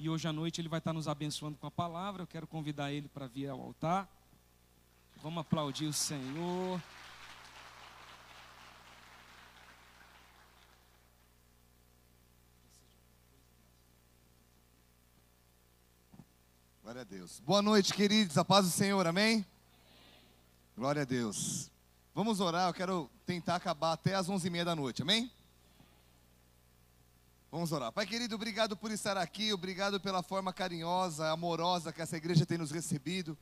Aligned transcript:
E 0.00 0.08
hoje 0.08 0.28
à 0.28 0.32
noite 0.32 0.60
ele 0.60 0.68
vai 0.68 0.78
estar 0.78 0.92
nos 0.92 1.08
abençoando 1.08 1.58
com 1.58 1.66
a 1.66 1.70
palavra. 1.72 2.22
Eu 2.22 2.26
quero 2.26 2.46
convidar 2.46 2.92
ele 2.92 3.08
para 3.08 3.26
vir 3.26 3.48
ao 3.48 3.60
altar. 3.60 4.08
Vamos 5.20 5.40
aplaudir 5.40 5.86
o 5.86 5.92
Senhor. 5.92 6.80
Glória 16.80 17.00
a 17.00 17.04
Deus. 17.04 17.40
Boa 17.40 17.60
noite, 17.60 17.92
queridos. 17.92 18.38
A 18.38 18.44
paz 18.44 18.66
do 18.66 18.70
Senhor, 18.70 19.04
amém? 19.04 19.44
Glória 20.76 21.02
a 21.02 21.04
Deus. 21.04 21.72
Vamos 22.14 22.38
orar. 22.38 22.68
Eu 22.68 22.74
quero 22.74 23.10
tentar 23.26 23.56
acabar 23.56 23.94
até 23.94 24.14
as 24.14 24.28
onze 24.28 24.46
e 24.46 24.50
meia 24.50 24.64
da 24.64 24.76
noite, 24.76 25.02
amém? 25.02 25.28
Vamos 27.50 27.72
orar. 27.72 27.90
Pai 27.90 28.04
querido, 28.04 28.34
obrigado 28.34 28.76
por 28.76 28.90
estar 28.90 29.16
aqui, 29.16 29.54
obrigado 29.54 29.98
pela 29.98 30.22
forma 30.22 30.52
carinhosa, 30.52 31.30
amorosa 31.30 31.90
que 31.90 32.02
essa 32.02 32.14
igreja 32.14 32.44
tem 32.44 32.58
nos 32.58 32.70
recebido. 32.70 33.38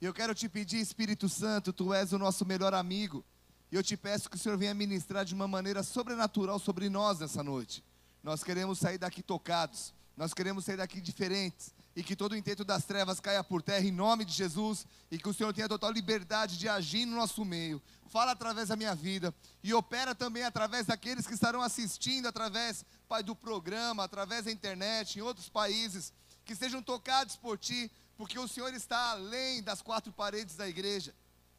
E 0.00 0.04
eu 0.04 0.14
quero 0.14 0.32
te 0.32 0.48
pedir, 0.48 0.78
Espírito 0.78 1.28
Santo, 1.28 1.72
tu 1.72 1.92
és 1.92 2.12
o 2.12 2.18
nosso 2.18 2.46
melhor 2.46 2.72
amigo. 2.72 3.24
E 3.72 3.74
eu 3.74 3.82
te 3.82 3.96
peço 3.96 4.30
que 4.30 4.36
o 4.36 4.38
Senhor 4.38 4.56
venha 4.56 4.72
ministrar 4.72 5.24
de 5.24 5.34
uma 5.34 5.48
maneira 5.48 5.82
sobrenatural 5.82 6.60
sobre 6.60 6.88
nós 6.88 7.18
nessa 7.18 7.42
noite. 7.42 7.82
Nós 8.22 8.44
queremos 8.44 8.78
sair 8.78 8.96
daqui 8.96 9.22
tocados, 9.22 9.92
nós 10.16 10.32
queremos 10.32 10.64
sair 10.64 10.76
daqui 10.76 11.00
diferentes. 11.00 11.74
E 11.98 12.02
que 12.04 12.14
todo 12.14 12.30
o 12.30 12.36
intento 12.36 12.64
das 12.64 12.84
trevas 12.84 13.18
caia 13.18 13.42
por 13.42 13.60
terra 13.60 13.84
em 13.84 13.90
nome 13.90 14.24
de 14.24 14.32
Jesus. 14.32 14.86
E 15.10 15.18
que 15.18 15.28
o 15.28 15.34
Senhor 15.34 15.52
tenha 15.52 15.68
total 15.68 15.90
liberdade 15.90 16.56
de 16.56 16.68
agir 16.68 17.04
no 17.04 17.16
nosso 17.16 17.44
meio. 17.44 17.82
Fala 18.06 18.30
através 18.30 18.68
da 18.68 18.76
minha 18.76 18.94
vida. 18.94 19.34
E 19.64 19.74
opera 19.74 20.14
também 20.14 20.44
através 20.44 20.86
daqueles 20.86 21.26
que 21.26 21.34
estarão 21.34 21.60
assistindo, 21.60 22.28
através, 22.28 22.84
Pai, 23.08 23.24
do 23.24 23.34
programa, 23.34 24.04
através 24.04 24.44
da 24.44 24.52
internet, 24.52 25.18
em 25.18 25.22
outros 25.22 25.48
países. 25.48 26.12
Que 26.44 26.54
sejam 26.54 26.80
tocados 26.80 27.34
por 27.34 27.58
Ti, 27.58 27.90
porque 28.16 28.38
o 28.38 28.46
Senhor 28.46 28.72
está 28.72 29.10
além 29.10 29.60
das 29.60 29.82
quatro 29.82 30.12
paredes 30.12 30.54
da 30.54 30.68
igreja. 30.68 31.12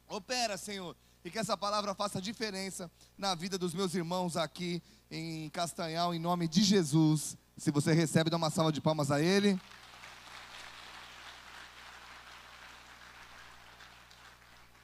Opera, 0.08 0.56
Senhor, 0.56 0.96
e 1.22 1.30
que 1.30 1.38
essa 1.38 1.54
palavra 1.54 1.94
faça 1.94 2.18
diferença 2.18 2.90
na 3.18 3.34
vida 3.34 3.58
dos 3.58 3.74
meus 3.74 3.94
irmãos 3.94 4.38
aqui 4.38 4.82
em 5.10 5.50
Castanhal, 5.50 6.14
em 6.14 6.18
nome 6.18 6.48
de 6.48 6.62
Jesus. 6.62 7.36
Se 7.58 7.70
você 7.70 7.92
recebe, 7.92 8.30
dá 8.30 8.38
uma 8.38 8.48
salva 8.48 8.72
de 8.72 8.80
palmas 8.80 9.10
a 9.10 9.20
Ele. 9.20 9.60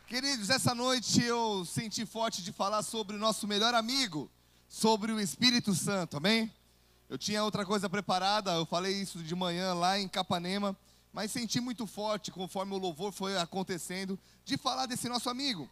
Queridos, 0.06 0.50
essa 0.50 0.72
noite 0.72 1.20
eu 1.20 1.64
senti 1.64 2.06
forte 2.06 2.40
de 2.40 2.52
falar 2.52 2.84
sobre 2.84 3.16
o 3.16 3.18
nosso 3.18 3.44
melhor 3.44 3.74
amigo, 3.74 4.30
sobre 4.68 5.10
o 5.10 5.18
Espírito 5.18 5.74
Santo, 5.74 6.18
amém? 6.18 6.48
Eu 7.08 7.18
tinha 7.18 7.42
outra 7.42 7.66
coisa 7.66 7.90
preparada, 7.90 8.52
eu 8.52 8.64
falei 8.64 8.94
isso 9.02 9.18
de 9.18 9.34
manhã 9.34 9.74
lá 9.74 9.98
em 9.98 10.06
Capanema, 10.06 10.76
mas 11.12 11.32
senti 11.32 11.60
muito 11.60 11.88
forte, 11.88 12.30
conforme 12.30 12.72
o 12.72 12.78
louvor 12.78 13.10
foi 13.10 13.36
acontecendo, 13.36 14.16
de 14.44 14.56
falar 14.56 14.86
desse 14.86 15.08
nosso 15.08 15.28
amigo. 15.28 15.68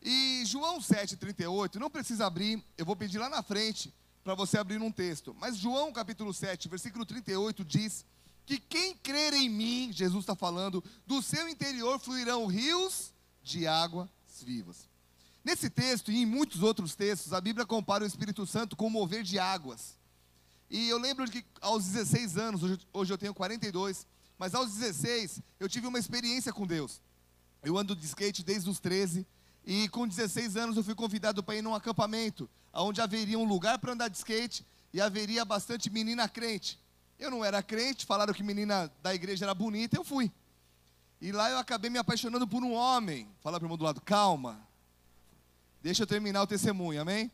E 0.00 0.44
João 0.46 0.78
7,38, 0.78 1.74
não 1.74 1.90
precisa 1.90 2.24
abrir, 2.24 2.64
eu 2.78 2.86
vou 2.86 2.96
pedir 2.96 3.18
lá 3.18 3.28
na 3.28 3.42
frente 3.42 3.92
para 4.24 4.34
você 4.34 4.56
abrir 4.56 4.80
um 4.80 4.90
texto. 4.90 5.36
Mas 5.38 5.58
João 5.58 5.92
capítulo 5.92 6.32
7, 6.32 6.70
versículo 6.70 7.04
38 7.04 7.62
diz 7.66 8.06
que 8.46 8.58
quem 8.58 8.94
crer 8.96 9.34
em 9.34 9.50
mim, 9.50 9.92
Jesus 9.92 10.22
está 10.22 10.34
falando, 10.34 10.82
do 11.06 11.20
seu 11.20 11.46
interior 11.50 11.98
fluirão 11.98 12.46
rios 12.46 13.12
de 13.48 13.66
águas 13.66 14.08
vivas. 14.44 14.88
Nesse 15.42 15.70
texto 15.70 16.12
e 16.12 16.18
em 16.18 16.26
muitos 16.26 16.62
outros 16.62 16.94
textos, 16.94 17.32
a 17.32 17.40
Bíblia 17.40 17.64
compara 17.64 18.04
o 18.04 18.06
Espírito 18.06 18.46
Santo 18.46 18.76
com 18.76 18.86
o 18.86 18.90
mover 18.90 19.22
de 19.22 19.38
águas. 19.38 19.96
E 20.70 20.88
eu 20.88 20.98
lembro 20.98 21.28
que 21.30 21.42
aos 21.60 21.86
16 21.86 22.36
anos, 22.36 22.78
hoje, 22.92 23.12
eu 23.12 23.16
tenho 23.16 23.32
42, 23.32 24.06
mas 24.38 24.54
aos 24.54 24.74
16 24.74 25.40
eu 25.58 25.68
tive 25.68 25.86
uma 25.86 25.98
experiência 25.98 26.52
com 26.52 26.66
Deus. 26.66 27.00
Eu 27.62 27.78
ando 27.78 27.96
de 27.96 28.04
skate 28.04 28.44
desde 28.44 28.68
os 28.68 28.78
13 28.78 29.26
e 29.64 29.88
com 29.88 30.06
16 30.06 30.56
anos 30.56 30.76
eu 30.76 30.84
fui 30.84 30.94
convidado 30.94 31.42
para 31.42 31.56
ir 31.56 31.62
num 31.62 31.74
acampamento, 31.74 32.48
onde 32.72 33.00
haveria 33.00 33.38
um 33.38 33.44
lugar 33.44 33.78
para 33.78 33.92
andar 33.92 34.08
de 34.08 34.18
skate 34.18 34.64
e 34.92 35.00
haveria 35.00 35.44
bastante 35.44 35.88
menina 35.88 36.28
crente. 36.28 36.78
Eu 37.18 37.30
não 37.30 37.42
era 37.42 37.62
crente, 37.62 38.04
falaram 38.04 38.34
que 38.34 38.42
menina 38.42 38.92
da 39.02 39.14
igreja 39.14 39.46
era 39.46 39.54
bonita, 39.54 39.96
eu 39.96 40.04
fui. 40.04 40.30
E 41.20 41.32
lá 41.32 41.50
eu 41.50 41.58
acabei 41.58 41.90
me 41.90 41.98
apaixonando 41.98 42.46
por 42.46 42.62
um 42.62 42.72
homem. 42.72 43.28
Fala 43.40 43.58
para 43.58 43.64
o 43.64 43.66
irmão 43.66 43.76
do 43.76 43.84
lado, 43.84 44.00
calma. 44.00 44.60
Deixa 45.82 46.02
eu 46.02 46.06
terminar 46.06 46.42
o 46.42 46.46
testemunho, 46.46 47.00
amém? 47.00 47.30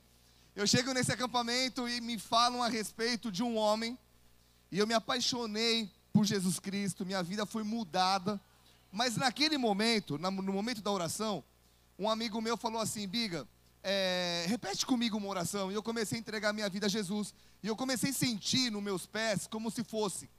Eu 0.56 0.66
chego 0.66 0.92
nesse 0.92 1.12
acampamento 1.12 1.88
e 1.88 2.00
me 2.00 2.18
falam 2.18 2.62
a 2.62 2.68
respeito 2.68 3.30
de 3.30 3.42
um 3.42 3.56
homem. 3.56 3.98
E 4.70 4.78
eu 4.78 4.86
me 4.86 4.94
apaixonei 4.94 5.90
por 6.12 6.24
Jesus 6.24 6.58
Cristo. 6.58 7.04
Minha 7.04 7.22
vida 7.22 7.44
foi 7.44 7.62
mudada. 7.62 8.40
Mas 8.90 9.16
naquele 9.16 9.58
momento, 9.58 10.16
no 10.16 10.30
momento 10.30 10.80
da 10.80 10.90
oração, 10.90 11.44
um 11.98 12.08
amigo 12.08 12.40
meu 12.40 12.56
falou 12.56 12.80
assim: 12.80 13.06
Biga, 13.06 13.46
é, 13.82 14.46
repete 14.48 14.86
comigo 14.86 15.18
uma 15.18 15.28
oração. 15.28 15.70
E 15.70 15.74
eu 15.74 15.82
comecei 15.82 16.16
a 16.16 16.20
entregar 16.20 16.52
minha 16.52 16.68
vida 16.70 16.86
a 16.86 16.88
Jesus. 16.88 17.34
E 17.62 17.66
eu 17.66 17.76
comecei 17.76 18.10
a 18.10 18.14
sentir 18.14 18.70
nos 18.70 18.82
meus 18.82 19.04
pés 19.04 19.46
como 19.46 19.70
se 19.70 19.84
fosse 19.84 20.30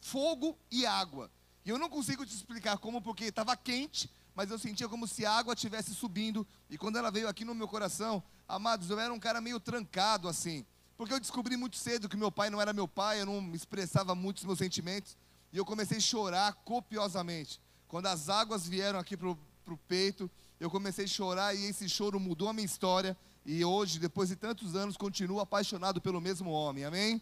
fogo 0.00 0.58
e 0.70 0.84
água. 0.84 1.30
E 1.64 1.70
eu 1.70 1.78
não 1.78 1.88
consigo 1.88 2.24
te 2.24 2.34
explicar 2.34 2.78
como, 2.78 3.02
porque 3.02 3.24
estava 3.24 3.56
quente, 3.56 4.10
mas 4.34 4.50
eu 4.50 4.58
sentia 4.58 4.88
como 4.88 5.06
se 5.06 5.26
a 5.26 5.32
água 5.32 5.54
estivesse 5.54 5.94
subindo. 5.94 6.46
E 6.68 6.78
quando 6.78 6.96
ela 6.96 7.10
veio 7.10 7.28
aqui 7.28 7.44
no 7.44 7.54
meu 7.54 7.68
coração, 7.68 8.22
amados, 8.48 8.88
eu 8.90 8.98
era 8.98 9.12
um 9.12 9.20
cara 9.20 9.40
meio 9.40 9.60
trancado 9.60 10.28
assim. 10.28 10.64
Porque 10.96 11.12
eu 11.12 11.20
descobri 11.20 11.56
muito 11.56 11.76
cedo 11.76 12.08
que 12.08 12.16
meu 12.16 12.30
pai 12.30 12.50
não 12.50 12.60
era 12.60 12.72
meu 12.72 12.86
pai, 12.86 13.20
eu 13.20 13.26
não 13.26 13.54
expressava 13.54 14.14
muito 14.14 14.38
os 14.38 14.44
meus 14.44 14.58
sentimentos. 14.58 15.16
E 15.52 15.56
eu 15.56 15.64
comecei 15.64 15.98
a 15.98 16.00
chorar 16.00 16.52
copiosamente. 16.64 17.60
Quando 17.88 18.06
as 18.06 18.28
águas 18.28 18.66
vieram 18.66 18.98
aqui 18.98 19.16
para 19.16 19.28
o 19.28 19.78
peito, 19.88 20.30
eu 20.60 20.70
comecei 20.70 21.06
a 21.06 21.08
chorar 21.08 21.54
e 21.54 21.64
esse 21.64 21.88
choro 21.88 22.20
mudou 22.20 22.48
a 22.48 22.52
minha 22.52 22.66
história. 22.66 23.16
E 23.44 23.64
hoje, 23.64 23.98
depois 23.98 24.28
de 24.28 24.36
tantos 24.36 24.76
anos, 24.76 24.96
continuo 24.96 25.40
apaixonado 25.40 26.00
pelo 26.00 26.20
mesmo 26.20 26.50
homem. 26.50 26.84
Amém? 26.84 27.20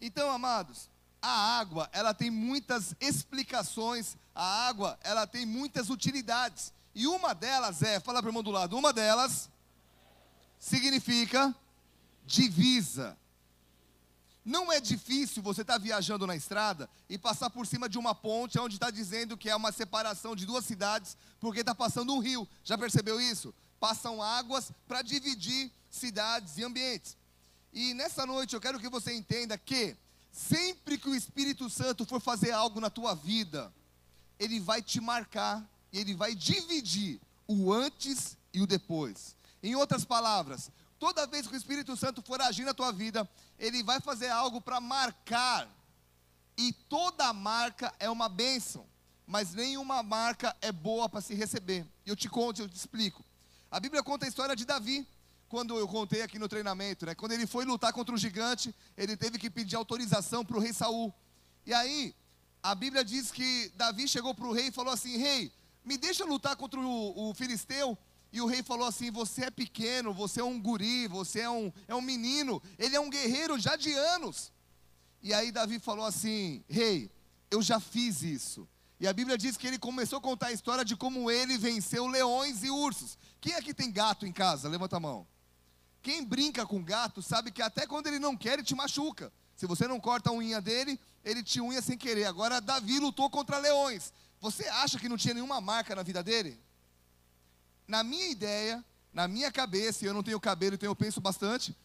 Então, 0.00 0.30
amados, 0.30 0.88
a 1.20 1.58
água, 1.58 1.88
ela 1.92 2.14
tem 2.14 2.30
muitas 2.30 2.94
explicações, 3.00 4.16
a 4.34 4.66
água, 4.66 4.98
ela 5.02 5.26
tem 5.26 5.44
muitas 5.44 5.90
utilidades. 5.90 6.72
E 6.94 7.06
uma 7.06 7.34
delas 7.34 7.82
é, 7.82 8.00
fala 8.00 8.20
para 8.20 8.28
o 8.28 8.30
irmão 8.30 8.42
do 8.42 8.50
lado, 8.50 8.76
uma 8.76 8.92
delas 8.92 9.50
significa 10.58 11.54
divisa. 12.24 13.16
Não 14.44 14.72
é 14.72 14.80
difícil 14.80 15.42
você 15.42 15.62
estar 15.62 15.74
tá 15.74 15.78
viajando 15.78 16.26
na 16.26 16.36
estrada 16.36 16.88
e 17.08 17.18
passar 17.18 17.50
por 17.50 17.66
cima 17.66 17.88
de 17.88 17.98
uma 17.98 18.14
ponte 18.14 18.58
onde 18.58 18.76
está 18.76 18.90
dizendo 18.90 19.36
que 19.36 19.50
é 19.50 19.56
uma 19.56 19.72
separação 19.72 20.36
de 20.36 20.46
duas 20.46 20.64
cidades, 20.64 21.16
porque 21.40 21.60
está 21.60 21.74
passando 21.74 22.14
um 22.14 22.20
rio. 22.20 22.48
Já 22.62 22.78
percebeu 22.78 23.20
isso? 23.20 23.52
Passam 23.80 24.22
águas 24.22 24.70
para 24.86 25.02
dividir 25.02 25.70
cidades 25.90 26.58
e 26.58 26.64
ambientes. 26.64 27.16
E 27.72 27.92
nessa 27.92 28.24
noite 28.24 28.54
eu 28.54 28.60
quero 28.60 28.78
que 28.78 28.88
você 28.88 29.12
entenda 29.12 29.58
que 29.58 29.96
Sempre 30.36 30.98
que 30.98 31.08
o 31.08 31.14
Espírito 31.14 31.70
Santo 31.70 32.04
for 32.04 32.20
fazer 32.20 32.52
algo 32.52 32.78
na 32.78 32.90
tua 32.90 33.14
vida, 33.14 33.72
ele 34.38 34.60
vai 34.60 34.82
te 34.82 35.00
marcar 35.00 35.66
e 35.90 35.98
ele 35.98 36.14
vai 36.14 36.34
dividir 36.34 37.18
o 37.48 37.72
antes 37.72 38.36
e 38.52 38.60
o 38.60 38.66
depois. 38.66 39.34
Em 39.62 39.74
outras 39.74 40.04
palavras, 40.04 40.70
toda 40.98 41.26
vez 41.26 41.46
que 41.46 41.54
o 41.54 41.56
Espírito 41.56 41.96
Santo 41.96 42.20
for 42.20 42.38
agir 42.42 42.66
na 42.66 42.74
tua 42.74 42.92
vida, 42.92 43.26
ele 43.58 43.82
vai 43.82 43.98
fazer 43.98 44.28
algo 44.28 44.60
para 44.60 44.78
marcar. 44.78 45.66
E 46.54 46.70
toda 46.70 47.32
marca 47.32 47.94
é 47.98 48.10
uma 48.10 48.28
bênção, 48.28 48.86
mas 49.26 49.54
nenhuma 49.54 50.02
marca 50.02 50.54
é 50.60 50.70
boa 50.70 51.08
para 51.08 51.22
se 51.22 51.34
receber. 51.34 51.86
Eu 52.04 52.14
te 52.14 52.28
conto, 52.28 52.60
eu 52.60 52.68
te 52.68 52.76
explico. 52.76 53.24
A 53.70 53.80
Bíblia 53.80 54.02
conta 54.02 54.26
a 54.26 54.28
história 54.28 54.54
de 54.54 54.66
Davi 54.66 55.08
quando 55.48 55.76
eu 55.78 55.86
contei 55.86 56.22
aqui 56.22 56.38
no 56.38 56.48
treinamento, 56.48 57.06
né? 57.06 57.14
Quando 57.14 57.32
ele 57.32 57.46
foi 57.46 57.64
lutar 57.64 57.92
contra 57.92 58.14
um 58.14 58.18
gigante, 58.18 58.74
ele 58.96 59.16
teve 59.16 59.38
que 59.38 59.48
pedir 59.48 59.76
autorização 59.76 60.44
para 60.44 60.56
o 60.56 60.60
rei 60.60 60.72
Saul. 60.72 61.14
E 61.64 61.72
aí, 61.72 62.14
a 62.62 62.74
Bíblia 62.74 63.04
diz 63.04 63.30
que 63.30 63.70
Davi 63.76 64.08
chegou 64.08 64.34
para 64.34 64.46
o 64.46 64.52
rei 64.52 64.68
e 64.68 64.72
falou 64.72 64.92
assim: 64.92 65.16
Rei, 65.16 65.52
me 65.84 65.96
deixa 65.96 66.24
lutar 66.24 66.56
contra 66.56 66.80
o, 66.80 67.30
o, 67.30 67.34
filisteu. 67.34 67.96
E 68.32 68.40
o 68.40 68.46
rei 68.46 68.62
falou 68.62 68.88
assim: 68.88 69.10
Você 69.12 69.44
é 69.44 69.50
pequeno, 69.50 70.12
você 70.12 70.40
é 70.40 70.44
um 70.44 70.60
guri, 70.60 71.06
você 71.06 71.40
é 71.40 71.50
um, 71.50 71.72
é 71.86 71.94
um 71.94 72.00
menino, 72.00 72.60
ele 72.78 72.96
é 72.96 73.00
um 73.00 73.08
guerreiro 73.08 73.58
já 73.58 73.76
de 73.76 73.92
anos. 73.92 74.52
E 75.22 75.32
aí 75.32 75.52
Davi 75.52 75.78
falou 75.78 76.04
assim: 76.04 76.64
Rei, 76.68 77.10
eu 77.50 77.62
já 77.62 77.78
fiz 77.78 78.22
isso. 78.22 78.68
E 78.98 79.06
a 79.06 79.12
Bíblia 79.12 79.36
diz 79.38 79.56
que 79.56 79.66
ele 79.66 79.78
começou 79.78 80.18
a 80.18 80.22
contar 80.22 80.46
a 80.46 80.52
história 80.52 80.84
de 80.84 80.96
como 80.96 81.30
ele 81.30 81.58
venceu 81.58 82.06
leões 82.06 82.64
e 82.64 82.70
ursos. 82.70 83.18
Quem 83.40 83.54
aqui 83.54 83.74
tem 83.74 83.92
gato 83.92 84.26
em 84.26 84.32
casa? 84.32 84.68
Levanta 84.68 84.96
a 84.96 85.00
mão. 85.00 85.26
Quem 86.06 86.22
brinca 86.22 86.64
com 86.64 86.84
gato 86.84 87.20
sabe 87.20 87.50
que 87.50 87.60
até 87.60 87.84
quando 87.84 88.06
ele 88.06 88.20
não 88.20 88.36
quer, 88.36 88.52
ele 88.52 88.62
te 88.62 88.76
machuca. 88.76 89.32
Se 89.56 89.66
você 89.66 89.88
não 89.88 89.98
corta 89.98 90.30
a 90.30 90.32
unha 90.32 90.60
dele, 90.60 91.00
ele 91.24 91.42
te 91.42 91.60
unha 91.60 91.82
sem 91.82 91.98
querer. 91.98 92.26
Agora, 92.26 92.60
Davi 92.60 93.00
lutou 93.00 93.28
contra 93.28 93.58
leões. 93.58 94.12
Você 94.40 94.68
acha 94.68 95.00
que 95.00 95.08
não 95.08 95.16
tinha 95.16 95.34
nenhuma 95.34 95.60
marca 95.60 95.96
na 95.96 96.04
vida 96.04 96.22
dele? 96.22 96.60
Na 97.88 98.04
minha 98.04 98.28
ideia, 98.28 98.84
na 99.12 99.26
minha 99.26 99.50
cabeça, 99.50 100.04
e 100.04 100.06
eu 100.06 100.14
não 100.14 100.22
tenho 100.22 100.38
cabelo, 100.38 100.76
então 100.76 100.88
eu 100.88 100.94
penso 100.94 101.20
bastante. 101.20 101.76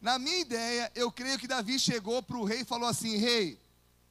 Na 0.00 0.18
minha 0.18 0.40
ideia, 0.40 0.90
eu 0.96 1.12
creio 1.12 1.38
que 1.38 1.46
Davi 1.46 1.78
chegou 1.78 2.20
para 2.20 2.38
o 2.38 2.44
rei 2.44 2.62
e 2.62 2.64
falou 2.64 2.88
assim: 2.88 3.18
Rei, 3.18 3.56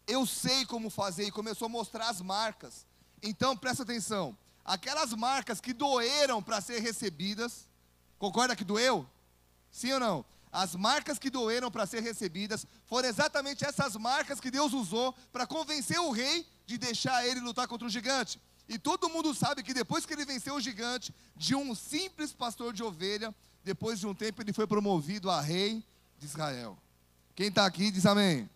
eu 0.08 0.26
sei 0.26 0.66
como 0.66 0.90
fazer, 0.90 1.26
e 1.26 1.32
começou 1.32 1.66
a 1.66 1.70
mostrar 1.70 2.08
as 2.08 2.22
marcas. 2.22 2.86
Então 3.22 3.58
presta 3.58 3.84
atenção: 3.84 4.38
aquelas 4.64 5.12
marcas 5.12 5.60
que 5.60 5.74
doeram 5.74 6.42
para 6.42 6.62
ser 6.62 6.80
recebidas, 6.80 7.68
concorda 8.18 8.56
que 8.56 8.64
doeu? 8.64 9.06
Sim 9.72 9.94
ou 9.94 10.00
não? 10.00 10.26
As 10.52 10.76
marcas 10.76 11.20
que 11.20 11.30
doeram 11.30 11.70
para 11.70 11.86
ser 11.86 12.02
recebidas 12.02 12.66
foram 12.86 13.10
exatamente 13.10 13.66
essas 13.66 13.96
marcas 13.96 14.40
que 14.40 14.50
Deus 14.50 14.74
usou 14.74 15.14
para 15.32 15.46
convencer 15.46 16.00
o 16.00 16.12
rei 16.12 16.48
de 16.66 16.78
deixar 16.78 17.26
ele 17.28 17.40
lutar 17.40 17.68
contra 17.68 17.88
o 17.88 17.90
gigante. 17.90 18.40
E 18.68 18.78
todo 18.78 19.10
mundo 19.10 19.34
sabe 19.34 19.64
que 19.64 19.74
depois 19.74 20.06
que 20.06 20.14
ele 20.14 20.26
venceu 20.26 20.56
o 20.56 20.62
gigante, 20.62 21.14
de 21.36 21.56
um 21.56 21.74
simples 21.76 22.34
pastor 22.34 22.74
de 22.74 22.84
ovelha, 22.84 23.34
depois 23.64 24.00
de 24.00 24.08
um 24.08 24.14
tempo 24.14 24.42
ele 24.42 24.52
foi 24.52 24.68
promovido 24.68 25.30
a 25.30 25.42
rei 25.42 25.84
de 26.18 26.26
Israel. 26.26 26.78
Quem 27.36 27.48
está 27.48 27.66
aqui 27.66 27.92
diz 27.92 28.06
amém. 28.06 28.50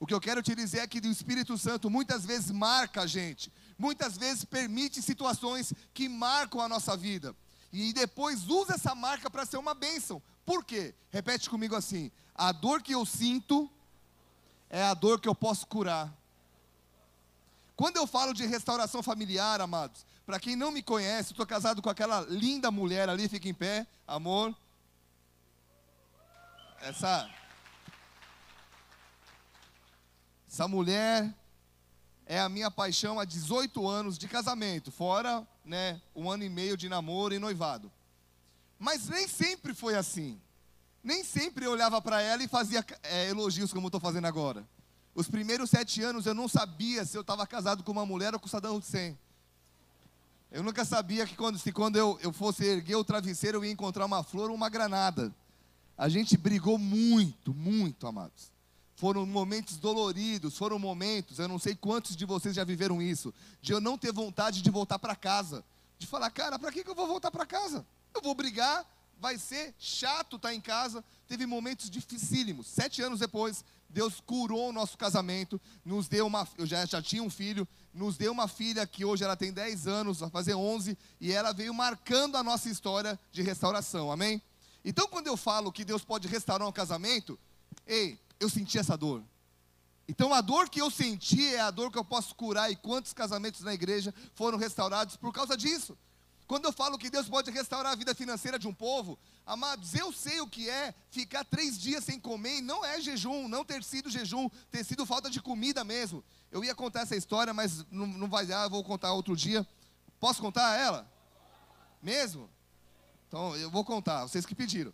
O 0.00 0.06
que 0.06 0.12
eu 0.12 0.20
quero 0.20 0.42
te 0.42 0.54
dizer 0.54 0.80
é 0.80 0.86
que 0.86 0.98
o 0.98 1.06
Espírito 1.06 1.56
Santo 1.56 1.88
muitas 1.88 2.26
vezes 2.26 2.50
marca 2.50 3.02
a 3.02 3.06
gente, 3.06 3.52
muitas 3.78 4.18
vezes 4.18 4.44
permite 4.44 5.00
situações 5.00 5.72
que 5.94 6.08
marcam 6.08 6.60
a 6.60 6.68
nossa 6.68 6.96
vida. 6.96 7.34
E 7.74 7.92
depois 7.92 8.48
usa 8.48 8.74
essa 8.74 8.94
marca 8.94 9.28
para 9.28 9.44
ser 9.44 9.56
uma 9.56 9.74
bênção. 9.74 10.22
Por 10.46 10.64
quê? 10.64 10.94
Repete 11.10 11.50
comigo 11.50 11.74
assim: 11.74 12.08
a 12.32 12.52
dor 12.52 12.80
que 12.80 12.94
eu 12.94 13.04
sinto 13.04 13.68
é 14.70 14.80
a 14.84 14.94
dor 14.94 15.20
que 15.20 15.28
eu 15.28 15.34
posso 15.34 15.66
curar. 15.66 16.14
Quando 17.74 17.96
eu 17.96 18.06
falo 18.06 18.32
de 18.32 18.46
restauração 18.46 19.02
familiar, 19.02 19.60
amados, 19.60 20.06
para 20.24 20.38
quem 20.38 20.54
não 20.54 20.70
me 20.70 20.84
conhece, 20.84 21.32
estou 21.32 21.44
casado 21.44 21.82
com 21.82 21.90
aquela 21.90 22.20
linda 22.20 22.70
mulher 22.70 23.08
ali, 23.08 23.28
fica 23.28 23.48
em 23.48 23.54
pé, 23.54 23.84
amor. 24.06 24.54
Essa. 26.80 27.28
Essa 30.48 30.68
mulher 30.68 31.34
é 32.24 32.38
a 32.38 32.48
minha 32.48 32.70
paixão 32.70 33.18
há 33.18 33.24
18 33.24 33.84
anos 33.88 34.16
de 34.16 34.28
casamento, 34.28 34.92
fora 34.92 35.44
né, 35.64 36.00
um 36.14 36.30
ano 36.30 36.44
e 36.44 36.48
meio 36.48 36.76
de 36.76 36.88
namoro 36.88 37.34
e 37.34 37.38
noivado. 37.38 37.90
Mas 38.78 39.08
nem 39.08 39.26
sempre 39.26 39.74
foi 39.74 39.94
assim. 39.94 40.40
Nem 41.02 41.22
sempre 41.22 41.64
eu 41.64 41.70
olhava 41.70 42.00
para 42.00 42.20
ela 42.20 42.42
e 42.42 42.48
fazia 42.48 42.84
é, 43.02 43.28
elogios 43.28 43.72
como 43.72 43.88
estou 43.88 44.00
fazendo 44.00 44.26
agora. 44.26 44.66
Os 45.14 45.28
primeiros 45.28 45.70
sete 45.70 46.02
anos 46.02 46.26
eu 46.26 46.34
não 46.34 46.48
sabia 46.48 47.04
se 47.04 47.16
eu 47.16 47.20
estava 47.20 47.46
casado 47.46 47.82
com 47.82 47.92
uma 47.92 48.06
mulher 48.06 48.34
ou 48.34 48.40
com 48.40 48.48
Saddam 48.48 48.76
Hussein. 48.76 49.16
Eu 50.50 50.62
nunca 50.62 50.84
sabia 50.84 51.26
que 51.26 51.36
quando, 51.36 51.58
se 51.58 51.72
quando 51.72 51.96
eu, 51.96 52.18
eu 52.22 52.32
fosse 52.32 52.64
erguer 52.64 52.96
o 52.96 53.04
travesseiro 53.04 53.58
eu 53.58 53.64
ia 53.64 53.72
encontrar 53.72 54.06
uma 54.06 54.22
flor 54.22 54.50
ou 54.50 54.56
uma 54.56 54.68
granada. 54.68 55.34
A 55.96 56.08
gente 56.08 56.36
brigou 56.36 56.78
muito, 56.78 57.52
muito, 57.52 58.06
amados. 58.06 58.53
Foram 59.04 59.26
momentos 59.26 59.76
doloridos, 59.76 60.56
foram 60.56 60.78
momentos, 60.78 61.38
eu 61.38 61.46
não 61.46 61.58
sei 61.58 61.74
quantos 61.74 62.16
de 62.16 62.24
vocês 62.24 62.54
já 62.54 62.64
viveram 62.64 63.02
isso, 63.02 63.34
de 63.60 63.70
eu 63.70 63.78
não 63.78 63.98
ter 63.98 64.10
vontade 64.10 64.62
de 64.62 64.70
voltar 64.70 64.98
para 64.98 65.14
casa. 65.14 65.62
De 65.98 66.06
falar, 66.06 66.30
cara, 66.30 66.58
para 66.58 66.72
que, 66.72 66.82
que 66.82 66.88
eu 66.88 66.94
vou 66.94 67.06
voltar 67.06 67.30
para 67.30 67.44
casa? 67.44 67.84
Eu 68.14 68.22
vou 68.22 68.34
brigar, 68.34 68.82
vai 69.20 69.36
ser 69.36 69.74
chato 69.78 70.36
estar 70.36 70.48
tá 70.48 70.54
em 70.54 70.60
casa. 70.60 71.04
Teve 71.28 71.44
momentos 71.44 71.90
dificílimos. 71.90 72.66
Sete 72.66 73.02
anos 73.02 73.20
depois, 73.20 73.62
Deus 73.90 74.22
curou 74.24 74.70
o 74.70 74.72
nosso 74.72 74.96
casamento, 74.96 75.60
nos 75.84 76.08
deu 76.08 76.26
uma, 76.26 76.48
eu 76.56 76.64
já, 76.64 76.86
já 76.86 77.02
tinha 77.02 77.22
um 77.22 77.28
filho, 77.28 77.68
nos 77.92 78.16
deu 78.16 78.32
uma 78.32 78.48
filha 78.48 78.86
que 78.86 79.04
hoje 79.04 79.22
ela 79.22 79.36
tem 79.36 79.52
10 79.52 79.86
anos, 79.86 80.20
vai 80.20 80.30
fazer 80.30 80.54
11, 80.54 80.96
e 81.20 81.30
ela 81.30 81.52
veio 81.52 81.74
marcando 81.74 82.38
a 82.38 82.42
nossa 82.42 82.70
história 82.70 83.20
de 83.30 83.42
restauração, 83.42 84.10
amém? 84.10 84.40
Então, 84.82 85.06
quando 85.06 85.26
eu 85.26 85.36
falo 85.36 85.70
que 85.70 85.84
Deus 85.84 86.02
pode 86.02 86.26
restaurar 86.26 86.66
um 86.66 86.72
casamento, 86.72 87.38
ei, 87.86 88.18
eu 88.40 88.48
senti 88.48 88.78
essa 88.78 88.96
dor. 88.96 89.22
Então 90.06 90.34
a 90.34 90.40
dor 90.40 90.68
que 90.68 90.80
eu 90.80 90.90
senti 90.90 91.54
é 91.54 91.60
a 91.60 91.70
dor 91.70 91.90
que 91.90 91.98
eu 91.98 92.04
posso 92.04 92.34
curar. 92.34 92.70
E 92.70 92.76
quantos 92.76 93.12
casamentos 93.12 93.62
na 93.62 93.72
igreja 93.72 94.14
foram 94.34 94.58
restaurados 94.58 95.16
por 95.16 95.32
causa 95.32 95.56
disso? 95.56 95.96
Quando 96.46 96.66
eu 96.66 96.72
falo 96.72 96.98
que 96.98 97.08
Deus 97.08 97.26
pode 97.26 97.50
restaurar 97.50 97.92
a 97.92 97.96
vida 97.96 98.14
financeira 98.14 98.58
de 98.58 98.68
um 98.68 98.74
povo, 98.74 99.18
amados, 99.46 99.94
eu 99.94 100.12
sei 100.12 100.40
o 100.42 100.46
que 100.46 100.68
é 100.68 100.94
ficar 101.10 101.42
três 101.42 101.78
dias 101.78 102.04
sem 102.04 102.20
comer, 102.20 102.58
e 102.58 102.60
não 102.60 102.84
é 102.84 103.00
jejum, 103.00 103.48
não 103.48 103.64
ter 103.64 103.82
sido 103.82 104.10
jejum, 104.10 104.50
ter 104.70 104.84
sido 104.84 105.06
falta 105.06 105.30
de 105.30 105.40
comida 105.40 105.82
mesmo. 105.82 106.22
Eu 106.52 106.62
ia 106.62 106.74
contar 106.74 107.00
essa 107.00 107.16
história, 107.16 107.54
mas 107.54 107.84
não, 107.90 108.06
não 108.06 108.28
vai 108.28 108.44
dar, 108.44 108.68
vou 108.68 108.84
contar 108.84 109.14
outro 109.14 109.34
dia. 109.34 109.66
Posso 110.20 110.42
contar 110.42 110.76
ela? 110.76 111.10
Mesmo? 112.02 112.50
Então 113.26 113.56
eu 113.56 113.70
vou 113.70 113.84
contar, 113.84 114.22
vocês 114.24 114.44
que 114.44 114.54
pediram. 114.54 114.92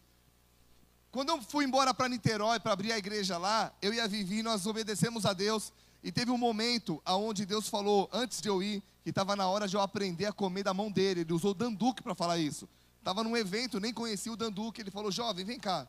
Quando 1.10 1.30
eu 1.30 1.42
fui 1.42 1.64
embora 1.64 1.92
para 1.92 2.08
Niterói 2.08 2.60
para 2.60 2.72
abrir 2.72 2.92
a 2.92 2.98
igreja 2.98 3.36
lá, 3.36 3.72
eu 3.82 3.92
e 3.92 4.00
a 4.00 4.06
Vivi, 4.06 4.44
nós 4.44 4.64
obedecemos 4.64 5.26
a 5.26 5.32
Deus. 5.32 5.72
E 6.04 6.12
teve 6.12 6.30
um 6.30 6.38
momento 6.38 7.02
onde 7.04 7.44
Deus 7.44 7.68
falou, 7.68 8.08
antes 8.12 8.40
de 8.40 8.48
eu 8.48 8.62
ir, 8.62 8.80
que 9.02 9.10
estava 9.10 9.34
na 9.34 9.48
hora 9.48 9.66
de 9.66 9.74
eu 9.74 9.80
aprender 9.80 10.26
a 10.26 10.32
comer 10.32 10.62
da 10.62 10.72
mão 10.72 10.90
dele. 10.90 11.22
Ele 11.22 11.32
usou 11.32 11.52
Danduque 11.52 12.00
para 12.00 12.14
falar 12.14 12.38
isso. 12.38 12.68
Estava 12.98 13.24
num 13.24 13.36
evento, 13.36 13.80
nem 13.80 13.92
conhecia 13.92 14.32
o 14.32 14.36
Danduque. 14.36 14.80
Ele 14.80 14.90
falou, 14.90 15.10
jovem, 15.10 15.44
vem 15.44 15.58
cá. 15.58 15.88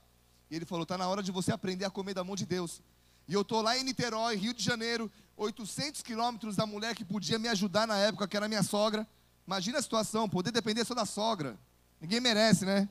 E 0.49 0.55
ele 0.55 0.65
falou, 0.65 0.83
está 0.83 0.97
na 0.97 1.07
hora 1.07 1.21
de 1.21 1.31
você 1.31 1.51
aprender 1.51 1.85
a 1.85 1.91
comer 1.91 2.15
da 2.15 2.23
mão 2.23 2.35
de 2.35 2.45
Deus. 2.45 2.81
E 3.27 3.33
eu 3.33 3.41
estou 3.41 3.61
lá 3.61 3.77
em 3.77 3.83
Niterói, 3.83 4.35
Rio 4.35 4.55
de 4.55 4.63
Janeiro, 4.63 5.09
800 5.37 6.01
quilômetros 6.01 6.55
da 6.55 6.65
mulher 6.65 6.95
que 6.95 7.05
podia 7.05 7.37
me 7.37 7.47
ajudar 7.47 7.85
na 7.85 7.95
época, 7.97 8.27
que 8.27 8.35
era 8.35 8.47
minha 8.47 8.63
sogra. 8.63 9.07
Imagina 9.45 9.77
a 9.77 9.81
situação, 9.83 10.27
poder 10.27 10.51
depender 10.51 10.83
só 10.83 10.95
da 10.95 11.05
sogra. 11.05 11.59
Ninguém 12.01 12.19
merece, 12.19 12.65
né? 12.65 12.89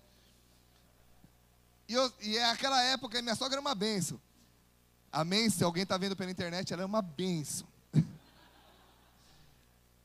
E, 1.90 1.92
eu, 1.92 2.12
e 2.20 2.36
é 2.36 2.48
aquela 2.48 2.80
época, 2.84 3.20
minha 3.20 3.34
sogra 3.34 3.54
era 3.54 3.60
uma 3.60 3.74
benção. 3.74 4.20
Amém? 5.10 5.50
Se 5.50 5.64
alguém 5.64 5.82
está 5.82 5.98
vendo 5.98 6.14
pela 6.14 6.30
internet, 6.30 6.72
ela 6.72 6.82
é 6.82 6.86
uma 6.86 7.02
benção. 7.02 7.66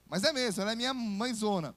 Mas 0.09 0.23
é 0.23 0.33
mesmo, 0.33 0.63
ela 0.63 0.71
é 0.71 0.75
minha 0.75 0.95
mãezona. 0.95 1.75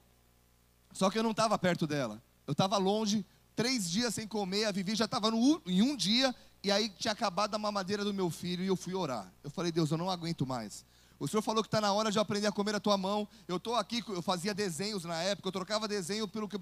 Só 0.94 1.10
que 1.10 1.19
eu 1.19 1.22
não 1.22 1.32
estava 1.32 1.58
perto 1.58 1.87
dela. 1.87 2.22
Eu 2.46 2.52
estava 2.52 2.78
longe, 2.78 3.22
três 3.55 3.90
dias 3.90 4.14
sem 4.14 4.26
comer. 4.26 4.64
A 4.64 4.72
Vivi 4.72 4.94
já 4.94 5.05
estava 5.05 5.28
em 5.28 5.82
um 5.82 5.94
dia, 5.94 6.34
e 6.64 6.72
aí 6.72 6.88
tinha 6.88 7.12
acabado 7.12 7.55
a 7.55 7.58
mamadeira 7.58 8.02
do 8.02 8.14
meu 8.14 8.31
filho, 8.31 8.64
e 8.64 8.66
eu 8.66 8.76
fui 8.76 8.94
orar. 8.94 9.31
Eu 9.44 9.50
falei, 9.50 9.70
Deus, 9.70 9.90
eu 9.90 9.99
não 9.99 10.08
aguento 10.08 10.46
mais. 10.46 10.87
O 11.19 11.26
Senhor 11.26 11.43
falou 11.43 11.62
que 11.62 11.69
está 11.69 11.81
na 11.81 11.93
hora 11.93 12.12
de 12.12 12.19
aprender 12.19 12.47
a 12.47 12.53
comer 12.53 12.75
a 12.76 12.81
tua 12.81 12.97
mão. 12.97 13.26
Eu 13.47 13.56
estou 13.56 13.75
aqui, 13.75 14.05
eu 14.09 14.23
fazia 14.23 14.55
desenhos 14.55 15.05
na 15.05 15.20
época, 15.23 15.49
eu 15.49 15.53
trocava 15.53 15.88
desenho 15.88 16.29
pelo 16.29 16.49
que, 16.49 16.59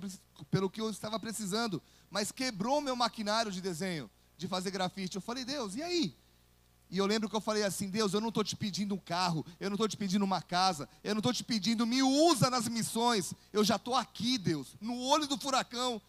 pelo 0.50 0.70
que 0.70 0.80
eu 0.80 0.90
estava 0.90 1.20
precisando 1.20 1.82
mas 2.10 2.32
quebrou 2.32 2.80
meu 2.80 2.96
maquinário 2.96 3.50
de 3.50 3.60
desenho, 3.60 4.10
de 4.36 4.46
fazer 4.46 4.70
grafite. 4.70 5.16
Eu 5.16 5.22
falei, 5.22 5.44
Deus, 5.44 5.74
e 5.74 5.82
aí? 5.82 6.16
E 6.88 6.98
eu 6.98 7.06
lembro 7.06 7.28
que 7.28 7.34
eu 7.34 7.40
falei 7.40 7.64
assim: 7.64 7.90
Deus, 7.90 8.14
eu 8.14 8.20
não 8.20 8.28
estou 8.28 8.44
te 8.44 8.54
pedindo 8.54 8.94
um 8.94 8.98
carro, 8.98 9.44
eu 9.58 9.68
não 9.68 9.74
estou 9.74 9.88
te 9.88 9.96
pedindo 9.96 10.24
uma 10.24 10.40
casa, 10.40 10.88
eu 11.02 11.14
não 11.14 11.18
estou 11.18 11.32
te 11.32 11.42
pedindo, 11.42 11.86
me 11.86 12.02
usa 12.02 12.48
nas 12.48 12.68
missões. 12.68 13.34
Eu 13.52 13.64
já 13.64 13.76
estou 13.76 13.94
aqui, 13.94 14.38
Deus, 14.38 14.76
no 14.80 14.98
olho 14.98 15.26
do 15.26 15.36
furacão. 15.36 16.00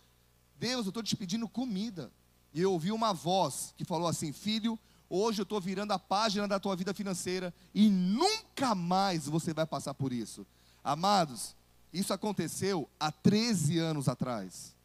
Deus, 0.60 0.86
eu 0.86 0.90
estou 0.90 1.04
te 1.04 1.16
pedindo 1.16 1.48
comida. 1.50 2.12
E 2.54 2.62
eu 2.62 2.72
ouvi 2.72 2.92
uma 2.92 3.12
voz 3.12 3.74
que 3.76 3.84
falou 3.84 4.08
assim: 4.08 4.32
Filho, 4.32 4.78
hoje 5.10 5.42
eu 5.42 5.44
estou 5.44 5.60
virando 5.60 5.92
a 5.92 6.00
página 6.00 6.48
da 6.48 6.60
tua 6.60 6.76
vida 6.76 6.94
financeira 6.94 7.54
e 7.74 7.90
nunca 7.90 8.74
mais 8.76 9.28
você 9.28 9.54
vai 9.54 9.66
passar 9.66 9.94
por 9.94 10.12
isso. 10.12 10.46
Amados, 10.84 11.56
isso 11.92 12.14
aconteceu 12.14 12.90
há 13.00 13.12
13 13.12 13.78
anos 13.80 14.08
atrás 14.08 14.78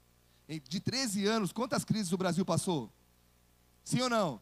de 0.60 0.80
13 0.80 1.26
anos, 1.26 1.52
quantas 1.52 1.84
crises 1.84 2.12
o 2.12 2.18
Brasil 2.18 2.44
passou? 2.44 2.90
Sim 3.84 4.02
ou 4.02 4.10
não? 4.10 4.40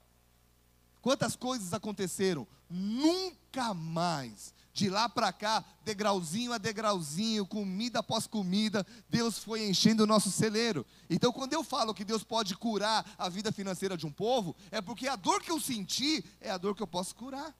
Quantas 1.01 1.37
coisas 1.37 1.73
aconteceram? 1.73 2.47
Nunca 2.69 3.73
mais. 3.75 4.55
De 4.73 4.89
lá 4.89 5.09
para 5.09 5.33
cá, 5.33 5.65
degrauzinho 5.85 6.53
a 6.53 6.59
degrauzinho, 6.59 7.45
comida 7.45 7.99
após 7.99 8.27
comida, 8.27 8.87
Deus 9.09 9.39
foi 9.39 9.69
enchendo 9.69 10.05
o 10.05 10.07
nosso 10.07 10.31
celeiro. 10.31 10.87
Então, 11.09 11.33
quando 11.33 11.53
eu 11.53 11.65
falo 11.65 11.93
que 11.93 12.05
Deus 12.05 12.23
pode 12.23 12.57
curar 12.57 13.05
a 13.19 13.29
vida 13.29 13.51
financeira 13.51 13.97
de 13.97 14.07
um 14.07 14.13
povo, 14.13 14.55
é 14.71 14.81
porque 14.81 15.09
a 15.09 15.17
dor 15.17 15.43
que 15.43 15.51
eu 15.51 15.61
senti 15.61 16.25
é 16.41 16.51
a 16.51 16.59
dor 16.59 16.75
que 16.75 16.83
eu 16.83 16.87
posso 16.87 17.15
curar. 17.15 17.55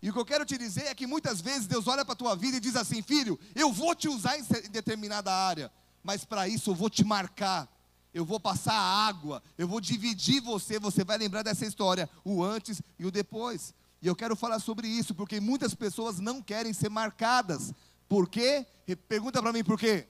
E 0.00 0.10
o 0.10 0.12
que 0.12 0.18
eu 0.18 0.24
quero 0.24 0.44
te 0.44 0.56
dizer 0.56 0.86
é 0.86 0.94
que 0.94 1.06
muitas 1.06 1.40
vezes 1.40 1.66
Deus 1.66 1.86
olha 1.86 2.04
para 2.04 2.14
a 2.14 2.16
tua 2.16 2.36
vida 2.36 2.56
e 2.56 2.60
diz 2.60 2.76
assim: 2.76 3.02
Filho, 3.02 3.38
eu 3.54 3.72
vou 3.72 3.94
te 3.94 4.08
usar 4.08 4.36
em 4.38 4.42
determinada 4.70 5.32
área, 5.32 5.70
mas 6.02 6.24
para 6.24 6.48
isso 6.48 6.70
eu 6.70 6.74
vou 6.74 6.90
te 6.90 7.04
marcar 7.04 7.68
eu 8.14 8.24
vou 8.24 8.38
passar 8.38 8.74
água, 8.74 9.42
eu 9.56 9.66
vou 9.66 9.80
dividir 9.80 10.40
você, 10.40 10.78
você 10.78 11.02
vai 11.04 11.16
lembrar 11.16 11.42
dessa 11.42 11.64
história, 11.64 12.08
o 12.24 12.42
antes 12.42 12.82
e 12.98 13.06
o 13.06 13.10
depois. 13.10 13.74
E 14.02 14.08
eu 14.08 14.16
quero 14.16 14.34
falar 14.34 14.58
sobre 14.58 14.88
isso, 14.88 15.14
porque 15.14 15.38
muitas 15.38 15.74
pessoas 15.74 16.18
não 16.18 16.42
querem 16.42 16.72
ser 16.72 16.88
marcadas. 16.88 17.72
Por 18.08 18.28
quê? 18.28 18.66
Pergunta 19.08 19.40
para 19.40 19.52
mim 19.52 19.62
por 19.62 19.78
quê? 19.78 20.08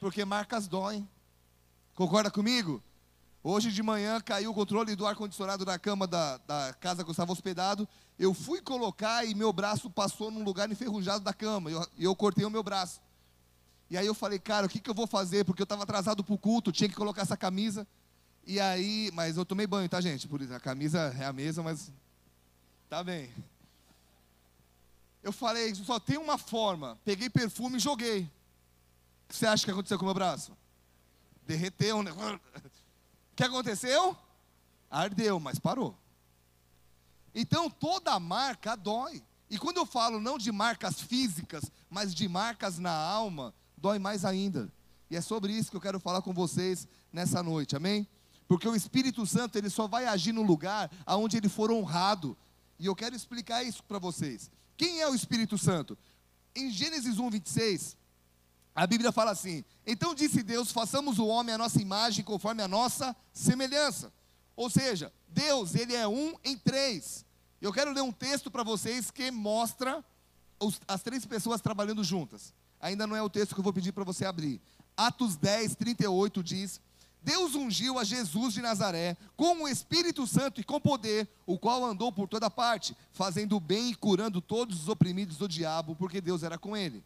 Porque 0.00 0.24
marcas 0.24 0.66
doem. 0.66 1.08
Concorda 1.94 2.32
comigo? 2.32 2.82
Hoje 3.44 3.70
de 3.70 3.82
manhã 3.82 4.20
caiu 4.20 4.50
o 4.50 4.54
controle 4.54 4.96
do 4.96 5.06
ar-condicionado 5.06 5.64
na 5.64 5.78
cama 5.78 6.04
da, 6.06 6.38
da 6.38 6.74
casa 6.80 7.04
que 7.04 7.08
eu 7.08 7.12
estava 7.12 7.30
hospedado. 7.30 7.88
Eu 8.18 8.34
fui 8.34 8.60
colocar 8.60 9.24
e 9.24 9.36
meu 9.36 9.52
braço 9.52 9.88
passou 9.88 10.30
num 10.30 10.42
lugar 10.42 10.70
enferrujado 10.70 11.22
da 11.22 11.32
cama. 11.32 11.70
E 11.70 11.74
eu, 11.74 11.86
eu 11.96 12.16
cortei 12.16 12.44
o 12.44 12.50
meu 12.50 12.62
braço. 12.62 13.00
E 13.88 13.96
aí 13.96 14.06
eu 14.06 14.14
falei, 14.14 14.38
cara, 14.40 14.66
o 14.66 14.68
que, 14.68 14.80
que 14.80 14.90
eu 14.90 14.94
vou 14.94 15.06
fazer? 15.06 15.44
Porque 15.44 15.62
eu 15.62 15.64
estava 15.64 15.84
atrasado 15.84 16.24
para 16.24 16.34
o 16.34 16.38
culto, 16.38 16.72
tinha 16.72 16.88
que 16.88 16.94
colocar 16.94 17.22
essa 17.22 17.36
camisa. 17.36 17.86
E 18.44 18.58
aí, 18.58 19.10
mas 19.14 19.36
eu 19.36 19.44
tomei 19.44 19.66
banho, 19.66 19.88
tá, 19.88 20.00
gente? 20.00 20.26
Por 20.26 20.42
isso, 20.42 20.52
a 20.52 20.60
camisa 20.60 21.14
é 21.18 21.24
a 21.24 21.32
mesma, 21.32 21.62
mas 21.62 21.92
tá 22.90 23.04
bem. 23.04 23.32
Eu 25.22 25.32
falei, 25.32 25.72
só 25.76 26.00
tem 26.00 26.18
uma 26.18 26.36
forma. 26.36 26.98
Peguei 27.04 27.30
perfume 27.30 27.76
e 27.76 27.80
joguei. 27.80 28.22
O 28.22 29.28
que 29.28 29.36
você 29.36 29.46
acha 29.46 29.64
que 29.64 29.70
aconteceu 29.70 29.96
com 29.96 30.04
o 30.04 30.06
meu 30.06 30.14
braço? 30.14 30.56
Derreteu, 31.46 32.02
né? 32.02 32.10
O 32.10 32.40
que 33.36 33.44
aconteceu? 33.44 34.16
Ardeu, 34.90 35.38
mas 35.38 35.60
parou. 35.60 35.96
Então 37.32 37.70
toda 37.70 38.18
marca 38.18 38.74
dói. 38.74 39.22
E 39.48 39.56
quando 39.56 39.76
eu 39.76 39.86
falo 39.86 40.20
não 40.20 40.36
de 40.36 40.50
marcas 40.50 41.00
físicas, 41.00 41.70
mas 41.88 42.12
de 42.12 42.28
marcas 42.28 42.78
na 42.78 42.92
alma, 42.92 43.54
dói 43.76 44.00
mais 44.00 44.24
ainda. 44.24 44.70
E 45.08 45.16
é 45.16 45.20
sobre 45.20 45.52
isso 45.52 45.70
que 45.70 45.76
eu 45.76 45.80
quero 45.80 46.00
falar 46.00 46.22
com 46.22 46.32
vocês 46.32 46.88
nessa 47.12 47.40
noite, 47.40 47.76
amém? 47.76 48.06
Porque 48.48 48.66
o 48.66 48.74
Espírito 48.74 49.24
Santo, 49.26 49.56
ele 49.56 49.70
só 49.70 49.86
vai 49.86 50.06
agir 50.06 50.32
no 50.32 50.42
lugar 50.42 50.90
aonde 51.06 51.36
ele 51.36 51.48
for 51.48 51.70
honrado. 51.70 52.36
E 52.80 52.86
eu 52.86 52.96
quero 52.96 53.14
explicar 53.14 53.62
isso 53.62 53.84
para 53.84 53.98
vocês. 53.98 54.50
Quem 54.74 55.02
é 55.02 55.08
o 55.08 55.14
Espírito 55.14 55.58
Santo? 55.58 55.98
Em 56.56 56.70
Gênesis 56.70 57.18
1, 57.18 57.30
26, 57.30 57.94
a 58.74 58.86
Bíblia 58.86 59.12
fala 59.12 59.32
assim: 59.32 59.62
Então 59.86 60.14
disse 60.14 60.42
Deus: 60.42 60.72
façamos 60.72 61.18
o 61.18 61.26
homem 61.26 61.54
a 61.54 61.58
nossa 61.58 61.80
imagem, 61.80 62.24
conforme 62.24 62.62
a 62.62 62.68
nossa 62.68 63.14
semelhança. 63.34 64.10
Ou 64.56 64.70
seja, 64.70 65.12
Deus, 65.28 65.74
ele 65.74 65.94
é 65.94 66.08
um 66.08 66.34
em 66.42 66.56
três. 66.56 67.26
Eu 67.60 67.70
quero 67.70 67.92
ler 67.92 68.00
um 68.00 68.10
texto 68.10 68.50
para 68.50 68.62
vocês 68.62 69.10
que 69.10 69.30
mostra 69.30 70.02
os, 70.58 70.80
as 70.88 71.02
três 71.02 71.26
pessoas 71.26 71.60
trabalhando 71.60 72.02
juntas. 72.02 72.54
Ainda 72.80 73.06
não 73.06 73.14
é 73.14 73.22
o 73.22 73.28
texto 73.28 73.54
que 73.54 73.60
eu 73.60 73.64
vou 73.64 73.74
pedir 73.74 73.92
para 73.92 74.04
você 74.04 74.24
abrir. 74.24 74.58
Atos 74.96 75.36
10, 75.36 75.74
38 75.74 76.42
diz: 76.42 76.80
Deus 77.22 77.54
ungiu 77.54 77.98
a 77.98 78.04
Jesus 78.04 78.54
de 78.54 78.62
Nazaré 78.62 79.16
com 79.36 79.62
o 79.62 79.68
Espírito 79.68 80.26
Santo 80.26 80.60
e 80.60 80.64
com 80.64 80.80
poder, 80.80 81.28
o 81.46 81.58
qual 81.58 81.84
andou 81.84 82.10
por 82.10 82.26
toda 82.26 82.50
parte, 82.50 82.96
fazendo 83.12 83.60
bem 83.60 83.90
e 83.90 83.94
curando 83.94 84.40
todos 84.40 84.82
os 84.82 84.88
oprimidos 84.88 85.36
do 85.36 85.46
diabo, 85.48 85.94
porque 85.94 86.20
Deus 86.20 86.42
era 86.42 86.58
com 86.58 86.76
ele. 86.76 87.04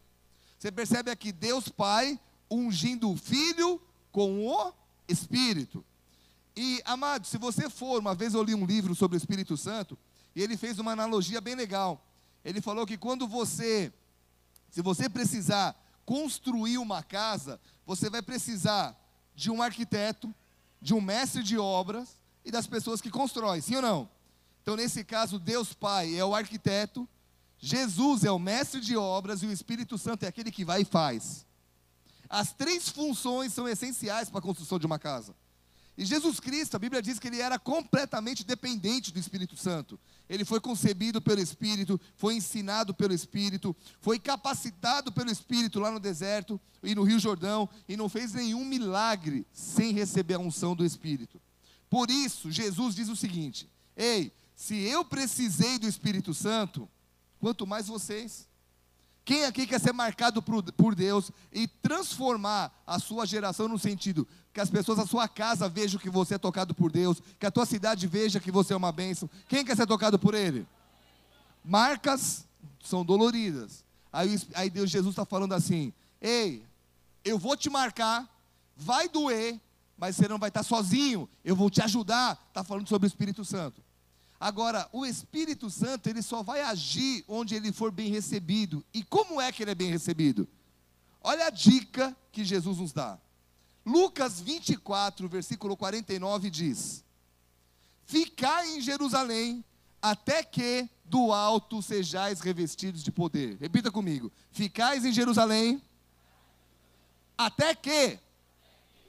Você 0.57 0.71
percebe 0.71 1.11
aqui 1.11 1.31
Deus 1.31 1.67
Pai 1.67 2.19
ungindo 2.49 3.11
o 3.11 3.17
Filho 3.17 3.81
com 4.11 4.47
o 4.47 4.73
Espírito. 5.07 5.83
E, 6.55 6.81
amado, 6.85 7.27
se 7.27 7.37
você 7.37 7.69
for, 7.69 7.99
uma 7.99 8.15
vez 8.15 8.33
eu 8.33 8.41
li 8.41 8.55
um 8.55 8.65
livro 8.65 8.95
sobre 8.95 9.17
o 9.17 9.19
Espírito 9.19 9.57
Santo, 9.57 9.97
e 10.33 10.41
ele 10.41 10.55
fez 10.55 10.79
uma 10.79 10.93
analogia 10.93 11.41
bem 11.41 11.55
legal. 11.55 12.01
Ele 12.43 12.61
falou 12.61 12.85
que 12.85 12.97
quando 12.97 13.27
você, 13.27 13.91
se 14.69 14.81
você 14.81 15.09
precisar 15.09 15.75
construir 16.05 16.77
uma 16.77 17.03
casa, 17.03 17.59
você 17.85 18.09
vai 18.09 18.21
precisar 18.21 18.95
de 19.35 19.51
um 19.51 19.61
arquiteto, 19.61 20.33
de 20.81 20.93
um 20.93 21.01
mestre 21.01 21.43
de 21.43 21.57
obras 21.57 22.19
e 22.43 22.51
das 22.51 22.65
pessoas 22.65 23.01
que 23.01 23.09
constroem, 23.09 23.61
sim 23.61 23.75
ou 23.75 23.81
não? 23.81 24.09
Então, 24.61 24.75
nesse 24.75 25.03
caso, 25.03 25.37
Deus 25.37 25.73
Pai 25.73 26.15
é 26.15 26.25
o 26.25 26.33
arquiteto, 26.33 27.07
Jesus 27.59 28.23
é 28.23 28.31
o 28.31 28.39
mestre 28.39 28.79
de 28.79 28.95
obras 28.95 29.43
e 29.43 29.45
o 29.45 29.51
Espírito 29.51 29.97
Santo 29.97 30.23
é 30.23 30.27
aquele 30.27 30.51
que 30.51 30.65
vai 30.65 30.81
e 30.81 30.85
faz. 30.85 31.45
As 32.29 32.53
três 32.53 32.89
funções 32.89 33.53
são 33.53 33.67
essenciais 33.67 34.29
para 34.29 34.39
a 34.39 34.41
construção 34.41 34.79
de 34.79 34.85
uma 34.85 34.97
casa. 34.97 35.35
E 35.97 36.03
Jesus 36.03 36.39
Cristo, 36.41 36.75
a 36.75 36.79
Bíblia 36.79 37.01
diz 37.01 37.19
que 37.19 37.27
ele 37.27 37.39
era 37.39 37.57
completamente 37.57 38.43
dependente 38.43 39.13
do 39.13 39.19
Espírito 39.19 39.55
Santo. 39.55 39.97
Ele 40.27 40.43
foi 40.43 40.59
concebido 40.59 41.21
pelo 41.21 41.39
Espírito, 41.39 41.99
foi 42.15 42.35
ensinado 42.35 42.93
pelo 42.93 43.13
Espírito, 43.13 43.73
foi 44.01 44.19
capacitado 44.19 45.11
pelo 45.11 45.31
Espírito 45.31 45.79
lá 45.79 45.89
no 45.89 45.99
deserto 45.99 46.59
e 46.83 46.93
no 46.93 47.03
Rio 47.03 47.17
Jordão, 47.17 47.69
e 47.87 47.95
não 47.95 48.09
fez 48.09 48.33
nenhum 48.33 48.65
milagre 48.65 49.47
sem 49.53 49.93
receber 49.93 50.33
a 50.33 50.39
unção 50.39 50.75
do 50.75 50.83
Espírito. 50.83 51.41
Por 51.89 52.11
isso, 52.11 52.51
Jesus 52.51 52.93
diz 52.93 53.07
o 53.07 53.15
seguinte: 53.15 53.69
Ei, 53.95 54.33
se 54.53 54.75
eu 54.75 55.05
precisei 55.05 55.79
do 55.79 55.87
Espírito 55.87 56.33
Santo, 56.33 56.89
quanto 57.39 57.67
mais 57.67 57.87
vocês. 57.87 58.47
Quem 59.23 59.45
aqui 59.45 59.65
quer 59.65 59.79
ser 59.79 59.91
marcado 59.91 60.41
por 60.41 60.93
Deus 60.93 61.31
e 61.51 61.67
transformar 61.67 62.71
a 62.85 62.99
sua 62.99 63.25
geração 63.25 63.67
no 63.67 63.79
sentido 63.79 64.27
que 64.55 64.61
as 64.61 64.69
pessoas 64.69 64.97
da 64.97 65.05
sua 65.05 65.27
casa 65.27 65.67
vejam 65.67 65.99
que 65.99 66.09
você 66.09 66.35
é 66.35 66.37
tocado 66.37 66.73
por 66.73 66.89
Deus, 66.89 67.21
que 67.37 67.45
a 67.45 67.51
tua 67.51 67.65
cidade 67.65 68.07
veja 68.07 68.39
que 68.39 68.49
você 68.49 68.71
é 68.71 68.77
uma 68.77 68.89
bênção? 68.89 69.29
Quem 69.49 69.65
quer 69.65 69.75
ser 69.75 69.85
tocado 69.85 70.17
por 70.17 70.33
Ele? 70.33 70.65
Marcas 71.61 72.47
são 72.81 73.03
doloridas. 73.03 73.83
Aí, 74.13 74.41
aí 74.53 74.69
Deus 74.69 74.89
Jesus 74.89 75.11
está 75.11 75.25
falando 75.25 75.51
assim: 75.51 75.91
Ei, 76.21 76.65
eu 77.25 77.37
vou 77.37 77.57
te 77.57 77.69
marcar, 77.69 78.33
vai 78.77 79.09
doer, 79.09 79.59
mas 79.97 80.15
você 80.15 80.25
não 80.25 80.39
vai 80.39 80.47
estar 80.47 80.63
sozinho. 80.63 81.27
Eu 81.43 81.53
vou 81.53 81.69
te 81.69 81.81
ajudar. 81.81 82.41
Está 82.47 82.63
falando 82.63 82.87
sobre 82.87 83.07
o 83.07 83.09
Espírito 83.09 83.43
Santo. 83.43 83.83
Agora, 84.39 84.87
o 84.93 85.05
Espírito 85.05 85.69
Santo, 85.69 86.07
ele 86.07 86.21
só 86.21 86.41
vai 86.41 86.61
agir 86.61 87.25
onde 87.27 87.55
ele 87.55 87.73
for 87.73 87.91
bem 87.91 88.09
recebido. 88.09 88.85
E 88.93 89.03
como 89.03 89.41
é 89.41 89.51
que 89.51 89.63
ele 89.63 89.71
é 89.71 89.75
bem 89.75 89.91
recebido? 89.91 90.47
Olha 91.21 91.47
a 91.47 91.49
dica 91.49 92.15
que 92.31 92.45
Jesus 92.45 92.77
nos 92.77 92.93
dá. 92.93 93.19
Lucas 93.85 94.41
24, 94.41 95.29
versículo 95.29 95.77
49 95.77 96.49
diz: 96.49 97.03
Ficai 98.05 98.75
em 98.75 98.81
Jerusalém 98.81 99.63
até 100.01 100.43
que 100.43 100.89
do 101.03 101.31
alto 101.31 101.81
sejais 101.81 102.39
revestidos 102.39 103.03
de 103.03 103.11
poder. 103.11 103.57
Repita 103.59 103.91
comigo: 103.91 104.31
Ficais 104.51 105.05
em 105.05 105.13
Jerusalém 105.13 105.81
até 107.37 107.75
que. 107.75 108.19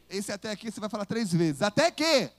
Esse 0.09 0.31
até 0.31 0.51
aqui 0.51 0.71
você 0.71 0.79
vai 0.79 0.89
falar 0.89 1.07
três 1.07 1.33
vezes. 1.33 1.63
Até 1.63 1.91
que 1.91 2.31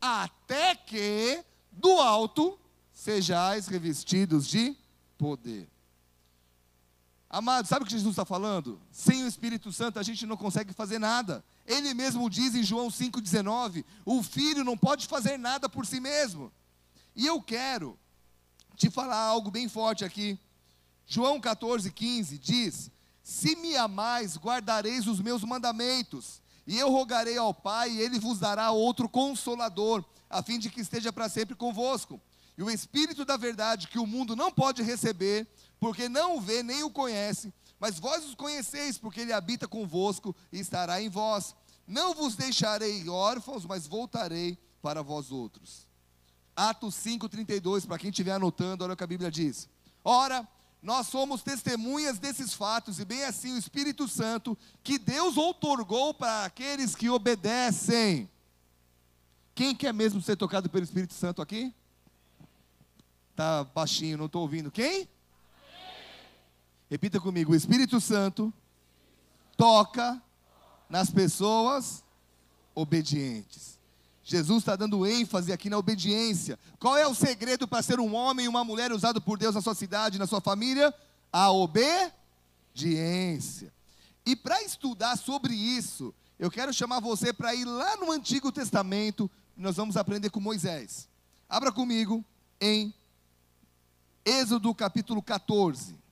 até 0.00 0.74
que 0.74 1.42
do 1.72 1.98
alto 1.98 2.58
sejais 2.92 3.66
revestidos 3.66 4.46
de 4.46 4.76
poder. 5.16 5.66
Amado, 7.34 7.66
sabe 7.66 7.82
o 7.82 7.84
que 7.84 7.90
Jesus 7.90 8.12
está 8.12 8.24
falando? 8.24 8.80
Sem 8.92 9.24
o 9.24 9.26
Espírito 9.26 9.72
Santo 9.72 9.98
a 9.98 10.04
gente 10.04 10.24
não 10.24 10.36
consegue 10.36 10.72
fazer 10.72 11.00
nada. 11.00 11.44
Ele 11.66 11.92
mesmo 11.92 12.30
diz 12.30 12.54
em 12.54 12.62
João 12.62 12.86
5,19: 12.86 13.84
o 14.04 14.22
filho 14.22 14.62
não 14.62 14.78
pode 14.78 15.08
fazer 15.08 15.36
nada 15.36 15.68
por 15.68 15.84
si 15.84 15.98
mesmo. 15.98 16.52
E 17.12 17.26
eu 17.26 17.42
quero 17.42 17.98
te 18.76 18.88
falar 18.88 19.16
algo 19.16 19.50
bem 19.50 19.68
forte 19.68 20.04
aqui. 20.04 20.38
João 21.08 21.40
14,15 21.40 22.38
diz: 22.38 22.88
Se 23.20 23.56
me 23.56 23.76
amais, 23.76 24.36
guardareis 24.36 25.08
os 25.08 25.20
meus 25.20 25.42
mandamentos. 25.42 26.40
E 26.64 26.78
eu 26.78 26.88
rogarei 26.88 27.36
ao 27.36 27.52
Pai, 27.52 27.90
e 27.90 28.00
ele 28.00 28.20
vos 28.20 28.38
dará 28.38 28.70
outro 28.70 29.08
consolador, 29.08 30.04
a 30.30 30.40
fim 30.40 30.56
de 30.56 30.70
que 30.70 30.80
esteja 30.80 31.12
para 31.12 31.28
sempre 31.28 31.56
convosco. 31.56 32.20
E 32.56 32.62
o 32.62 32.70
Espírito 32.70 33.24
da 33.24 33.36
verdade, 33.36 33.88
que 33.88 33.98
o 33.98 34.06
mundo 34.06 34.36
não 34.36 34.52
pode 34.52 34.84
receber, 34.84 35.48
porque 35.84 36.08
não 36.08 36.38
o 36.38 36.40
vê 36.40 36.62
nem 36.62 36.82
o 36.82 36.88
conhece, 36.88 37.52
mas 37.78 37.98
vós 37.98 38.24
os 38.24 38.34
conheceis, 38.34 38.96
porque 38.96 39.20
ele 39.20 39.34
habita 39.34 39.68
convosco 39.68 40.34
e 40.50 40.58
estará 40.58 41.02
em 41.02 41.10
vós. 41.10 41.54
Não 41.86 42.14
vos 42.14 42.34
deixarei 42.34 43.06
órfãos, 43.06 43.66
mas 43.66 43.86
voltarei 43.86 44.56
para 44.80 45.02
vós 45.02 45.30
outros. 45.30 45.86
Atos 46.56 46.94
5,32, 46.94 47.86
para 47.86 47.98
quem 47.98 48.08
estiver 48.08 48.32
anotando, 48.32 48.82
olha 48.82 48.94
o 48.94 48.96
que 48.96 49.04
a 49.04 49.06
Bíblia 49.06 49.30
diz. 49.30 49.68
Ora, 50.02 50.48
nós 50.80 51.08
somos 51.08 51.42
testemunhas 51.42 52.18
desses 52.18 52.54
fatos, 52.54 52.98
e 52.98 53.04
bem 53.04 53.22
assim 53.24 53.52
o 53.52 53.58
Espírito 53.58 54.08
Santo, 54.08 54.56
que 54.82 54.98
Deus 54.98 55.36
outorgou 55.36 56.14
para 56.14 56.46
aqueles 56.46 56.94
que 56.94 57.10
obedecem. 57.10 58.26
Quem 59.54 59.76
quer 59.76 59.92
mesmo 59.92 60.22
ser 60.22 60.36
tocado 60.36 60.70
pelo 60.70 60.84
Espírito 60.84 61.12
Santo 61.12 61.42
aqui? 61.42 61.74
Tá 63.36 63.64
baixinho, 63.64 64.16
não 64.16 64.24
estou 64.24 64.40
ouvindo. 64.40 64.70
Quem? 64.70 65.12
Repita 66.94 67.18
comigo: 67.18 67.50
o 67.50 67.56
Espírito 67.56 68.00
Santo 68.00 68.54
toca 69.56 70.22
nas 70.88 71.10
pessoas 71.10 72.04
obedientes. 72.72 73.80
Jesus 74.22 74.58
está 74.58 74.76
dando 74.76 75.04
ênfase 75.04 75.52
aqui 75.52 75.68
na 75.68 75.76
obediência. 75.76 76.56
Qual 76.78 76.96
é 76.96 77.04
o 77.04 77.12
segredo 77.12 77.66
para 77.66 77.82
ser 77.82 77.98
um 77.98 78.14
homem 78.14 78.46
e 78.46 78.48
uma 78.48 78.62
mulher 78.62 78.92
usado 78.92 79.20
por 79.20 79.36
Deus 79.36 79.56
na 79.56 79.60
sua 79.60 79.74
cidade, 79.74 80.20
na 80.20 80.26
sua 80.28 80.40
família? 80.40 80.94
A 81.32 81.50
obediência. 81.50 82.12
E 84.24 84.36
para 84.36 84.62
estudar 84.62 85.18
sobre 85.18 85.52
isso, 85.52 86.14
eu 86.38 86.48
quero 86.48 86.72
chamar 86.72 87.00
você 87.00 87.32
para 87.32 87.56
ir 87.56 87.64
lá 87.64 87.96
no 87.96 88.12
Antigo 88.12 88.52
Testamento, 88.52 89.28
nós 89.56 89.74
vamos 89.74 89.96
aprender 89.96 90.30
com 90.30 90.38
Moisés. 90.38 91.08
Abra 91.48 91.72
comigo 91.72 92.24
em 92.60 92.94
Êxodo 94.24 94.72
capítulo 94.72 95.20
14. 95.20 96.03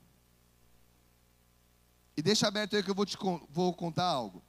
E 2.15 2.21
deixa 2.21 2.47
aberto 2.47 2.75
aí 2.75 2.83
que 2.83 2.89
eu 2.89 2.95
vou 2.95 3.05
te 3.05 3.17
vou 3.49 3.73
contar 3.73 4.05
algo. 4.05 4.43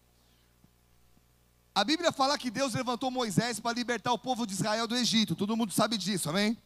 A 1.75 1.83
Bíblia 1.83 2.12
fala 2.12 2.38
que 2.38 2.50
Deus 2.50 2.75
levantou 2.75 3.11
Moisés 3.11 3.59
para 3.59 3.75
libertar 3.75 4.12
o 4.12 4.18
povo 4.18 4.47
de 4.47 4.52
Israel 4.52 4.87
do 4.87 4.94
Egito. 4.94 5.35
Todo 5.35 5.56
mundo 5.56 5.73
sabe 5.73 5.99
disso, 5.99 6.30
amém? 6.30 6.56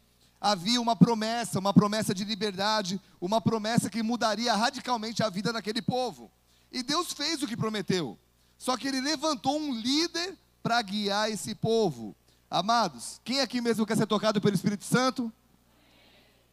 Havia 0.40 0.80
uma 0.80 0.94
promessa, 0.94 1.58
uma 1.58 1.72
promessa 1.72 2.14
de 2.14 2.24
liberdade, 2.24 3.00
uma 3.20 3.40
promessa 3.40 3.88
que 3.88 4.02
mudaria 4.02 4.54
radicalmente 4.54 5.22
a 5.22 5.30
vida 5.30 5.52
daquele 5.52 5.80
povo. 5.80 6.30
E 6.70 6.82
Deus 6.82 7.12
fez 7.12 7.42
o 7.42 7.46
que 7.46 7.56
prometeu. 7.56 8.18
Só 8.58 8.76
que 8.76 8.88
ele 8.88 9.00
levantou 9.00 9.58
um 9.58 9.72
líder 9.72 10.36
para 10.62 10.82
guiar 10.82 11.30
esse 11.30 11.54
povo. 11.54 12.14
Amados, 12.50 13.20
quem 13.24 13.40
aqui 13.40 13.60
mesmo 13.60 13.86
quer 13.86 13.96
ser 13.96 14.06
tocado 14.06 14.40
pelo 14.40 14.54
Espírito 14.54 14.84
Santo? 14.84 15.32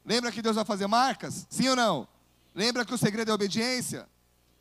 Lembra 0.05 0.31
que 0.31 0.41
Deus 0.41 0.55
vai 0.55 0.63
fazer 0.63 0.87
marcas? 0.87 1.45
Sim 1.49 1.69
ou 1.69 1.75
não? 1.75 2.07
Lembra 2.53 2.85
que 2.85 2.93
o 2.93 2.97
segredo 2.97 3.31
é 3.31 3.33
obediência? 3.33 4.07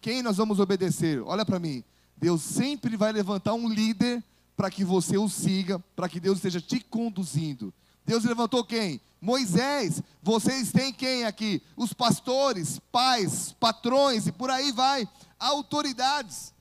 Quem 0.05 0.23
nós 0.23 0.37
vamos 0.37 0.61
obedecer? 0.61 1.23
Olha 1.23 1.47
para 1.47 1.59
mim. 1.59 1.83
Deus 2.15 2.43
sempre 2.43 2.95
vai 2.95 3.11
levantar 3.11 3.55
um 3.55 3.67
líder 3.67 4.23
para 4.55 4.71
que 4.71 4.85
você 4.85 5.17
o 5.17 5.31
siga, 5.31 5.83
para 5.97 6.11
que 6.11 6.21
Deus 6.21 6.37
esteja 6.37 6.61
te 6.61 6.79
conduzindo. 6.79 7.73
Deus 8.05 8.23
levantou 8.23 8.63
quem? 8.63 9.01
Moisés. 9.19 10.03
Vocês 10.23 10.71
têm 10.71 10.93
quem 10.93 11.25
aqui? 11.25 11.63
Os 11.75 11.95
pastores, 11.95 12.79
pais, 12.93 13.57
patrões 13.59 14.27
e 14.27 14.33
por 14.33 14.51
aí 14.51 14.73
vai, 14.73 15.09
autoridades. 15.41 16.53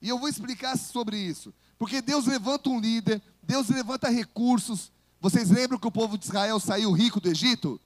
E 0.00 0.08
eu 0.08 0.18
vou 0.18 0.26
explicar 0.26 0.74
sobre 0.78 1.18
isso. 1.18 1.52
Porque 1.78 2.00
Deus 2.00 2.24
levanta 2.24 2.70
um 2.70 2.80
líder, 2.80 3.20
Deus 3.42 3.68
levanta 3.68 4.08
recursos. 4.08 4.90
Vocês 5.20 5.50
lembram 5.50 5.78
que 5.78 5.86
o 5.86 5.92
povo 5.92 6.16
de 6.16 6.24
Israel 6.24 6.58
saiu 6.58 6.92
rico 6.92 7.20
do 7.20 7.28
Egito? 7.28 7.78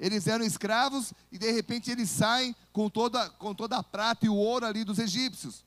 Eles 0.00 0.26
eram 0.26 0.42
escravos 0.42 1.12
e 1.30 1.36
de 1.36 1.52
repente 1.52 1.90
eles 1.90 2.08
saem 2.08 2.56
com 2.72 2.88
toda, 2.88 3.28
com 3.30 3.54
toda 3.54 3.76
a 3.76 3.82
prata 3.82 4.24
e 4.24 4.30
o 4.30 4.34
ouro 4.34 4.64
ali 4.64 4.82
dos 4.82 4.98
egípcios. 4.98 5.62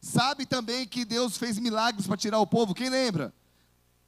Sabe 0.00 0.46
também 0.46 0.88
que 0.88 1.04
Deus 1.04 1.36
fez 1.36 1.58
milagres 1.58 2.06
para 2.06 2.16
tirar 2.16 2.38
o 2.38 2.46
povo? 2.46 2.74
Quem 2.74 2.88
lembra? 2.88 3.32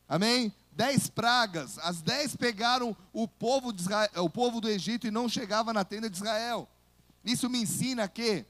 Amém? 0.09 0.50
Dez 0.73 1.09
pragas, 1.09 1.78
as 1.78 2.00
dez 2.00 2.35
pegaram 2.35 2.97
o 3.12 3.28
povo, 3.28 3.75
Israel, 3.75 4.11
o 4.16 4.30
povo 4.30 4.61
do 4.62 4.68
Egito 4.68 5.06
e 5.06 5.11
não 5.11 5.28
chegava 5.28 5.75
na 5.75 5.85
tenda 5.85 6.09
de 6.09 6.16
Israel. 6.16 6.66
Isso 7.23 7.49
me 7.50 7.61
ensina 7.61 8.09
que 8.09 8.47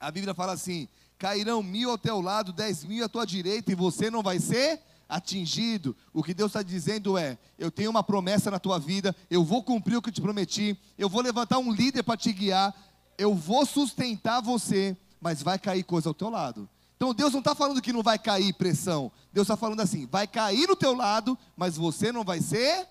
a 0.00 0.10
Bíblia 0.10 0.34
fala 0.34 0.52
assim: 0.52 0.88
cairão 1.16 1.62
mil 1.62 1.90
ao 1.90 1.98
teu 1.98 2.20
lado, 2.20 2.52
dez 2.52 2.84
mil 2.84 3.04
à 3.04 3.08
tua 3.08 3.24
direita, 3.24 3.70
e 3.70 3.76
você 3.76 4.10
não 4.10 4.22
vai 4.22 4.40
ser 4.40 4.80
atingido. 5.10 5.94
O 6.12 6.22
que 6.22 6.32
Deus 6.32 6.50
está 6.50 6.62
dizendo 6.62 7.18
é: 7.18 7.36
eu 7.58 7.70
tenho 7.70 7.90
uma 7.90 8.02
promessa 8.02 8.50
na 8.50 8.58
tua 8.58 8.78
vida, 8.78 9.14
eu 9.28 9.44
vou 9.44 9.62
cumprir 9.62 9.96
o 9.96 10.02
que 10.02 10.12
te 10.12 10.20
prometi, 10.20 10.78
eu 10.96 11.08
vou 11.08 11.20
levantar 11.20 11.58
um 11.58 11.72
líder 11.72 12.04
para 12.04 12.16
te 12.16 12.32
guiar, 12.32 12.74
eu 13.18 13.34
vou 13.34 13.66
sustentar 13.66 14.40
você, 14.40 14.96
mas 15.20 15.42
vai 15.42 15.58
cair 15.58 15.82
coisa 15.82 16.08
ao 16.08 16.14
teu 16.14 16.30
lado. 16.30 16.68
Então 16.96 17.12
Deus 17.12 17.32
não 17.32 17.40
está 17.40 17.54
falando 17.54 17.82
que 17.82 17.92
não 17.92 18.02
vai 18.02 18.18
cair 18.18 18.52
pressão. 18.54 19.10
Deus 19.32 19.46
está 19.46 19.56
falando 19.56 19.80
assim: 19.80 20.06
vai 20.06 20.26
cair 20.26 20.68
no 20.68 20.76
teu 20.76 20.94
lado, 20.94 21.36
mas 21.56 21.76
você 21.76 22.12
não 22.12 22.24
vai 22.24 22.40
ser 22.40 22.86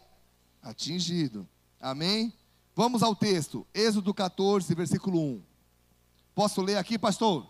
atingido. 0.61 1.47
Amém? 1.79 2.33
Vamos 2.75 3.01
ao 3.01 3.15
texto, 3.15 3.65
Êxodo 3.73 4.13
14, 4.13 4.73
versículo 4.75 5.19
1. 5.19 5.41
Posso 6.35 6.61
ler 6.61 6.77
aqui, 6.77 6.97
pastor? 6.97 7.49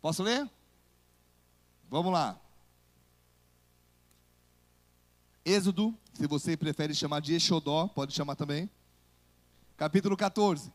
Posso 0.00 0.22
ler? 0.22 0.48
Vamos 1.90 2.12
lá. 2.12 2.38
Êxodo, 5.44 5.94
se 6.14 6.26
você 6.26 6.56
prefere 6.56 6.94
chamar 6.94 7.20
de 7.20 7.34
Exodó, 7.34 7.86
pode 7.88 8.14
chamar 8.14 8.34
também. 8.34 8.70
Capítulo 9.76 10.16
14. 10.16 10.72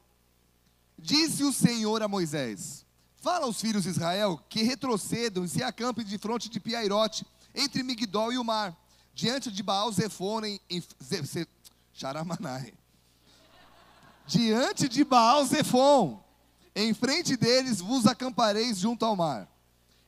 Disse 0.97 1.43
o 1.43 1.51
Senhor 1.51 2.03
a 2.03 2.07
Moisés: 2.07 2.85
Fala 3.17 3.45
aos 3.45 3.59
filhos 3.59 3.83
de 3.83 3.89
Israel 3.89 4.39
que 4.47 4.61
retrocedam 4.61 5.43
e 5.43 5.49
se 5.49 5.63
acampem 5.63 6.05
de 6.05 6.17
fronte 6.19 6.49
de 6.49 6.59
Piairote, 6.59 7.25
entre 7.55 7.81
Migdol 7.81 8.31
e 8.31 8.37
o 8.37 8.43
mar, 8.43 8.77
diante 9.13 9.51
de 9.51 9.63
Baal 9.63 9.91
Zefone 9.91 10.61
em 10.69 10.83
Charamanai. 11.93 12.73
Diante 14.27 14.87
de 14.87 15.03
Baal 15.03 15.45
Zefon, 15.45 16.23
em 16.75 16.93
frente 16.93 17.35
deles 17.35 17.81
vos 17.81 18.05
acampareis 18.05 18.77
junto 18.77 19.03
ao 19.03 19.15
mar. 19.15 19.47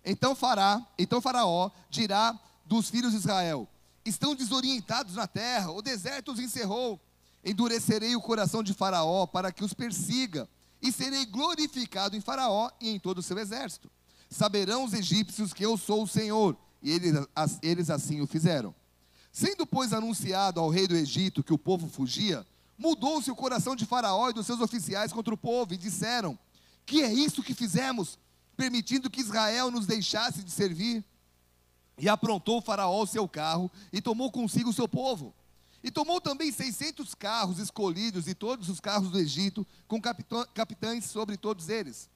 Então 0.06 0.36
fará, 0.36 0.86
então 0.98 1.20
Faraó 1.20 1.72
dirá 1.90 2.38
dos 2.66 2.90
filhos 2.90 3.12
de 3.12 3.18
Israel: 3.18 3.68
estão 4.06 4.36
desorientados 4.36 5.16
na 5.16 5.28
terra, 5.28 5.72
o 5.72 5.82
deserto 5.82 6.32
os 6.32 6.40
encerrou. 6.40 7.00
Endurecerei 7.44 8.16
o 8.16 8.22
coração 8.22 8.62
de 8.62 8.74
Faraó 8.74 9.26
para 9.26 9.52
que 9.52 9.64
os 9.64 9.74
persiga, 9.74 10.48
e 10.82 10.92
serei 10.92 11.26
glorificado 11.26 12.16
em 12.16 12.22
Faraó 12.22 12.70
e 12.80 12.90
em 12.90 13.00
todo 13.00 13.20
o 13.20 13.24
seu 13.24 13.38
exército. 13.38 13.90
Saberão 14.30 14.84
os 14.84 14.94
egípcios 14.94 15.54
que 15.54 15.66
eu 15.66 15.78
sou 15.78 16.04
o 16.04 16.08
Senhor, 16.08 16.58
e 16.82 16.92
eles, 16.92 17.14
eles 17.62 17.90
assim 17.90 18.22
o 18.22 18.28
fizeram. 18.28 18.74
Sendo, 19.32 19.66
pois, 19.66 19.94
anunciado 19.94 20.60
ao 20.60 20.70
rei 20.70 20.88
do 20.88 20.96
Egito 20.96 21.44
que 21.44 21.54
o 21.54 21.58
povo 21.58 21.88
fugia, 21.88 22.46
mudou-se 22.78 23.30
o 23.30 23.36
coração 23.36 23.76
de 23.76 23.86
Faraó 23.86 24.30
e 24.30 24.34
dos 24.34 24.46
seus 24.46 24.60
oficiais 24.60 25.14
contra 25.14 25.34
o 25.34 25.38
povo, 25.38 25.74
e 25.74 25.78
disseram: 25.78 26.38
Que 26.86 27.04
é 27.04 27.14
isso 27.14 27.44
que 27.44 27.54
fizemos, 27.54 28.18
permitindo 28.58 29.10
que 29.10 29.22
Israel 29.22 29.72
nos 29.72 29.86
deixasse 29.86 30.44
de 30.44 30.52
servir? 30.52 31.06
E 32.02 32.10
aprontou 32.10 32.58
o 32.58 32.62
faraó 32.62 33.04
o 33.04 33.06
seu 33.06 33.28
carro 33.30 33.72
e 33.94 34.02
tomou 34.02 34.32
consigo 34.32 34.72
o 34.72 34.74
seu 34.74 34.88
povo. 34.88 35.32
E 35.84 35.92
tomou 35.92 36.20
também 36.20 36.52
seiscentos 36.52 37.14
carros 37.14 37.60
escolhidos 37.60 38.28
e 38.28 38.34
todos 38.34 38.70
os 38.70 38.80
carros 38.80 39.12
do 39.12 39.20
Egito, 39.20 39.66
com 39.88 40.02
capitães 40.02 41.06
sobre 41.06 41.38
todos 41.38 41.70
eles. 41.70 42.10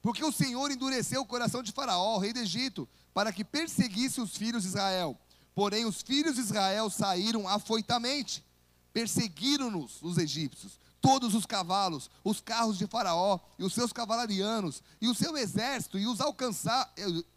Porque 0.00 0.24
o 0.24 0.30
Senhor 0.30 0.70
endureceu 0.70 1.20
o 1.20 1.26
coração 1.26 1.64
de 1.64 1.72
Faraó, 1.72 2.16
rei 2.18 2.32
do 2.32 2.38
Egito, 2.38 2.88
para 3.12 3.32
que 3.32 3.44
perseguisse 3.44 4.20
os 4.20 4.36
filhos 4.36 4.62
de 4.62 4.68
Israel. 4.68 5.18
Porém, 5.52 5.84
os 5.84 6.00
filhos 6.00 6.36
de 6.36 6.40
Israel 6.40 6.88
saíram 6.88 7.48
afoitamente, 7.48 8.44
perseguiram-nos 8.92 10.00
os 10.00 10.16
egípcios, 10.16 10.78
todos 11.00 11.34
os 11.34 11.44
cavalos, 11.44 12.08
os 12.22 12.40
carros 12.40 12.78
de 12.78 12.86
Faraó 12.86 13.40
e 13.58 13.64
os 13.64 13.74
seus 13.74 13.92
cavalarianos, 13.92 14.80
e 15.00 15.08
o 15.08 15.14
seu 15.14 15.36
exército, 15.36 15.98
e 15.98 16.06
os, 16.06 16.18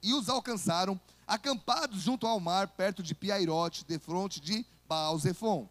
e 0.04 0.14
os 0.14 0.30
alcançaram 0.30 1.00
acampados 1.28 2.02
junto 2.02 2.26
ao 2.26 2.40
mar, 2.40 2.70
perto 2.70 3.04
de 3.04 3.14
Piairote, 3.14 3.86
de 3.86 4.00
fronte 4.00 4.40
de 4.40 4.66
Baal-Zephon. 4.88 5.70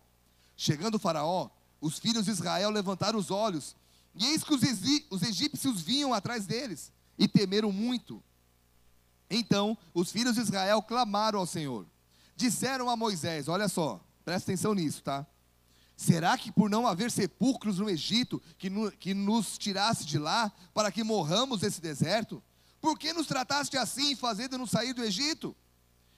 Chegando 0.55 0.97
o 0.97 0.99
faraó, 0.99 1.49
os 1.81 1.99
filhos 1.99 2.27
de 2.27 2.31
Israel 2.31 2.71
levantaram 2.71 3.19
os 3.19 3.31
olhos, 3.31 3.75
e 4.15 4.27
eis 4.27 4.45
que 4.45 4.55
os, 4.55 4.63
os 5.11 5.23
egípcios 5.23 5.81
vinham 5.81 6.13
atrás 6.13 6.47
deles, 6.47 6.93
e 7.19 7.27
temeram 7.27 7.73
muito. 7.73 8.23
Então, 9.31 9.77
os 9.95 10.13
filhos 10.13 10.35
de 10.35 10.43
Israel 10.43 10.83
clamaram 10.83 11.39
ao 11.39 11.47
Senhor. 11.47 11.87
Disseram 12.37 12.91
a 12.91 12.97
Moisés, 12.97 13.49
olha 13.49 13.69
só, 13.69 14.01
presta 14.25 14.53
atenção 14.53 14.75
nisso, 14.75 15.03
tá? 15.03 15.27
Será 15.97 16.37
que 16.37 16.53
por 16.53 16.69
não 16.69 16.87
haver 16.87 17.11
sepulcros 17.11 17.79
no 17.79 17.89
Egito, 17.89 18.43
que, 18.59 18.69
no, 18.69 18.93
que 18.93 19.15
nos 19.15 19.57
tirasse 19.57 20.05
de 20.05 20.19
lá, 20.19 20.53
para 20.75 20.93
que 20.93 21.03
morramos 21.03 21.63
nesse 21.63 21.81
deserto? 21.81 22.43
Por 22.87 22.97
que 22.97 23.13
nos 23.13 23.27
trataste 23.27 23.77
assim, 23.77 24.15
fazendo-nos 24.15 24.71
sair 24.71 24.93
do 24.93 25.03
Egito? 25.03 25.57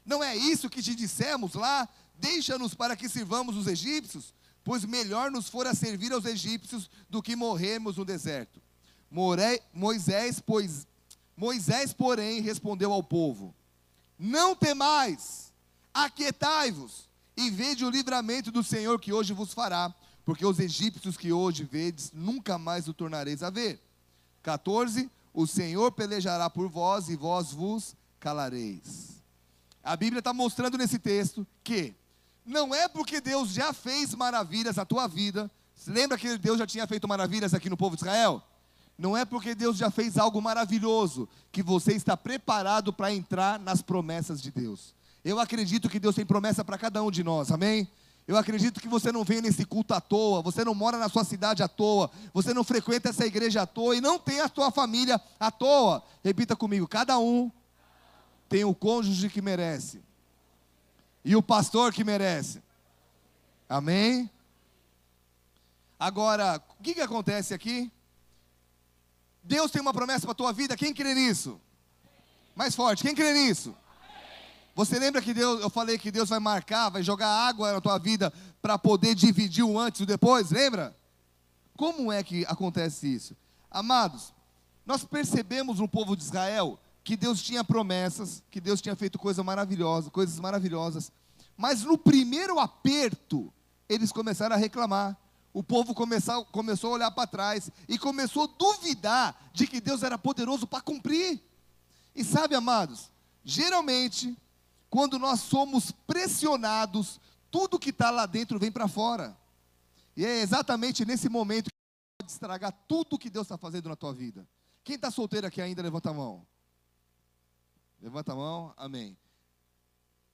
Não 0.05 0.23
é 0.23 0.37
isso 0.37 0.69
que 0.69 0.83
te 0.83 0.95
dissemos 0.95 1.55
lá? 1.55 1.89
Deixa-nos 2.15 2.75
para 2.75 2.95
que 2.95 3.09
sirvamos 3.09 3.57
os 3.57 3.67
egípcios, 3.67 4.35
pois 4.63 4.85
melhor 4.85 5.31
nos 5.31 5.49
fora 5.49 5.75
servir 5.75 6.13
aos 6.13 6.27
egípcios 6.27 6.91
do 7.09 7.23
que 7.23 7.35
morrermos 7.35 7.97
no 7.97 8.05
deserto. 8.05 8.61
Moisés, 9.73 10.41
pois, 10.45 10.87
Moisés, 11.35 11.95
porém, 11.95 12.43
respondeu 12.43 12.93
ao 12.93 13.03
povo: 13.03 13.55
Não 14.19 14.55
temais, 14.55 15.51
aquietai-vos 15.95 17.09
e 17.35 17.49
vede 17.49 17.83
o 17.83 17.91
livramento 17.91 18.53
do 18.53 18.63
Senhor 18.63 19.01
que 19.01 19.11
hoje 19.11 19.33
vos 19.33 19.55
fará, 19.55 19.95
porque 20.23 20.45
os 20.45 20.59
egípcios 20.59 21.17
que 21.17 21.33
hoje 21.33 21.65
vedes, 21.65 22.13
nunca 22.13 22.59
mais 22.59 22.89
o 22.89 22.93
tornareis 22.93 23.43
a 23.43 23.49
ver. 23.49 23.81
14 24.43 25.11
o 25.39 25.47
Senhor 25.47 25.93
pelejará 25.93 26.51
por 26.51 26.69
vós 26.69 27.09
e 27.09 27.15
vós 27.15 27.53
vos 27.53 27.95
calareis. 28.19 29.23
A 29.85 29.95
Bíblia 29.95 30.19
está 30.19 30.33
mostrando 30.33 30.77
nesse 30.77 30.99
texto 30.99 31.47
que 31.63 31.95
não 32.45 32.75
é 32.75 32.89
porque 32.89 33.21
Deus 33.21 33.51
já 33.51 33.73
fez 33.73 34.17
maravilhas 34.17 34.75
na 34.75 34.85
tua 34.85 35.07
vida. 35.07 35.49
Lembra 35.87 36.19
que 36.19 36.37
Deus 36.39 36.59
já 36.59 36.67
tinha 36.67 36.89
feito 36.89 37.07
maravilhas 37.07 37.55
aqui 37.55 37.71
no 37.71 37.77
povo 37.77 37.95
de 37.95 38.03
Israel? 38.03 38.43
Não 38.99 39.17
é 39.17 39.25
porque 39.25 39.55
Deus 39.55 39.77
já 39.77 39.93
fez 39.93 40.19
algo 40.19 40.43
maravilhoso 40.43 41.29
que 41.53 41.63
você 41.63 41.93
está 41.93 42.17
preparado 42.17 42.93
para 42.93 43.15
entrar 43.15 43.61
nas 43.61 43.81
promessas 43.81 44.43
de 44.43 44.51
Deus. 44.51 44.93
Eu 45.25 45.39
acredito 45.39 45.89
que 45.89 46.01
Deus 46.01 46.17
tem 46.17 46.27
promessa 46.27 46.65
para 46.65 46.77
cada 46.77 47.01
um 47.01 47.13
de 47.13 47.23
nós, 47.23 47.53
amém? 47.53 47.89
Eu 48.29 48.37
acredito 48.37 48.79
que 48.79 48.87
você 48.87 49.11
não 49.11 49.25
vem 49.25 49.41
nesse 49.41 49.65
culto 49.65 49.95
à 49.95 50.03
toa, 50.03 50.43
você 50.43 50.63
não 50.63 50.75
mora 50.75 50.99
na 50.99 51.09
sua 51.09 51.25
cidade 51.25 51.63
à 51.63 51.69
toa, 51.69 52.11
você 52.31 52.53
não 52.53 52.63
frequenta 52.63 53.09
essa 53.09 53.25
igreja 53.25 53.63
à 53.63 53.67
toa 53.67 53.97
e 53.97 54.03
não 54.03 54.19
tem 54.19 54.41
a 54.41 54.49
sua 54.49 54.71
família 54.71 55.19
à 55.41 55.51
toa. 55.51 56.05
Repita 56.23 56.55
comigo: 56.55 56.87
cada 56.87 57.19
um 57.19 57.51
tem 58.47 58.65
o 58.65 58.75
cônjuge 58.75 59.31
que 59.31 59.41
merece 59.41 60.03
e 61.25 61.35
o 61.35 61.43
pastor 61.43 61.91
que 61.91 62.05
merece. 62.05 62.63
Amém? 63.67 64.31
Agora, 65.99 66.63
o 66.79 66.83
que, 66.83 66.93
que 66.93 67.01
acontece 67.01 67.55
aqui? 67.55 67.91
Deus 69.43 69.71
tem 69.71 69.81
uma 69.81 69.95
promessa 69.95 70.27
para 70.27 70.33
a 70.33 70.35
tua 70.35 70.53
vida, 70.53 70.77
quem 70.77 70.93
crê 70.93 71.15
nisso? 71.15 71.59
Mais 72.55 72.75
forte, 72.75 73.03
quem 73.03 73.15
crê 73.15 73.33
nisso? 73.33 73.75
Você 74.79 74.97
lembra 74.97 75.21
que 75.21 75.35
Deus, 75.35 75.61
eu 75.61 75.69
falei 75.69 75.99
que 75.99 76.09
Deus 76.09 76.29
vai 76.29 76.39
marcar, 76.39 76.89
vai 76.89 77.03
jogar 77.03 77.27
água 77.27 77.73
na 77.73 77.81
tua 77.81 77.99
vida 77.99 78.33
para 78.63 78.79
poder 78.79 79.13
dividir 79.13 79.65
o 79.65 79.77
antes 79.77 79.99
e 79.99 80.05
o 80.05 80.07
depois? 80.07 80.53
Lembra? 80.53 80.97
Como 81.77 82.13
é 82.13 82.23
que 82.23 82.47
acontece 82.47 83.13
isso? 83.13 83.37
Amados, 83.69 84.33
nós 84.87 85.03
percebemos 85.03 85.81
no 85.81 85.89
povo 85.89 86.17
de 86.17 86.23
Israel 86.23 86.79
que 87.03 87.17
Deus 87.17 87.43
tinha 87.43 87.65
promessas, 87.65 88.41
que 88.53 88.61
Deus 88.61 88.81
tinha 88.81 88.95
feito 88.95 89.19
coisa 89.19 89.43
maravilhosa, 89.43 90.11
coisas 90.11 90.39
maravilhosas. 90.39 91.11
Mas 91.57 91.83
no 91.83 91.99
primeiro 91.99 92.61
aperto, 92.61 93.53
eles 93.89 94.13
começaram 94.13 94.55
a 94.55 94.59
reclamar. 94.61 95.17
O 95.53 95.61
povo 95.61 95.93
começou, 95.93 96.45
começou 96.45 96.91
a 96.91 96.95
olhar 96.95 97.11
para 97.11 97.27
trás 97.27 97.69
e 97.89 97.99
começou 97.99 98.45
a 98.45 98.57
duvidar 98.57 99.51
de 99.53 99.67
que 99.67 99.81
Deus 99.81 100.05
era 100.05 100.17
poderoso 100.17 100.69
para 100.69 100.81
cumprir. 100.81 101.43
E 102.15 102.23
sabe, 102.23 102.55
amados, 102.55 103.11
geralmente, 103.45 104.39
quando 104.91 105.19
nós 105.19 105.41
somos 105.41 105.91
pressionados, 105.91 107.21
tudo 107.51 107.79
que 107.79 107.91
está 107.91 108.11
lá 108.11 108.27
dentro 108.27 108.59
vem 108.59 108.71
para 108.73 108.89
fora. 108.89 109.37
E 110.17 110.25
é 110.25 110.41
exatamente 110.41 111.05
nesse 111.05 111.29
momento 111.29 111.67
que 111.67 111.77
pode 112.19 112.33
estragar 112.33 112.73
tudo 112.89 113.19
que 113.19 113.31
Deus 113.31 113.47
está 113.47 113.57
fazendo 113.57 113.89
na 113.89 113.97
tua 113.97 114.13
vida. 114.13 114.49
Quem 114.83 114.97
está 114.97 115.11
solteiro 115.11 115.47
aqui 115.47 115.61
ainda, 115.61 115.83
levanta 115.83 116.11
a 116.11 116.15
mão. 116.15 116.47
Levanta 118.01 118.33
a 118.33 118.37
mão, 118.37 118.73
amém. 118.77 119.17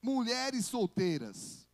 Mulheres 0.00 0.66
solteiras. 0.66 1.66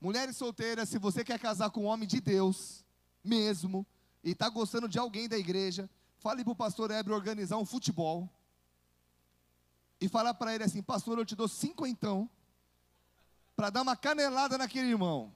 Mulheres 0.00 0.36
solteiras, 0.36 0.88
se 0.88 0.98
você 0.98 1.22
quer 1.22 1.38
casar 1.38 1.70
com 1.70 1.82
um 1.82 1.86
homem 1.86 2.08
de 2.08 2.20
Deus, 2.20 2.84
mesmo, 3.22 3.86
e 4.24 4.30
está 4.30 4.48
gostando 4.48 4.88
de 4.88 4.98
alguém 4.98 5.28
da 5.28 5.36
igreja, 5.36 5.88
fale 6.18 6.42
para 6.42 6.52
o 6.52 6.56
pastor 6.56 6.90
Heber 6.90 7.14
organizar 7.14 7.58
um 7.58 7.66
futebol. 7.66 8.28
E 10.00 10.08
falar 10.08 10.34
para 10.34 10.54
ele 10.54 10.64
assim, 10.64 10.82
pastor, 10.82 11.18
eu 11.18 11.26
te 11.26 11.36
dou 11.36 11.46
cinquentão 11.46 12.28
para 13.54 13.68
dar 13.68 13.82
uma 13.82 13.94
canelada 13.94 14.56
naquele 14.56 14.88
irmão, 14.88 15.32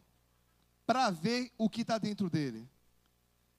para 0.87 1.11
ver 1.11 1.53
o 1.59 1.69
que 1.69 1.83
está 1.83 1.99
dentro 1.99 2.31
dele. 2.31 2.67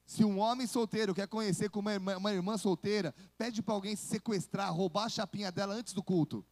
Se 0.05 0.23
um 0.23 0.39
homem 0.39 0.65
solteiro 0.65 1.13
quer 1.13 1.27
conhecer 1.27 1.69
com 1.69 1.79
uma 1.79 1.93
irmã, 1.93 2.17
uma 2.17 2.33
irmã 2.33 2.57
solteira, 2.57 3.13
pede 3.37 3.61
para 3.61 3.73
alguém 3.73 3.95
sequestrar, 3.95 4.73
roubar 4.73 5.05
a 5.05 5.09
chapinha 5.09 5.51
dela 5.51 5.73
antes 5.73 5.93
do 5.93 6.01
culto. 6.01 6.43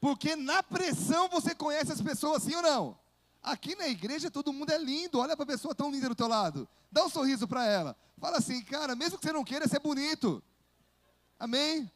Porque 0.00 0.36
na 0.36 0.62
pressão 0.62 1.28
você 1.28 1.54
conhece 1.54 1.92
as 1.92 2.00
pessoas, 2.00 2.42
sim 2.42 2.54
ou 2.54 2.62
não? 2.62 2.98
Aqui 3.42 3.74
na 3.76 3.88
igreja 3.88 4.30
todo 4.30 4.52
mundo 4.52 4.70
é 4.70 4.78
lindo, 4.78 5.18
olha 5.18 5.36
para 5.36 5.44
a 5.44 5.46
pessoa 5.46 5.74
tão 5.74 5.90
linda 5.90 6.08
do 6.08 6.14
teu 6.14 6.28
lado. 6.28 6.68
Dá 6.90 7.04
um 7.04 7.08
sorriso 7.08 7.46
para 7.46 7.66
ela. 7.66 7.96
Fala 8.18 8.38
assim, 8.38 8.62
cara, 8.62 8.94
mesmo 8.96 9.18
que 9.18 9.24
você 9.24 9.32
não 9.32 9.44
queira 9.44 9.68
ser 9.68 9.80
bonito. 9.80 10.42
Amém? 11.38 11.90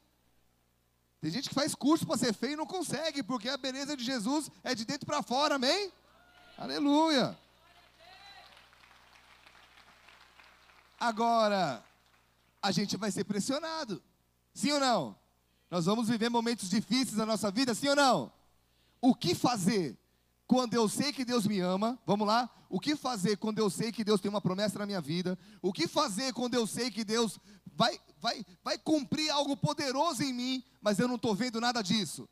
Tem 1.20 1.30
gente 1.30 1.48
que 1.48 1.54
faz 1.54 1.74
curso 1.74 2.06
para 2.06 2.16
ser 2.16 2.32
feio 2.32 2.54
e 2.54 2.56
não 2.56 2.66
consegue, 2.66 3.22
porque 3.22 3.48
a 3.48 3.58
beleza 3.58 3.96
de 3.96 4.02
Jesus 4.02 4.50
é 4.64 4.74
de 4.74 4.86
dentro 4.86 5.06
para 5.06 5.22
fora, 5.22 5.56
amém? 5.56 5.92
Aleluia. 6.56 7.38
Agora, 10.98 11.84
a 12.62 12.70
gente 12.70 12.96
vai 12.96 13.10
ser 13.10 13.24
pressionado. 13.24 14.02
Sim 14.54 14.72
ou 14.72 14.80
não? 14.80 15.16
Nós 15.70 15.86
vamos 15.86 16.08
viver 16.08 16.28
momentos 16.28 16.68
difíceis 16.68 17.16
na 17.16 17.26
nossa 17.26 17.50
vida, 17.50 17.74
sim 17.74 17.88
ou 17.88 17.96
não? 17.96 18.32
O 19.00 19.14
que 19.14 19.34
fazer 19.34 19.98
quando 20.46 20.74
eu 20.74 20.88
sei 20.88 21.12
que 21.12 21.24
Deus 21.24 21.46
me 21.46 21.60
ama? 21.60 21.98
Vamos 22.04 22.26
lá? 22.26 22.50
O 22.68 22.78
que 22.78 22.96
fazer 22.96 23.36
quando 23.36 23.58
eu 23.58 23.70
sei 23.70 23.92
que 23.92 24.04
Deus 24.04 24.20
tem 24.20 24.28
uma 24.28 24.40
promessa 24.40 24.78
na 24.78 24.86
minha 24.86 25.00
vida? 25.00 25.38
O 25.62 25.72
que 25.72 25.86
fazer 25.86 26.32
quando 26.32 26.54
eu 26.54 26.66
sei 26.66 26.90
que 26.90 27.04
Deus 27.04 27.38
vai, 27.76 27.98
vai, 28.18 28.44
vai 28.62 28.78
cumprir 28.78 29.30
algo 29.30 29.56
poderoso 29.56 30.22
em 30.22 30.32
mim, 30.32 30.64
mas 30.80 30.98
eu 30.98 31.08
não 31.08 31.16
estou 31.16 31.34
vendo 31.34 31.60
nada 31.60 31.82
disso? 31.82 32.28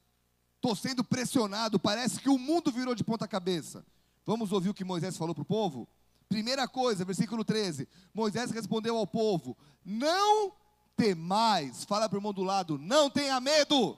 Estou 0.57 0.74
sendo 0.74 1.05
pressionado, 1.05 1.79
parece 1.79 2.20
que 2.20 2.29
o 2.29 2.38
mundo 2.38 2.72
virou 2.72 2.94
de 2.94 3.05
ponta 3.05 3.29
cabeça. 3.29 3.85
Vamos 4.27 4.53
ouvir 4.53 4.68
o 4.68 4.74
que 4.74 4.85
Moisés 4.85 5.16
falou 5.16 5.35
para 5.35 5.42
o 5.42 5.46
povo? 5.46 5.88
Primeira 6.29 6.68
coisa, 6.68 7.05
versículo 7.05 7.44
13: 7.44 7.88
Moisés 8.12 8.51
respondeu 8.51 8.96
ao 8.96 9.07
povo: 9.07 9.57
Não 9.85 10.53
temais. 10.96 11.85
Fala 11.85 12.09
para 12.09 12.16
o 12.16 12.18
irmão 12.18 12.35
do 12.35 12.42
lado: 12.42 12.77
Não 12.77 13.09
tenha 13.09 13.40
medo. 13.40 13.96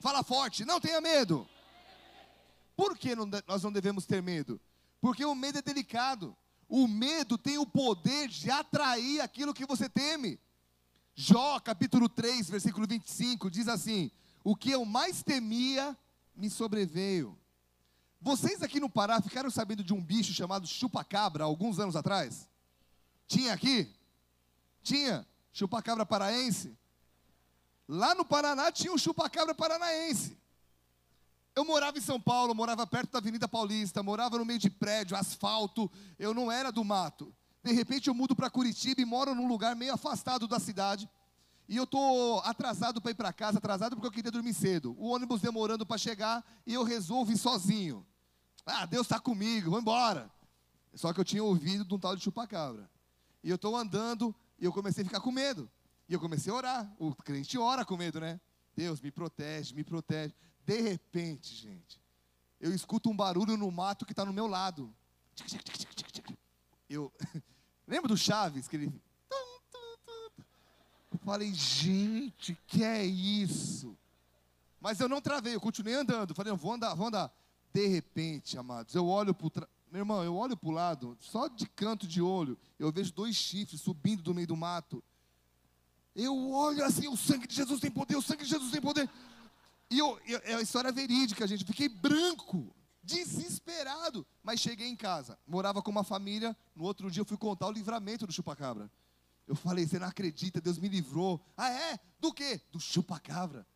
Fala 0.00 0.22
forte: 0.22 0.64
Não 0.64 0.80
tenha 0.80 1.00
medo. 1.00 1.48
Por 2.76 2.98
que 2.98 3.14
não, 3.14 3.28
nós 3.46 3.62
não 3.62 3.72
devemos 3.72 4.04
ter 4.04 4.22
medo? 4.22 4.60
Porque 5.00 5.24
o 5.24 5.34
medo 5.34 5.58
é 5.58 5.62
delicado. 5.62 6.36
O 6.74 6.88
medo 6.88 7.36
tem 7.36 7.58
o 7.58 7.66
poder 7.66 8.28
de 8.28 8.50
atrair 8.50 9.20
aquilo 9.20 9.52
que 9.52 9.66
você 9.66 9.90
teme. 9.90 10.40
Jó, 11.14 11.60
capítulo 11.60 12.08
3, 12.08 12.48
versículo 12.48 12.86
25, 12.86 13.50
diz 13.50 13.68
assim: 13.68 14.10
O 14.42 14.56
que 14.56 14.70
eu 14.70 14.82
mais 14.86 15.22
temia 15.22 15.94
me 16.34 16.48
sobreveio. 16.48 17.38
Vocês 18.18 18.62
aqui 18.62 18.80
no 18.80 18.88
Pará 18.88 19.20
ficaram 19.20 19.50
sabendo 19.50 19.84
de 19.84 19.92
um 19.92 20.02
bicho 20.02 20.32
chamado 20.32 20.66
chupacabra 20.66 21.44
alguns 21.44 21.78
anos 21.78 21.94
atrás? 21.94 22.48
Tinha 23.26 23.52
aqui? 23.52 23.94
Tinha. 24.82 25.26
Chupacabra 25.52 26.06
paraense. 26.06 26.74
Lá 27.86 28.14
no 28.14 28.24
Paraná 28.24 28.72
tinha 28.72 28.94
um 28.94 28.96
chupacabra 28.96 29.54
paranaense. 29.54 30.38
Eu 31.54 31.64
morava 31.64 31.98
em 31.98 32.00
São 32.00 32.18
Paulo, 32.18 32.54
morava 32.54 32.86
perto 32.86 33.12
da 33.12 33.18
Avenida 33.18 33.46
Paulista, 33.46 34.02
morava 34.02 34.38
no 34.38 34.44
meio 34.44 34.58
de 34.58 34.70
prédio, 34.70 35.16
asfalto, 35.16 35.90
eu 36.18 36.32
não 36.32 36.50
era 36.50 36.72
do 36.72 36.82
mato. 36.82 37.34
De 37.62 37.72
repente 37.72 38.08
eu 38.08 38.14
mudo 38.14 38.34
para 38.34 38.48
Curitiba 38.48 39.00
e 39.02 39.04
moro 39.04 39.34
num 39.34 39.46
lugar 39.46 39.76
meio 39.76 39.92
afastado 39.92 40.48
da 40.48 40.58
cidade. 40.58 41.08
E 41.68 41.76
eu 41.76 41.86
tô 41.86 42.40
atrasado 42.44 43.00
para 43.00 43.10
ir 43.10 43.14
para 43.14 43.32
casa, 43.32 43.58
atrasado 43.58 43.94
porque 43.94 44.06
eu 44.06 44.12
queria 44.12 44.30
dormir 44.30 44.54
cedo. 44.54 44.96
O 44.98 45.08
ônibus 45.08 45.40
demorando 45.40 45.84
para 45.84 45.98
chegar 45.98 46.44
e 46.66 46.72
eu 46.72 46.82
resolvo 46.82 47.32
ir 47.32 47.38
sozinho. 47.38 48.04
Ah, 48.64 48.86
Deus 48.86 49.06
está 49.06 49.20
comigo, 49.20 49.70
vou 49.70 49.80
embora. 49.80 50.30
Só 50.94 51.12
que 51.12 51.20
eu 51.20 51.24
tinha 51.24 51.44
ouvido 51.44 51.84
de 51.84 51.94
um 51.94 51.98
tal 51.98 52.16
de 52.16 52.22
chupacabra. 52.22 52.90
E 53.44 53.50
eu 53.50 53.56
estou 53.56 53.76
andando 53.76 54.34
e 54.58 54.64
eu 54.64 54.72
comecei 54.72 55.02
a 55.02 55.06
ficar 55.06 55.20
com 55.20 55.30
medo. 55.30 55.70
E 56.08 56.14
eu 56.14 56.20
comecei 56.20 56.52
a 56.52 56.56
orar. 56.56 56.94
O 56.98 57.14
crente 57.14 57.58
ora 57.58 57.84
com 57.84 57.96
medo, 57.96 58.20
né? 58.20 58.40
Deus, 58.74 59.00
me 59.00 59.10
protege, 59.10 59.74
me 59.74 59.84
protege. 59.84 60.34
De 60.64 60.80
repente, 60.80 61.54
gente, 61.54 62.00
eu 62.60 62.72
escuto 62.72 63.10
um 63.10 63.16
barulho 63.16 63.56
no 63.56 63.70
mato 63.70 64.06
que 64.06 64.12
está 64.12 64.24
no 64.24 64.32
meu 64.32 64.46
lado. 64.46 64.94
Eu 66.88 67.12
lembro 67.86 68.08
do 68.08 68.16
Chaves 68.16 68.68
que 68.68 68.76
ele. 68.76 69.02
Eu 71.10 71.18
falei, 71.24 71.52
gente, 71.52 72.56
que 72.66 72.82
é 72.82 73.04
isso? 73.04 73.96
Mas 74.80 74.98
eu 74.98 75.08
não 75.08 75.20
travei, 75.20 75.54
eu 75.54 75.60
continuei 75.60 75.94
andando. 75.94 76.34
Falei, 76.34 76.52
vou 76.54 76.72
andar, 76.72 76.94
vou 76.94 77.06
andar. 77.08 77.32
De 77.72 77.86
repente, 77.86 78.58
amados, 78.58 78.94
eu 78.94 79.06
olho 79.06 79.34
para. 79.34 79.50
Tra... 79.50 79.68
Meu 79.90 80.00
irmão, 80.00 80.24
eu 80.24 80.34
olho 80.34 80.56
para 80.56 80.68
o 80.68 80.72
lado, 80.72 81.16
só 81.20 81.48
de 81.48 81.68
canto 81.68 82.06
de 82.06 82.22
olho, 82.22 82.58
eu 82.78 82.90
vejo 82.90 83.12
dois 83.12 83.36
chifres 83.36 83.80
subindo 83.80 84.22
do 84.22 84.32
meio 84.32 84.46
do 84.46 84.56
mato. 84.56 85.04
Eu 86.14 86.50
olho 86.50 86.84
assim, 86.84 87.08
o 87.08 87.16
sangue 87.16 87.46
de 87.46 87.54
Jesus 87.54 87.78
tem 87.78 87.90
poder, 87.90 88.16
o 88.16 88.22
sangue 88.22 88.42
de 88.44 88.50
Jesus 88.50 88.70
tem 88.70 88.80
poder. 88.80 89.08
E 89.92 89.98
eu, 89.98 90.18
eu, 90.26 90.40
é 90.44 90.54
a 90.54 90.62
história 90.62 90.90
verídica, 90.90 91.46
gente. 91.46 91.66
Fiquei 91.66 91.86
branco, 91.86 92.74
desesperado. 93.02 94.26
Mas 94.42 94.58
cheguei 94.58 94.88
em 94.88 94.96
casa, 94.96 95.38
morava 95.46 95.82
com 95.82 95.90
uma 95.90 96.02
família. 96.02 96.56
No 96.74 96.84
outro 96.84 97.10
dia 97.10 97.20
eu 97.20 97.26
fui 97.26 97.36
contar 97.36 97.66
o 97.66 97.70
livramento 97.70 98.26
do 98.26 98.32
chupacabra. 98.32 98.90
Eu 99.46 99.54
falei, 99.54 99.86
você 99.86 99.98
não 99.98 100.06
acredita, 100.06 100.62
Deus 100.62 100.78
me 100.78 100.88
livrou. 100.88 101.44
Ah, 101.54 101.68
é? 101.68 102.00
Do 102.18 102.32
quê? 102.32 102.58
Do 102.72 102.80
chupacabra. 102.80 103.66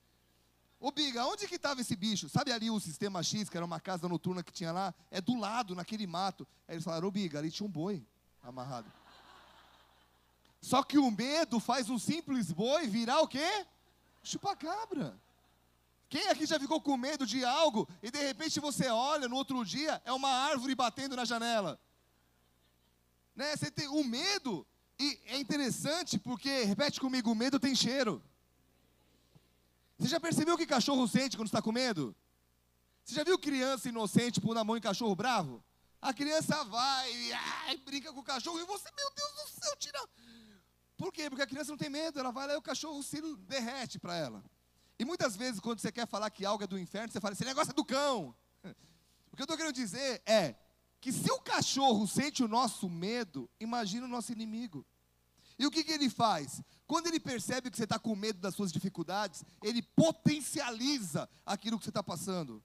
Ô 0.80 0.90
Biga, 0.90 1.26
onde 1.26 1.46
que 1.46 1.56
estava 1.56 1.82
esse 1.82 1.94
bicho? 1.94 2.30
Sabe 2.30 2.50
ali 2.50 2.70
o 2.70 2.80
Sistema 2.80 3.22
X, 3.22 3.50
que 3.50 3.56
era 3.58 3.66
uma 3.66 3.78
casa 3.78 4.08
noturna 4.08 4.42
que 4.42 4.52
tinha 4.52 4.72
lá? 4.72 4.94
É 5.10 5.20
do 5.20 5.38
lado, 5.38 5.74
naquele 5.74 6.06
mato. 6.06 6.48
Aí 6.66 6.76
eles 6.76 6.84
falaram, 6.84 7.08
ô 7.08 7.10
Biga, 7.10 7.38
ali 7.38 7.50
tinha 7.50 7.66
um 7.66 7.70
boi 7.70 8.02
amarrado. 8.42 8.90
Só 10.62 10.82
que 10.82 10.96
o 10.96 11.10
medo 11.10 11.60
faz 11.60 11.90
um 11.90 11.98
simples 11.98 12.50
boi 12.52 12.86
virar 12.86 13.20
o 13.20 13.28
quê? 13.28 13.66
Chupacabra. 14.22 15.20
Quem 16.08 16.28
aqui 16.28 16.46
já 16.46 16.58
ficou 16.58 16.80
com 16.80 16.96
medo 16.96 17.26
de 17.26 17.44
algo 17.44 17.88
e 18.02 18.10
de 18.10 18.18
repente 18.18 18.60
você 18.60 18.88
olha 18.88 19.28
no 19.28 19.36
outro 19.36 19.64
dia, 19.64 20.00
é 20.04 20.12
uma 20.12 20.30
árvore 20.30 20.74
batendo 20.74 21.16
na 21.16 21.24
janela? 21.24 21.80
Né? 23.34 23.56
Você 23.56 23.70
tem 23.70 23.88
o 23.88 24.04
medo, 24.04 24.66
e 24.98 25.20
é 25.26 25.38
interessante 25.38 26.18
porque, 26.18 26.62
repete 26.62 27.00
comigo, 27.00 27.30
o 27.30 27.34
medo 27.34 27.58
tem 27.58 27.74
cheiro. 27.74 28.22
Você 29.98 30.08
já 30.08 30.20
percebeu 30.20 30.56
que 30.56 30.66
cachorro 30.66 31.06
sente 31.08 31.36
quando 31.36 31.48
está 31.48 31.60
com 31.60 31.72
medo? 31.72 32.14
Você 33.04 33.14
já 33.14 33.24
viu 33.24 33.38
criança 33.38 33.88
inocente 33.88 34.40
pôr 34.40 34.54
na 34.54 34.64
mão 34.64 34.76
em 34.76 34.80
cachorro 34.80 35.14
bravo? 35.14 35.62
A 36.00 36.12
criança 36.12 36.64
vai 36.64 37.12
e 37.12 37.32
ai, 37.32 37.76
brinca 37.78 38.12
com 38.12 38.20
o 38.20 38.24
cachorro 38.24 38.60
e 38.60 38.64
você, 38.64 38.88
meu 38.96 39.10
Deus 39.14 39.32
do 39.32 39.60
céu, 39.60 39.76
tira. 39.76 40.08
Por 40.96 41.12
quê? 41.12 41.28
Porque 41.28 41.42
a 41.42 41.46
criança 41.46 41.70
não 41.70 41.78
tem 41.78 41.90
medo, 41.90 42.18
ela 42.18 42.30
vai 42.30 42.46
lá 42.46 42.54
e 42.54 42.56
o 42.56 42.62
cachorro 42.62 43.02
se 43.02 43.20
derrete 43.38 43.98
para 43.98 44.16
ela. 44.16 44.42
E 44.98 45.04
muitas 45.04 45.36
vezes, 45.36 45.60
quando 45.60 45.80
você 45.80 45.92
quer 45.92 46.06
falar 46.06 46.30
que 46.30 46.44
algo 46.44 46.64
é 46.64 46.66
do 46.66 46.78
inferno, 46.78 47.12
você 47.12 47.20
fala, 47.20 47.34
esse 47.34 47.44
negócio 47.44 47.70
é 47.70 47.74
do 47.74 47.84
cão. 47.84 48.34
O 49.32 49.36
que 49.36 49.42
eu 49.42 49.44
estou 49.44 49.56
querendo 49.58 49.74
dizer 49.74 50.22
é 50.24 50.54
que 50.98 51.12
se 51.12 51.30
o 51.30 51.38
cachorro 51.40 52.06
sente 52.08 52.42
o 52.42 52.48
nosso 52.48 52.88
medo, 52.88 53.50
imagina 53.60 54.06
o 54.06 54.08
nosso 54.08 54.32
inimigo. 54.32 54.86
E 55.58 55.66
o 55.66 55.70
que, 55.70 55.84
que 55.84 55.92
ele 55.92 56.08
faz? 56.08 56.62
Quando 56.86 57.08
ele 57.08 57.20
percebe 57.20 57.70
que 57.70 57.76
você 57.76 57.84
está 57.84 57.98
com 57.98 58.16
medo 58.16 58.40
das 58.40 58.54
suas 58.54 58.72
dificuldades, 58.72 59.44
ele 59.62 59.82
potencializa 59.82 61.28
aquilo 61.44 61.78
que 61.78 61.84
você 61.84 61.90
está 61.90 62.02
passando. 62.02 62.64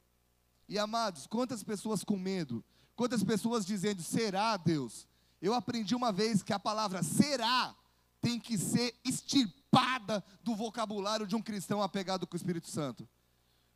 E 0.66 0.80
amados, 0.80 1.28
quantas 1.28 1.62
pessoas 1.62 2.06
com 2.06 2.18
medo, 2.18 2.64
quantas 2.96 3.22
pessoas 3.22 3.66
dizendo, 3.66 4.02
será 4.02 4.56
Deus? 4.56 5.06
Eu 5.42 5.54
aprendi 5.54 5.94
uma 5.94 6.14
vez 6.14 6.42
que 6.42 6.54
a 6.54 6.60
palavra 6.60 7.04
será 7.04 7.76
tem 8.22 8.40
que 8.40 8.58
ser 8.58 8.96
extirpada 9.04 9.61
chupada 9.72 10.24
do 10.44 10.54
vocabulário 10.54 11.26
de 11.26 11.36
um 11.36 11.42
cristão 11.42 11.82
apegado 11.82 12.28
com 12.28 12.36
o 12.36 12.38
Espírito 12.38 12.68
Santo. 12.68 13.08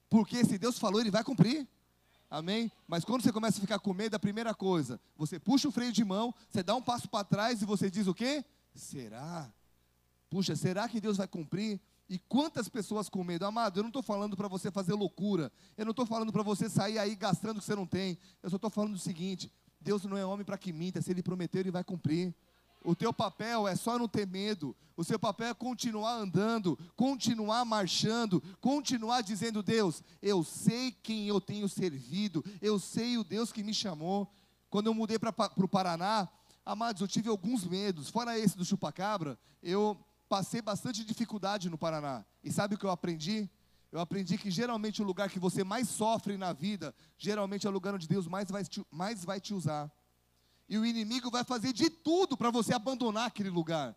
Porque 0.09 0.43
se 0.43 0.57
Deus 0.57 0.77
falou, 0.77 0.99
ele 0.99 1.09
vai 1.09 1.23
cumprir. 1.23 1.67
Amém? 2.29 2.71
Mas 2.87 3.05
quando 3.05 3.21
você 3.21 3.31
começa 3.31 3.57
a 3.57 3.61
ficar 3.61 3.79
com 3.79 3.93
medo, 3.93 4.15
a 4.15 4.19
primeira 4.19 4.53
coisa, 4.53 4.99
você 5.15 5.39
puxa 5.39 5.69
o 5.69 5.71
freio 5.71 5.93
de 5.93 6.03
mão, 6.03 6.33
você 6.49 6.61
dá 6.61 6.75
um 6.75 6.81
passo 6.81 7.07
para 7.07 7.23
trás 7.23 7.61
e 7.61 7.65
você 7.65 7.89
diz 7.89 8.07
o 8.07 8.13
quê? 8.13 8.43
Será? 8.73 9.51
Puxa, 10.29 10.55
será 10.55 10.89
que 10.89 10.99
Deus 10.99 11.17
vai 11.17 11.27
cumprir? 11.27 11.79
E 12.09 12.19
quantas 12.19 12.67
pessoas 12.67 13.09
com 13.09 13.23
medo? 13.23 13.45
Amado, 13.45 13.79
eu 13.79 13.83
não 13.83 13.89
estou 13.89 14.03
falando 14.03 14.35
para 14.35 14.47
você 14.47 14.69
fazer 14.69 14.93
loucura. 14.93 15.51
Eu 15.77 15.85
não 15.85 15.91
estou 15.91 16.05
falando 16.05 16.31
para 16.31 16.43
você 16.43 16.69
sair 16.69 16.99
aí 16.99 17.15
gastando 17.15 17.57
o 17.57 17.59
que 17.59 17.65
você 17.65 17.75
não 17.75 17.87
tem. 17.87 18.17
Eu 18.43 18.49
só 18.49 18.57
estou 18.57 18.69
falando 18.69 18.95
o 18.95 18.99
seguinte: 18.99 19.51
Deus 19.79 20.03
não 20.03 20.17
é 20.17 20.25
homem 20.25 20.45
para 20.45 20.57
que 20.57 20.73
minta. 20.73 21.01
Se 21.01 21.11
Ele 21.11 21.23
prometeu, 21.23 21.61
Ele 21.61 21.71
vai 21.71 21.83
cumprir. 21.83 22.35
O 22.85 22.95
teu 22.95 23.11
papel 23.11 23.67
é 23.67 23.75
só 23.75 23.97
não 23.97 24.07
ter 24.07 24.27
medo. 24.27 24.75
O 24.95 25.03
seu 25.03 25.19
papel 25.19 25.47
é 25.47 25.53
continuar 25.53 26.13
andando, 26.13 26.77
continuar 26.95 27.65
marchando, 27.65 28.41
continuar 28.61 29.21
dizendo: 29.21 29.63
Deus, 29.63 30.03
eu 30.21 30.43
sei 30.43 30.91
quem 30.91 31.27
eu 31.27 31.41
tenho 31.41 31.67
servido, 31.67 32.45
eu 32.61 32.79
sei 32.79 33.17
o 33.17 33.23
Deus 33.23 33.51
que 33.51 33.63
me 33.63 33.73
chamou. 33.73 34.31
Quando 34.69 34.87
eu 34.87 34.93
mudei 34.93 35.17
para 35.17 35.33
o 35.57 35.67
Paraná, 35.67 36.29
amados, 36.65 37.01
eu 37.01 37.07
tive 37.07 37.27
alguns 37.27 37.65
medos. 37.65 38.09
Fora 38.09 38.37
esse 38.37 38.55
do 38.55 38.63
chupacabra, 38.63 39.37
eu 39.61 39.97
passei 40.29 40.61
bastante 40.61 41.03
dificuldade 41.03 41.69
no 41.69 41.77
Paraná. 41.77 42.23
E 42.43 42.51
sabe 42.51 42.75
o 42.75 42.77
que 42.77 42.85
eu 42.85 42.91
aprendi? 42.91 43.49
Eu 43.91 43.99
aprendi 43.99 44.37
que 44.37 44.51
geralmente 44.51 45.01
o 45.01 45.05
lugar 45.05 45.29
que 45.29 45.39
você 45.39 45.63
mais 45.63 45.87
sofre 45.87 46.37
na 46.37 46.51
vida, 46.51 46.93
geralmente 47.17 47.65
é 47.65 47.69
o 47.69 47.73
lugar 47.73 47.95
onde 47.95 48.07
Deus 48.07 48.27
mais 48.27 48.49
vai 48.51 48.63
te, 48.63 48.85
mais 48.91 49.23
vai 49.23 49.39
te 49.39 49.53
usar. 49.53 49.91
E 50.67 50.77
o 50.77 50.85
inimigo 50.85 51.29
vai 51.29 51.43
fazer 51.43 51.73
de 51.73 51.89
tudo 51.89 52.35
para 52.35 52.49
você 52.49 52.73
abandonar 52.73 53.27
aquele 53.27 53.49
lugar. 53.49 53.95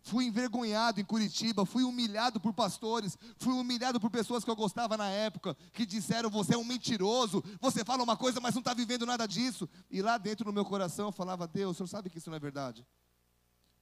Fui 0.00 0.26
envergonhado 0.26 1.00
em 1.00 1.04
Curitiba, 1.04 1.64
fui 1.64 1.82
humilhado 1.82 2.38
por 2.38 2.52
pastores, 2.52 3.16
fui 3.38 3.54
humilhado 3.54 3.98
por 3.98 4.10
pessoas 4.10 4.44
que 4.44 4.50
eu 4.50 4.54
gostava 4.54 4.98
na 4.98 5.08
época, 5.08 5.56
que 5.72 5.86
disseram: 5.86 6.28
você 6.28 6.54
é 6.54 6.58
um 6.58 6.64
mentiroso, 6.64 7.42
você 7.58 7.82
fala 7.82 8.02
uma 8.02 8.14
coisa, 8.14 8.38
mas 8.38 8.54
não 8.54 8.60
está 8.60 8.74
vivendo 8.74 9.06
nada 9.06 9.26
disso. 9.26 9.66
E 9.90 10.02
lá 10.02 10.18
dentro 10.18 10.44
no 10.44 10.52
meu 10.52 10.64
coração 10.64 11.06
eu 11.06 11.12
falava: 11.12 11.48
Deus, 11.48 11.72
o 11.72 11.74
senhor 11.78 11.88
sabe 11.88 12.10
que 12.10 12.18
isso 12.18 12.28
não 12.28 12.36
é 12.36 12.40
verdade. 12.40 12.86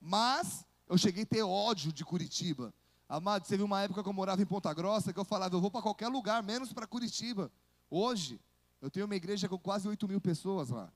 Mas 0.00 0.64
eu 0.88 0.96
cheguei 0.96 1.24
a 1.24 1.26
ter 1.26 1.42
ódio 1.42 1.92
de 1.92 2.04
Curitiba. 2.04 2.72
Amado, 3.08 3.44
viu 3.48 3.64
uma 3.64 3.82
época 3.82 4.02
que 4.02 4.08
eu 4.08 4.12
morava 4.12 4.40
em 4.40 4.46
Ponta 4.46 4.72
Grossa, 4.72 5.12
que 5.12 5.18
eu 5.18 5.24
falava: 5.24 5.56
eu 5.56 5.60
vou 5.60 5.72
para 5.72 5.82
qualquer 5.82 6.06
lugar, 6.06 6.40
menos 6.40 6.72
para 6.72 6.86
Curitiba. 6.86 7.50
Hoje, 7.90 8.40
eu 8.80 8.88
tenho 8.88 9.06
uma 9.06 9.16
igreja 9.16 9.48
com 9.48 9.58
quase 9.58 9.88
8 9.88 10.06
mil 10.06 10.20
pessoas 10.20 10.70
lá. 10.70 10.88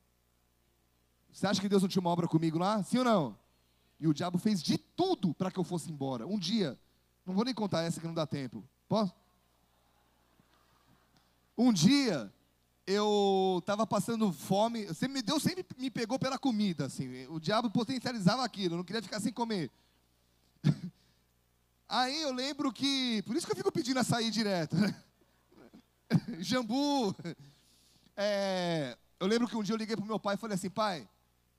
Você 1.37 1.45
acha 1.45 1.61
que 1.61 1.69
Deus 1.69 1.83
não 1.83 1.87
tinha 1.87 1.99
uma 1.99 2.09
obra 2.09 2.27
comigo 2.27 2.57
lá? 2.57 2.81
Sim 2.81 2.97
ou 2.97 3.03
não? 3.03 3.37
E 3.99 4.07
o 4.07 4.13
diabo 4.13 4.39
fez 4.39 4.59
de 4.59 4.75
tudo 4.75 5.35
para 5.35 5.51
que 5.51 5.59
eu 5.59 5.63
fosse 5.63 5.91
embora. 5.91 6.25
Um 6.25 6.39
dia, 6.39 6.75
não 7.23 7.35
vou 7.35 7.45
nem 7.45 7.53
contar 7.53 7.83
essa 7.83 8.01
que 8.01 8.07
não 8.07 8.13
dá 8.15 8.25
tempo. 8.25 8.67
Posso? 8.89 9.13
Um 11.55 11.71
dia, 11.71 12.33
eu 12.87 13.57
estava 13.59 13.85
passando 13.85 14.33
fome. 14.33 14.91
Sempre 14.95 15.21
Deus 15.21 15.43
sempre 15.43 15.63
me 15.77 15.91
pegou 15.91 16.17
pela 16.17 16.39
comida. 16.39 16.85
Assim. 16.85 17.27
O 17.27 17.39
diabo 17.39 17.69
potencializava 17.69 18.43
aquilo. 18.43 18.73
Eu 18.73 18.77
não 18.77 18.83
queria 18.83 19.03
ficar 19.03 19.19
sem 19.19 19.31
comer. 19.31 19.69
Aí 21.87 22.19
eu 22.19 22.33
lembro 22.33 22.73
que. 22.73 23.21
Por 23.27 23.35
isso 23.35 23.45
que 23.45 23.51
eu 23.51 23.57
fico 23.57 23.71
pedindo 23.71 23.99
açaí 23.99 24.31
direto. 24.31 24.75
Né? 24.75 25.03
Jambu. 26.41 27.15
É, 28.15 28.97
eu 29.19 29.27
lembro 29.27 29.47
que 29.47 29.55
um 29.55 29.61
dia 29.61 29.75
eu 29.75 29.77
liguei 29.77 29.95
para 29.95 30.03
o 30.03 30.07
meu 30.07 30.19
pai 30.19 30.33
e 30.33 30.39
falei 30.39 30.55
assim: 30.55 30.71
pai, 30.71 31.07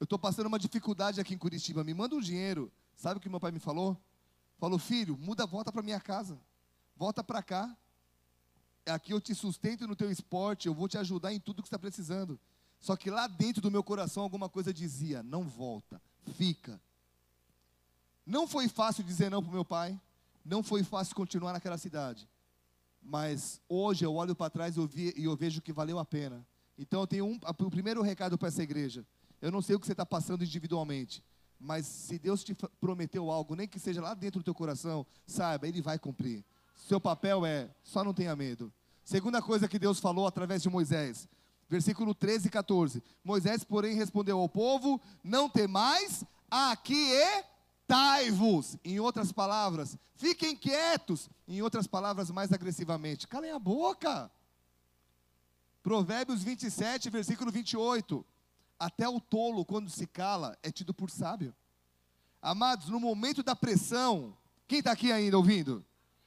eu 0.00 0.04
estou 0.04 0.18
passando 0.18 0.46
uma 0.46 0.58
dificuldade 0.58 1.20
aqui 1.20 1.34
em 1.34 1.38
Curitiba, 1.38 1.82
me 1.82 1.92
manda 1.92 2.14
um 2.14 2.20
dinheiro. 2.20 2.70
Sabe 2.96 3.18
o 3.18 3.20
que 3.20 3.28
meu 3.28 3.40
pai 3.40 3.50
me 3.50 3.58
falou? 3.58 3.96
Falou, 4.58 4.78
filho, 4.78 5.16
muda, 5.16 5.46
volta 5.46 5.72
para 5.72 5.82
minha 5.82 6.00
casa. 6.00 6.38
Volta 6.96 7.22
para 7.22 7.42
cá. 7.42 7.76
Aqui 8.86 9.12
eu 9.12 9.20
te 9.20 9.34
sustento 9.34 9.86
no 9.86 9.94
teu 9.94 10.10
esporte, 10.10 10.66
eu 10.66 10.74
vou 10.74 10.88
te 10.88 10.96
ajudar 10.98 11.32
em 11.32 11.40
tudo 11.40 11.62
que 11.62 11.68
está 11.68 11.78
precisando. 11.78 12.38
Só 12.80 12.96
que 12.96 13.10
lá 13.10 13.26
dentro 13.26 13.60
do 13.60 13.70
meu 13.70 13.82
coração 13.82 14.22
alguma 14.22 14.48
coisa 14.48 14.72
dizia: 14.72 15.22
não 15.22 15.44
volta, 15.44 16.00
fica. 16.34 16.80
Não 18.24 18.46
foi 18.46 18.68
fácil 18.68 19.02
dizer 19.04 19.30
não 19.30 19.42
para 19.42 19.50
o 19.50 19.54
meu 19.54 19.64
pai, 19.64 20.00
não 20.44 20.62
foi 20.62 20.82
fácil 20.82 21.14
continuar 21.14 21.52
naquela 21.52 21.78
cidade. 21.78 22.28
Mas 23.02 23.60
hoje 23.68 24.04
eu 24.04 24.14
olho 24.14 24.34
para 24.34 24.50
trás 24.50 24.76
e 24.76 25.14
eu 25.16 25.36
vejo 25.36 25.62
que 25.62 25.72
valeu 25.72 25.98
a 25.98 26.04
pena. 26.04 26.46
Então 26.78 27.00
eu 27.00 27.06
tenho 27.06 27.26
um, 27.26 27.40
o 27.42 27.70
primeiro 27.70 28.02
recado 28.02 28.38
para 28.38 28.48
essa 28.48 28.62
igreja. 28.62 29.04
Eu 29.40 29.52
não 29.52 29.62
sei 29.62 29.76
o 29.76 29.80
que 29.80 29.86
você 29.86 29.92
está 29.92 30.04
passando 30.04 30.44
individualmente, 30.44 31.22
mas 31.58 31.86
se 31.86 32.18
Deus 32.18 32.44
te 32.44 32.54
prometeu 32.80 33.30
algo, 33.30 33.54
nem 33.54 33.68
que 33.68 33.78
seja 33.78 34.00
lá 34.00 34.14
dentro 34.14 34.40
do 34.40 34.44
teu 34.44 34.54
coração, 34.54 35.06
saiba, 35.26 35.68
Ele 35.68 35.80
vai 35.80 35.98
cumprir. 35.98 36.44
Seu 36.76 37.00
papel 37.00 37.44
é, 37.44 37.68
só 37.82 38.04
não 38.04 38.14
tenha 38.14 38.36
medo. 38.36 38.72
Segunda 39.04 39.42
coisa 39.42 39.68
que 39.68 39.78
Deus 39.78 40.00
falou 40.00 40.26
através 40.26 40.62
de 40.62 40.68
Moisés, 40.68 41.28
versículo 41.68 42.14
13 42.14 42.48
e 42.48 42.50
14. 42.50 43.02
Moisés, 43.24 43.64
porém, 43.64 43.94
respondeu 43.94 44.38
ao 44.38 44.48
povo: 44.48 45.00
Não 45.24 45.48
temais, 45.48 46.24
aquietai-vos. 46.50 48.76
Em 48.84 49.00
outras 49.00 49.32
palavras, 49.32 49.96
fiquem 50.14 50.54
quietos. 50.54 51.30
Em 51.46 51.62
outras 51.62 51.86
palavras, 51.86 52.30
mais 52.30 52.52
agressivamente, 52.52 53.26
calem 53.26 53.50
a 53.50 53.58
boca. 53.58 54.30
Provérbios 55.82 56.42
27, 56.42 57.08
versículo 57.08 57.50
28. 57.50 58.22
Até 58.78 59.08
o 59.08 59.20
tolo, 59.20 59.64
quando 59.64 59.90
se 59.90 60.06
cala, 60.06 60.56
é 60.62 60.70
tido 60.70 60.94
por 60.94 61.10
sábio. 61.10 61.54
Amados, 62.40 62.88
no 62.88 63.00
momento 63.00 63.42
da 63.42 63.56
pressão, 63.56 64.36
quem 64.66 64.78
está 64.78 64.92
aqui 64.92 65.10
ainda 65.10 65.36
ouvindo? 65.36 65.84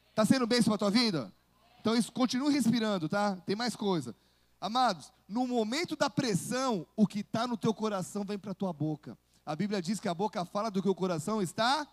Está 0.10 0.26
sendo 0.26 0.46
bênção 0.46 0.66
para 0.66 0.76
a 0.76 0.90
tua 0.90 0.92
vida? 0.92 1.34
Então 1.80 1.96
isso, 1.96 2.12
continue 2.12 2.54
respirando, 2.54 3.08
tá? 3.08 3.38
Tem 3.46 3.56
mais 3.56 3.76
coisa. 3.76 4.16
Amados, 4.60 5.12
no 5.28 5.48
momento 5.48 5.96
da 5.96 6.10
pressão, 6.10 6.86
o 6.96 7.08
que 7.08 7.22
está 7.22 7.48
no 7.48 7.58
teu 7.58 7.74
coração 7.74 8.24
vem 8.24 8.38
para 8.38 8.52
a 8.52 8.56
tua 8.56 8.74
boca. 8.74 9.18
A 9.46 9.56
Bíblia 9.56 9.82
diz 9.82 10.00
que 10.00 10.08
a 10.08 10.14
boca 10.14 10.46
fala 10.46 10.70
do 10.70 10.84
que 10.84 10.90
o 10.90 10.94
coração 10.94 11.42
está. 11.42 11.88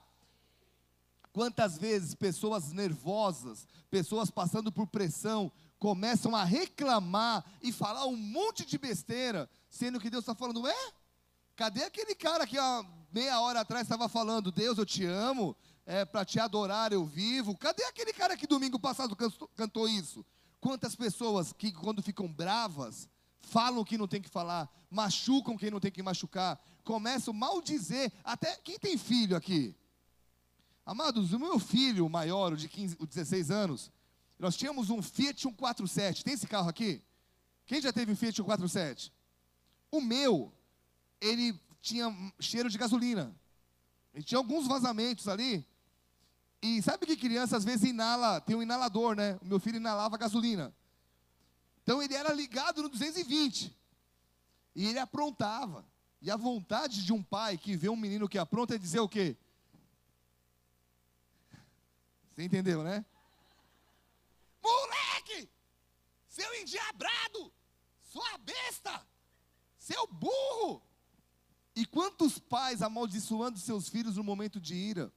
Quantas 1.33 1.79
vezes 1.79 2.15
pessoas 2.15 2.73
nervosas, 2.73 3.67
pessoas 3.91 4.31
passando 4.31 4.71
por 4.71 4.87
pressão, 4.87 5.51
começam 5.79 6.35
a 6.35 6.45
reclamar 6.45 7.45
e 7.63 7.73
falar 7.73 8.05
um 8.07 8.17
monte 8.17 8.67
de 8.67 8.77
besteira, 8.77 9.49
sendo 9.69 10.01
que 10.01 10.11
Deus 10.11 10.23
está 10.23 10.35
falando, 10.35 10.67
é? 10.67 10.93
Cadê 11.57 11.83
aquele 11.83 12.15
cara 12.15 12.47
que 12.47 12.57
há 12.57 12.85
meia 13.13 13.41
hora 13.41 13.61
atrás 13.61 13.83
estava 13.83 14.09
falando, 14.09 14.53
Deus, 14.53 14.79
eu 14.79 14.87
te 14.87 15.05
amo, 15.05 15.57
é, 15.85 16.05
para 16.05 16.25
te 16.25 16.39
adorar 16.39 16.93
eu 16.93 17.05
vivo? 17.05 17.57
Cadê 17.57 17.83
aquele 17.85 18.13
cara 18.13 18.37
que 18.37 18.47
domingo 18.47 18.79
passado 18.79 19.17
cantou 19.57 19.89
isso? 19.89 20.25
Quantas 20.61 20.95
pessoas 20.95 21.53
que, 21.53 21.73
quando 21.73 22.03
ficam 22.03 22.33
bravas, 22.33 23.09
falam 23.41 23.81
o 23.81 23.85
que 23.85 23.99
não 23.99 24.07
tem 24.07 24.21
que 24.21 24.29
falar, 24.29 24.69
machucam 24.91 25.57
quem 25.57 25.71
não 25.71 25.81
tem 25.81 25.91
que 25.91 26.03
machucar, 26.03 26.61
começam 26.85 27.33
a 27.33 27.37
maldizer, 27.37 28.13
até 28.23 28.57
quem 28.57 28.79
tem 28.79 28.97
filho 28.97 29.37
aqui? 29.37 29.75
Amados, 30.85 31.33
o 31.33 31.39
meu 31.39 31.59
filho 31.59 32.09
maior, 32.09 32.53
o 32.53 32.57
de 32.57 32.69
15, 32.69 32.97
o 32.99 33.07
16 33.07 33.51
anos, 33.51 33.91
nós 34.39 34.57
tínhamos 34.57 34.91
um 34.91 35.03
Fiat 35.03 35.41
147. 35.41 36.25
Tem 36.25 36.35
esse 36.35 36.47
carro 36.47 36.69
aqui? 36.69 37.03
Quem 37.67 37.81
já 37.81 37.93
teve 37.93 38.13
um 38.13 38.17
Fiat 38.17 38.37
147? 38.37 39.13
O 39.91 40.01
meu, 40.01 40.53
ele 41.21 41.59
tinha 41.81 42.15
cheiro 42.39 42.69
de 42.69 42.79
gasolina. 42.79 43.35
Ele 44.15 44.25
tinha 44.25 44.39
alguns 44.39 44.67
vazamentos 44.67 45.29
ali. 45.29 45.67
E 46.61 46.83
sabe 46.83 47.07
que 47.07 47.17
criança 47.17 47.57
às 47.57 47.65
vezes 47.65 47.89
inala, 47.89 48.41
tem 48.41 48.57
um 48.57 48.63
inalador, 48.63 49.15
né? 49.15 49.39
O 49.41 49.47
meu 49.47 49.61
filho 49.61 49.77
inalava 49.77 50.19
gasolina. 50.19 50.75
Então 51.83 52.03
ele 52.03 52.15
era 52.15 52.33
ligado 52.33 52.83
no 52.83 52.89
220. 52.89 53.75
E 54.75 54.87
ele 54.87 54.99
aprontava. 54.99 55.85
E 56.21 56.31
a 56.31 56.37
vontade 56.37 57.05
de 57.05 57.13
um 57.13 57.23
pai 57.23 57.57
que 57.57 57.77
vê 57.77 57.89
um 57.89 57.97
menino 57.97 58.29
que 58.29 58.39
apronta 58.39 58.75
é 58.75 58.79
dizer 58.79 59.01
o 59.01 59.09
quê? 59.09 59.37
Você 62.35 62.43
entendeu, 62.43 62.83
né? 62.83 63.05
Moleque! 64.63 65.49
Seu 66.29 66.53
endiabrado! 66.55 67.53
Sua 68.03 68.39
besta! 68.39 69.07
Seu 69.89 70.07
burro! 70.07 70.83
E 71.75 71.87
quantos 71.87 72.39
pais 72.39 72.83
amaldiçoando 72.83 73.59
seus 73.59 73.89
filhos 73.89 74.19
no 74.19 74.23
momento 74.23 74.61
de 74.61 74.75
ira? 74.75 75.11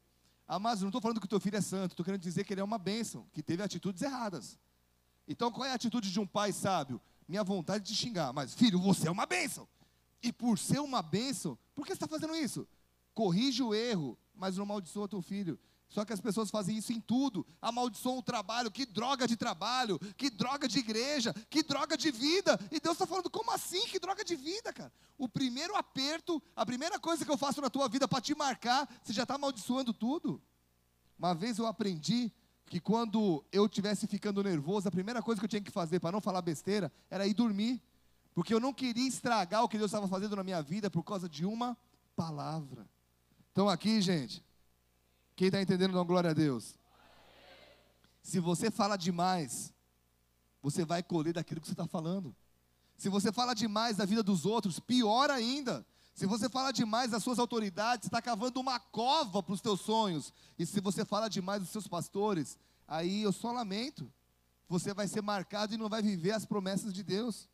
Amados, 0.47 0.81
não 0.81 0.87
estou 0.87 1.01
falando 1.01 1.19
que 1.19 1.25
o 1.25 1.29
teu 1.29 1.41
filho 1.41 1.57
é 1.57 1.61
santo, 1.61 1.91
estou 1.91 2.05
querendo 2.05 2.21
dizer 2.21 2.45
que 2.45 2.53
ele 2.53 2.61
é 2.61 2.63
uma 2.63 2.77
bênção, 2.77 3.27
que 3.33 3.43
teve 3.43 3.61
atitudes 3.61 4.01
erradas. 4.01 4.57
Então, 5.27 5.51
qual 5.51 5.65
é 5.65 5.71
a 5.71 5.75
atitude 5.75 6.09
de 6.09 6.17
um 6.21 6.25
pai 6.25 6.53
sábio? 6.53 7.01
Minha 7.27 7.43
vontade 7.43 7.83
de 7.83 7.93
xingar, 7.93 8.31
mas 8.31 8.53
filho, 8.53 8.79
você 8.79 9.09
é 9.09 9.11
uma 9.11 9.25
bênção. 9.25 9.67
E 10.23 10.31
por 10.31 10.57
ser 10.57 10.79
uma 10.79 11.01
bênção, 11.01 11.57
por 11.75 11.85
que 11.85 11.91
você 11.91 12.05
está 12.05 12.07
fazendo 12.07 12.33
isso? 12.33 12.65
Corrige 13.13 13.61
o 13.61 13.75
erro, 13.75 14.17
mas 14.33 14.55
não 14.55 14.63
amaldiçoa 14.63 15.05
teu 15.05 15.21
filho. 15.21 15.59
Só 15.91 16.05
que 16.05 16.13
as 16.13 16.21
pessoas 16.21 16.49
fazem 16.49 16.77
isso 16.77 16.93
em 16.93 17.01
tudo, 17.01 17.45
amaldiçoam 17.61 18.19
o 18.19 18.23
trabalho, 18.23 18.71
que 18.71 18.85
droga 18.85 19.27
de 19.27 19.35
trabalho, 19.35 19.99
que 20.15 20.29
droga 20.29 20.65
de 20.65 20.79
igreja, 20.79 21.33
que 21.49 21.61
droga 21.61 21.97
de 21.97 22.09
vida. 22.09 22.57
E 22.71 22.79
Deus 22.79 22.95
está 22.95 23.05
falando, 23.05 23.29
como 23.29 23.51
assim? 23.51 23.85
Que 23.87 23.99
droga 23.99 24.23
de 24.23 24.37
vida, 24.37 24.71
cara? 24.71 24.91
O 25.17 25.27
primeiro 25.27 25.75
aperto, 25.75 26.41
a 26.55 26.65
primeira 26.65 26.97
coisa 26.97 27.25
que 27.25 27.29
eu 27.29 27.37
faço 27.37 27.59
na 27.59 27.69
tua 27.69 27.89
vida 27.89 28.07
para 28.07 28.21
te 28.21 28.33
marcar, 28.33 28.87
você 29.03 29.11
já 29.11 29.23
está 29.23 29.35
amaldiçoando 29.35 29.93
tudo. 29.93 30.41
Uma 31.19 31.35
vez 31.35 31.59
eu 31.59 31.67
aprendi 31.67 32.31
que 32.67 32.79
quando 32.79 33.43
eu 33.51 33.65
estivesse 33.65 34.07
ficando 34.07 34.41
nervoso, 34.41 34.87
a 34.87 34.91
primeira 34.91 35.21
coisa 35.21 35.41
que 35.41 35.45
eu 35.45 35.49
tinha 35.49 35.61
que 35.61 35.69
fazer 35.69 35.99
para 35.99 36.13
não 36.13 36.21
falar 36.21 36.41
besteira 36.41 36.89
era 37.09 37.27
ir 37.27 37.33
dormir. 37.33 37.83
Porque 38.33 38.53
eu 38.53 38.61
não 38.61 38.73
queria 38.73 39.09
estragar 39.09 39.61
o 39.61 39.67
que 39.67 39.77
Deus 39.77 39.89
estava 39.89 40.07
fazendo 40.07 40.37
na 40.37 40.43
minha 40.43 40.61
vida 40.61 40.89
por 40.89 41.03
causa 41.03 41.27
de 41.27 41.45
uma 41.45 41.77
palavra. 42.15 42.87
Então 43.51 43.67
aqui, 43.67 43.99
gente, 43.99 44.41
quem 45.41 45.47
está 45.47 45.59
entendendo, 45.59 45.93
dá 45.93 46.03
glória 46.03 46.29
a 46.29 46.33
Deus. 46.33 46.75
Se 48.21 48.39
você 48.39 48.69
fala 48.69 48.95
demais, 48.95 49.73
você 50.61 50.85
vai 50.85 51.01
colher 51.01 51.33
daquilo 51.33 51.59
que 51.59 51.65
você 51.65 51.73
está 51.73 51.87
falando. 51.87 52.35
Se 52.95 53.09
você 53.09 53.31
fala 53.31 53.55
demais 53.55 53.97
da 53.97 54.05
vida 54.05 54.21
dos 54.21 54.45
outros, 54.45 54.79
pior 54.79 55.31
ainda. 55.31 55.83
Se 56.13 56.27
você 56.27 56.47
fala 56.47 56.71
demais 56.71 57.09
das 57.09 57.23
suas 57.23 57.39
autoridades, 57.39 58.05
está 58.05 58.21
cavando 58.21 58.59
uma 58.59 58.79
cova 58.79 59.41
para 59.41 59.55
os 59.55 59.61
teus 59.61 59.81
sonhos. 59.81 60.31
E 60.59 60.65
se 60.67 60.79
você 60.79 61.03
fala 61.03 61.27
demais 61.27 61.59
dos 61.59 61.71
seus 61.71 61.87
pastores, 61.87 62.55
aí 62.87 63.23
eu 63.23 63.33
só 63.33 63.51
lamento. 63.51 64.13
Você 64.69 64.93
vai 64.93 65.07
ser 65.07 65.23
marcado 65.23 65.73
e 65.73 65.77
não 65.77 65.89
vai 65.89 66.03
viver 66.03 66.33
as 66.33 66.45
promessas 66.45 66.93
de 66.93 67.01
Deus. 67.01 67.49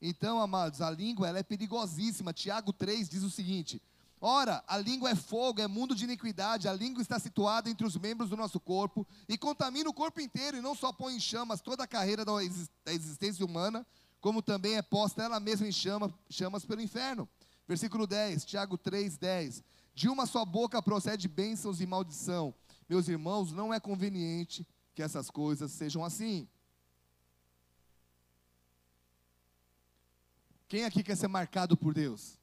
Então, 0.00 0.40
amados, 0.40 0.80
a 0.80 0.88
língua 0.88 1.26
ela 1.26 1.40
é 1.40 1.42
perigosíssima. 1.42 2.32
Tiago 2.32 2.72
3 2.72 3.08
diz 3.08 3.24
o 3.24 3.30
seguinte: 3.30 3.82
Ora, 4.20 4.64
a 4.66 4.78
língua 4.78 5.10
é 5.10 5.14
fogo, 5.14 5.60
é 5.60 5.66
mundo 5.66 5.94
de 5.94 6.04
iniquidade. 6.04 6.68
A 6.68 6.72
língua 6.72 7.02
está 7.02 7.18
situada 7.18 7.68
entre 7.68 7.86
os 7.86 7.96
membros 7.96 8.30
do 8.30 8.36
nosso 8.36 8.58
corpo 8.58 9.06
e 9.28 9.36
contamina 9.36 9.90
o 9.90 9.94
corpo 9.94 10.20
inteiro, 10.20 10.56
e 10.56 10.62
não 10.62 10.74
só 10.74 10.92
põe 10.92 11.14
em 11.14 11.20
chamas 11.20 11.60
toda 11.60 11.84
a 11.84 11.86
carreira 11.86 12.24
da 12.24 12.92
existência 12.92 13.44
humana, 13.44 13.86
como 14.20 14.40
também 14.40 14.76
é 14.76 14.82
posta 14.82 15.22
ela 15.22 15.38
mesma 15.38 15.66
em 15.68 15.72
chama, 15.72 16.12
chamas 16.30 16.64
pelo 16.64 16.80
inferno. 16.80 17.28
Versículo 17.68 18.06
10, 18.06 18.44
Tiago 18.44 18.78
3, 18.78 19.16
10. 19.18 19.62
De 19.94 20.08
uma 20.08 20.26
só 20.26 20.44
boca 20.44 20.80
procede 20.80 21.28
bênçãos 21.28 21.80
e 21.80 21.86
maldição. 21.86 22.54
Meus 22.88 23.08
irmãos, 23.08 23.52
não 23.52 23.72
é 23.72 23.80
conveniente 23.80 24.66
que 24.94 25.02
essas 25.02 25.30
coisas 25.30 25.72
sejam 25.72 26.04
assim. 26.04 26.48
Quem 30.68 30.84
aqui 30.84 31.02
quer 31.02 31.16
ser 31.16 31.28
marcado 31.28 31.76
por 31.76 31.92
Deus? 31.92 32.38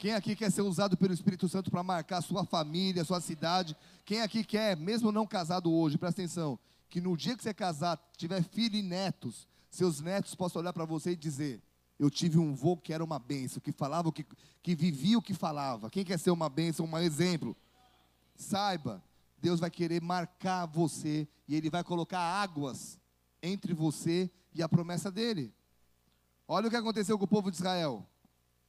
Quem 0.00 0.14
aqui 0.14 0.34
quer 0.34 0.50
ser 0.50 0.62
usado 0.62 0.96
pelo 0.96 1.12
Espírito 1.12 1.46
Santo 1.46 1.70
para 1.70 1.82
marcar 1.82 2.22
sua 2.22 2.42
família, 2.42 3.04
sua 3.04 3.20
cidade? 3.20 3.76
Quem 4.02 4.22
aqui 4.22 4.42
quer, 4.42 4.74
mesmo 4.74 5.12
não 5.12 5.26
casado 5.26 5.70
hoje, 5.70 5.98
presta 5.98 6.22
atenção, 6.22 6.58
que 6.88 7.02
no 7.02 7.14
dia 7.14 7.36
que 7.36 7.42
você 7.42 7.52
casar, 7.52 8.00
tiver 8.16 8.42
filho 8.42 8.76
e 8.76 8.82
netos, 8.82 9.46
seus 9.68 10.00
netos 10.00 10.34
possam 10.34 10.62
olhar 10.62 10.72
para 10.72 10.86
você 10.86 11.10
e 11.10 11.16
dizer: 11.16 11.62
Eu 11.98 12.08
tive 12.08 12.38
um 12.38 12.54
vô 12.54 12.78
que 12.78 12.94
era 12.94 13.04
uma 13.04 13.18
bênção, 13.18 13.60
que 13.60 13.72
falava 13.72 14.08
o 14.08 14.12
que, 14.12 14.24
que 14.62 14.74
vivia 14.74 15.18
o 15.18 15.22
que 15.22 15.34
falava. 15.34 15.90
Quem 15.90 16.02
quer 16.02 16.18
ser 16.18 16.30
uma 16.30 16.48
bênção, 16.48 16.86
um 16.86 16.96
exemplo? 16.96 17.54
Saiba, 18.34 19.04
Deus 19.36 19.60
vai 19.60 19.70
querer 19.70 20.00
marcar 20.00 20.64
você 20.64 21.28
e 21.46 21.54
Ele 21.54 21.68
vai 21.68 21.84
colocar 21.84 22.20
águas 22.20 22.98
entre 23.42 23.74
você 23.74 24.30
e 24.54 24.62
a 24.62 24.68
promessa 24.68 25.10
dele. 25.10 25.52
Olha 26.48 26.68
o 26.68 26.70
que 26.70 26.76
aconteceu 26.76 27.18
com 27.18 27.26
o 27.26 27.28
povo 27.28 27.50
de 27.50 27.58
Israel. 27.58 28.06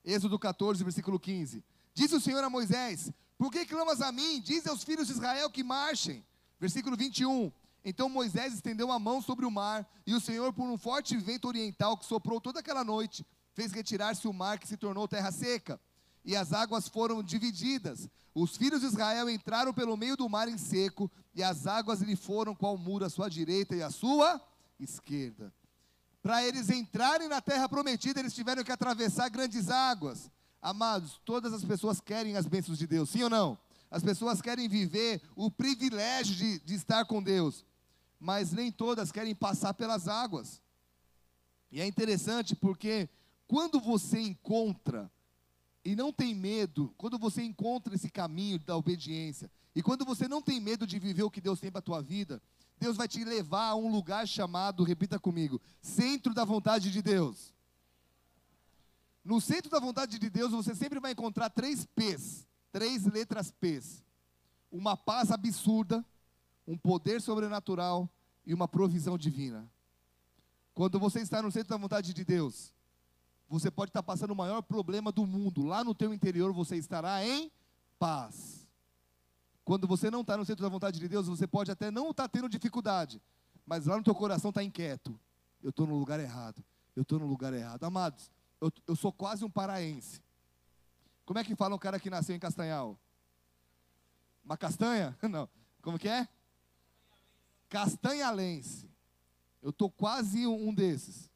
Êxodo 0.04 0.38
14, 0.40 0.84
versículo 0.84 1.20
15. 1.20 1.64
Disse 1.94 2.16
o 2.16 2.22
Senhor 2.22 2.44
a 2.44 2.50
Moisés: 2.50 3.12
Por 3.38 3.52
que 3.52 3.66
clamas 3.66 4.02
a 4.02 4.12
mim? 4.12 4.42
Diz 4.42 4.66
aos 4.68 4.84
filhos 4.84 5.08
de 5.08 5.14
Israel 5.14 5.50
que 5.50 5.64
marchem. 5.64 6.26
Versículo 6.60 6.98
21. 6.98 7.52
Então 7.84 8.10
Moisés 8.10 8.54
estendeu 8.54 8.92
a 8.92 9.00
mão 9.00 9.22
sobre 9.22 9.46
o 9.46 9.52
mar, 9.52 9.90
e 10.06 10.14
o 10.14 10.22
Senhor, 10.22 10.54
por 10.54 10.66
um 10.66 10.78
forte 10.78 11.18
vento 11.18 11.48
oriental 11.48 11.98
que 11.98 12.06
soprou 12.06 12.40
toda 12.40 12.60
aquela 12.60 12.84
noite, 12.84 13.26
fez 13.54 13.72
retirar-se 13.72 14.28
o 14.28 14.34
mar 14.34 14.60
que 14.60 14.68
se 14.68 14.78
tornou 14.78 15.08
terra 15.08 15.32
seca. 15.32 15.80
E 16.24 16.36
as 16.36 16.54
águas 16.54 16.88
foram 16.88 17.24
divididas. 17.24 18.08
Os 18.34 18.56
filhos 18.56 18.82
de 18.82 18.88
Israel 18.88 19.30
entraram 19.30 19.74
pelo 19.74 19.98
meio 19.98 20.16
do 20.16 20.30
mar 20.30 20.48
em 20.48 20.58
seco, 20.58 21.12
e 21.34 21.42
as 21.42 21.66
águas 21.66 22.02
lhe 22.02 22.16
foram 22.16 22.56
qual 22.56 22.78
muro 22.78 23.06
à 23.06 23.10
sua 23.10 23.30
direita 23.30 23.76
e 23.76 23.82
à 23.82 23.90
sua 23.90 24.40
esquerda. 24.80 25.52
Para 26.22 26.46
eles 26.46 26.70
entrarem 26.70 27.28
na 27.28 27.42
terra 27.42 27.68
prometida, 27.68 28.20
eles 28.20 28.34
tiveram 28.34 28.64
que 28.64 28.72
atravessar 28.72 29.30
grandes 29.30 29.70
águas. 29.70 30.30
Amados, 30.62 31.20
todas 31.26 31.52
as 31.54 31.66
pessoas 31.66 32.00
querem 32.00 32.38
as 32.38 32.46
bênçãos 32.46 32.78
de 32.78 32.86
Deus, 32.86 33.10
sim 33.10 33.24
ou 33.24 33.30
não? 33.30 33.58
As 33.90 34.04
pessoas 34.04 34.42
querem 34.42 34.70
viver 34.70 35.22
o 35.36 35.50
privilégio 35.50 36.36
de, 36.36 36.60
de 36.60 36.76
estar 36.76 37.06
com 37.06 37.22
Deus, 37.22 37.66
mas 38.20 38.52
nem 38.52 38.72
todas 38.72 39.12
querem 39.12 39.34
passar 39.34 39.74
pelas 39.74 40.08
águas. 40.08 40.62
E 41.72 41.82
é 41.82 41.88
interessante 41.88 42.56
porque 42.56 43.10
quando 43.48 43.80
você 43.80 44.20
encontra 44.20 45.12
e 45.84 45.96
não 45.96 46.14
tem 46.14 46.36
medo, 46.36 46.94
quando 46.98 47.18
você 47.18 47.42
encontra 47.42 47.96
esse 47.96 48.10
caminho 48.10 48.60
da 48.60 48.78
obediência, 48.78 49.50
e 49.76 49.82
quando 49.82 50.06
você 50.06 50.28
não 50.28 50.42
tem 50.42 50.60
medo 50.60 50.86
de 50.86 51.00
viver 51.00 51.24
o 51.24 51.32
que 51.32 51.42
Deus 51.42 51.60
tem 51.60 51.72
para 51.72 51.80
a 51.80 51.84
tua 51.84 52.02
vida, 52.02 52.42
Deus 52.82 52.98
vai 52.98 53.08
te 53.08 53.24
levar 53.24 53.68
a 53.68 53.76
um 53.76 53.92
lugar 53.92 54.28
chamado, 54.28 54.84
repita 54.84 55.20
comigo, 55.20 55.62
centro 55.84 56.34
da 56.34 56.44
vontade 56.44 56.90
de 56.90 57.00
Deus. 57.00 57.54
No 59.24 59.40
centro 59.40 59.70
da 59.70 59.80
vontade 59.80 60.18
de 60.18 60.30
Deus, 60.32 60.52
você 60.52 60.74
sempre 60.74 61.00
vai 61.00 61.12
encontrar 61.12 61.52
três 61.52 61.86
P's, 61.86 62.48
três 62.72 63.06
letras 63.06 63.52
P's. 63.52 64.04
Uma 64.72 64.98
paz 64.98 65.30
absurda, 65.30 66.04
um 66.66 66.76
poder 66.76 67.22
sobrenatural 67.22 68.10
e 68.44 68.52
uma 68.52 68.68
provisão 68.68 69.16
divina. 69.16 69.70
Quando 70.74 71.00
você 71.00 71.20
está 71.20 71.40
no 71.40 71.52
centro 71.52 71.70
da 71.70 71.78
vontade 71.78 72.16
de 72.16 72.26
Deus, 72.26 72.74
você 73.48 73.70
pode 73.70 73.92
estar 73.92 74.02
passando 74.02 74.32
o 74.32 74.36
maior 74.36 74.64
problema 74.64 75.12
do 75.12 75.28
mundo. 75.28 75.64
Lá 75.64 75.84
no 75.84 75.94
teu 75.94 76.12
interior 76.12 76.52
você 76.52 76.78
estará 76.78 77.24
em 77.24 77.52
paz. 78.00 78.61
Quando 79.72 79.88
você 79.88 80.12
não 80.12 80.20
está 80.20 80.36
no 80.36 80.44
centro 80.44 80.64
da 80.64 80.68
vontade 80.68 81.00
de 81.00 81.08
Deus, 81.08 81.30
você 81.30 81.48
pode 81.48 81.72
até 81.72 81.90
não 81.90 82.12
estar 82.12 82.24
tá 82.24 82.28
tendo 82.28 82.50
dificuldade, 82.50 83.22
mas 83.66 83.86
lá 83.86 83.96
no 83.96 84.04
teu 84.04 84.14
coração 84.14 84.50
está 84.50 84.62
inquieto. 84.62 85.18
Eu 85.64 85.70
estou 85.70 85.88
no 85.88 85.98
lugar 85.98 86.20
errado. 86.20 86.62
Eu 86.94 87.04
estou 87.04 87.18
no 87.18 87.26
lugar 87.26 87.54
errado. 87.54 87.86
Amados, 87.86 88.30
eu, 88.60 88.70
eu 88.86 88.98
sou 88.98 89.14
quase 89.14 89.46
um 89.46 89.50
paraense. 89.50 90.22
Como 91.26 91.40
é 91.40 91.44
que 91.46 91.56
fala 91.56 91.74
um 91.74 91.78
cara 91.78 92.02
que 92.02 92.10
nasceu 92.10 92.36
em 92.36 92.40
Castanhal? 92.40 93.00
Uma 94.44 94.58
castanha? 94.58 95.18
Não. 95.24 95.48
Como 95.82 95.98
que 95.98 96.10
é? 96.10 96.28
Castanhalense. 97.70 98.92
Eu 99.62 99.70
estou 99.70 99.90
quase 99.90 100.46
um 100.46 100.74
desses. 100.74 101.32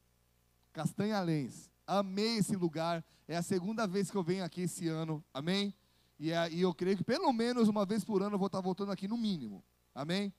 Castanhalense. 0.74 1.70
Amei 1.86 2.36
esse 2.36 2.54
lugar. 2.54 3.02
É 3.26 3.34
a 3.34 3.42
segunda 3.42 3.86
vez 3.86 4.10
que 4.10 4.16
eu 4.18 4.22
venho 4.22 4.44
aqui 4.44 4.60
esse 4.60 4.88
ano. 4.88 5.24
Amém? 5.32 5.74
E, 6.18 6.30
e 6.30 6.60
eu 6.60 6.74
creio 6.74 6.96
que 6.96 7.04
pelo 7.04 7.32
menos 7.32 7.68
uma 7.68 7.84
vez 7.84 8.04
por 8.04 8.22
ano 8.22 8.34
eu 8.34 8.38
vou 8.38 8.46
estar 8.46 8.60
voltando 8.60 8.92
aqui 8.92 9.06
no 9.06 9.16
mínimo. 9.16 9.62
Amém? 9.94 10.32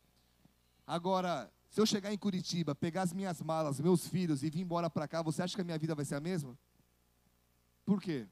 Agora, 0.86 1.52
se 1.70 1.82
eu 1.82 1.86
chegar 1.86 2.14
em 2.14 2.18
Curitiba, 2.18 2.74
pegar 2.74 3.04
as 3.04 3.14
minhas 3.14 3.42
malas, 3.42 3.80
meus 3.80 4.08
filhos 4.08 4.44
e 4.44 4.50
vir 4.50 4.62
embora 4.62 4.90
para 4.90 5.08
cá, 5.08 5.22
você 5.22 5.44
acha 5.44 5.56
que 5.56 5.62
a 5.62 5.66
minha 5.66 5.78
vida 5.78 5.94
vai 5.94 6.06
ser 6.06 6.16
a 6.16 6.20
mesma? 6.20 6.58
Por 7.86 8.02
quê? 8.02 8.28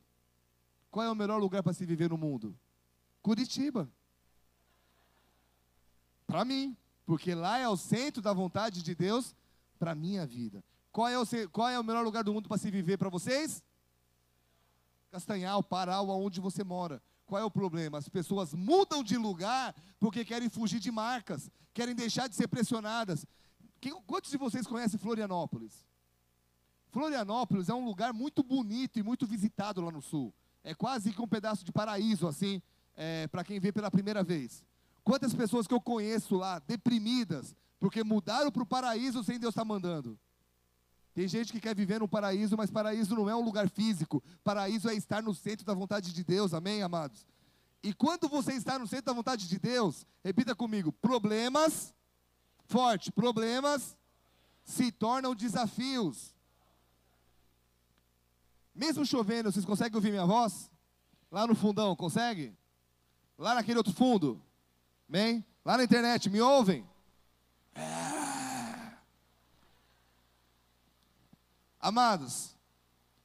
Qual 0.90 1.06
é 1.06 1.12
o 1.12 1.16
melhor 1.16 1.40
lugar 1.40 1.62
para 1.62 1.74
se 1.74 1.86
viver 1.86 2.10
no 2.10 2.18
mundo? 2.18 2.58
Curitiba. 3.22 3.90
Para 6.26 6.46
mim, 6.46 6.76
porque 7.06 7.36
lá 7.36 7.58
é 7.58 7.68
o 7.68 7.78
centro 7.78 8.22
da 8.22 8.34
vontade 8.34 8.82
de 8.82 8.96
Deus 8.96 9.36
para 9.78 9.94
minha 9.94 10.26
vida. 10.26 10.64
Qual 10.92 11.08
é, 11.08 11.20
o, 11.20 11.26
qual 11.52 11.70
é 11.70 11.80
o 11.80 11.84
melhor 11.84 12.04
lugar 12.04 12.24
do 12.24 12.34
mundo 12.34 12.48
para 12.48 12.58
se 12.58 12.72
viver 12.72 12.98
para 12.98 13.10
vocês? 13.10 13.64
Castanhal, 15.12 15.62
Parau, 15.62 16.10
aonde 16.10 16.40
você 16.40 16.64
mora. 16.64 17.02
Qual 17.26 17.42
é 17.42 17.46
o 17.46 17.52
problema? 17.52 17.98
As 17.98 18.08
pessoas 18.08 18.54
mudam 18.54 19.04
de 19.04 19.18
lugar 19.18 19.76
porque 20.00 20.24
querem 20.24 20.50
fugir 20.50 20.80
de 20.80 20.92
marcas, 20.92 21.50
querem 21.74 21.96
deixar 21.96 22.28
de 22.28 22.36
ser 22.36 22.48
pressionadas. 22.48 23.26
Quem, 23.82 23.94
quantos 24.04 24.32
de 24.32 24.38
vocês 24.38 24.68
conhecem 24.68 25.00
Florianópolis? 25.00 25.86
Florianópolis 26.92 27.68
é 27.68 27.74
um 27.74 27.84
lugar 27.84 28.14
muito 28.14 28.42
bonito 28.44 29.00
e 29.00 29.04
muito 29.04 29.26
visitado 29.26 29.82
lá 29.82 29.92
no 29.92 30.02
sul. 30.02 30.34
É 30.64 30.74
quase 30.74 31.12
que 31.12 31.22
um 31.22 31.28
pedaço 31.28 31.66
de 31.66 31.72
paraíso, 31.72 32.28
assim, 32.28 32.62
é, 32.96 33.28
para 33.28 33.44
quem 33.44 33.60
vê 33.60 33.72
pela 33.72 33.92
primeira 33.92 34.24
vez. 34.24 34.64
Quantas 35.04 35.34
pessoas 35.34 35.68
que 35.68 35.74
eu 35.74 35.82
conheço 35.82 36.36
lá, 36.36 36.60
deprimidas, 36.60 37.56
porque 37.80 38.04
mudaram 38.04 38.52
para 38.52 38.64
o 38.64 38.66
paraíso 38.66 39.24
sem 39.24 39.40
Deus 39.40 39.52
estar 39.52 39.62
tá 39.62 39.66
mandando? 39.66 40.18
Tem 41.16 41.30
gente 41.30 41.54
que 41.54 41.62
quer 41.62 41.74
viver 41.74 41.98
no 41.98 42.10
paraíso, 42.10 42.58
mas 42.58 42.70
paraíso 42.70 43.16
não 43.16 43.30
é 43.30 43.36
um 43.36 43.42
lugar 43.42 43.70
físico. 43.70 44.22
Paraíso 44.44 44.90
é 44.90 44.96
estar 44.96 45.24
no 45.24 45.34
centro 45.34 45.66
da 45.66 45.74
vontade 45.74 46.12
de 46.12 46.24
Deus, 46.26 46.54
amém, 46.54 46.84
amados? 46.84 47.26
E 47.82 47.94
quando 47.94 48.28
você 48.28 48.52
está 48.52 48.78
no 48.78 48.86
centro 48.86 49.06
da 49.06 49.14
vontade 49.14 49.48
de 49.48 49.58
Deus, 49.58 50.06
repita 50.22 50.54
comigo: 50.54 50.92
problemas, 50.92 51.94
forte, 52.66 53.14
problemas 53.14 53.96
se 54.66 54.92
tornam 54.92 55.34
desafios. 55.34 56.36
Mesmo 58.76 59.06
chovendo, 59.06 59.50
vocês 59.50 59.64
conseguem 59.64 59.96
ouvir 59.96 60.12
minha 60.12 60.26
voz? 60.26 60.70
Lá 61.32 61.48
no 61.48 61.56
fundão, 61.56 61.96
consegue? 61.96 62.54
Lá 63.38 63.56
naquele 63.56 63.78
outro 63.78 63.94
fundo? 63.94 64.42
Amém? 65.08 65.46
Lá 65.64 65.78
na 65.78 65.86
internet, 65.86 66.30
me 66.30 66.42
ouvem? 66.42 66.86
É. 67.74 68.16
Amados, 71.86 72.56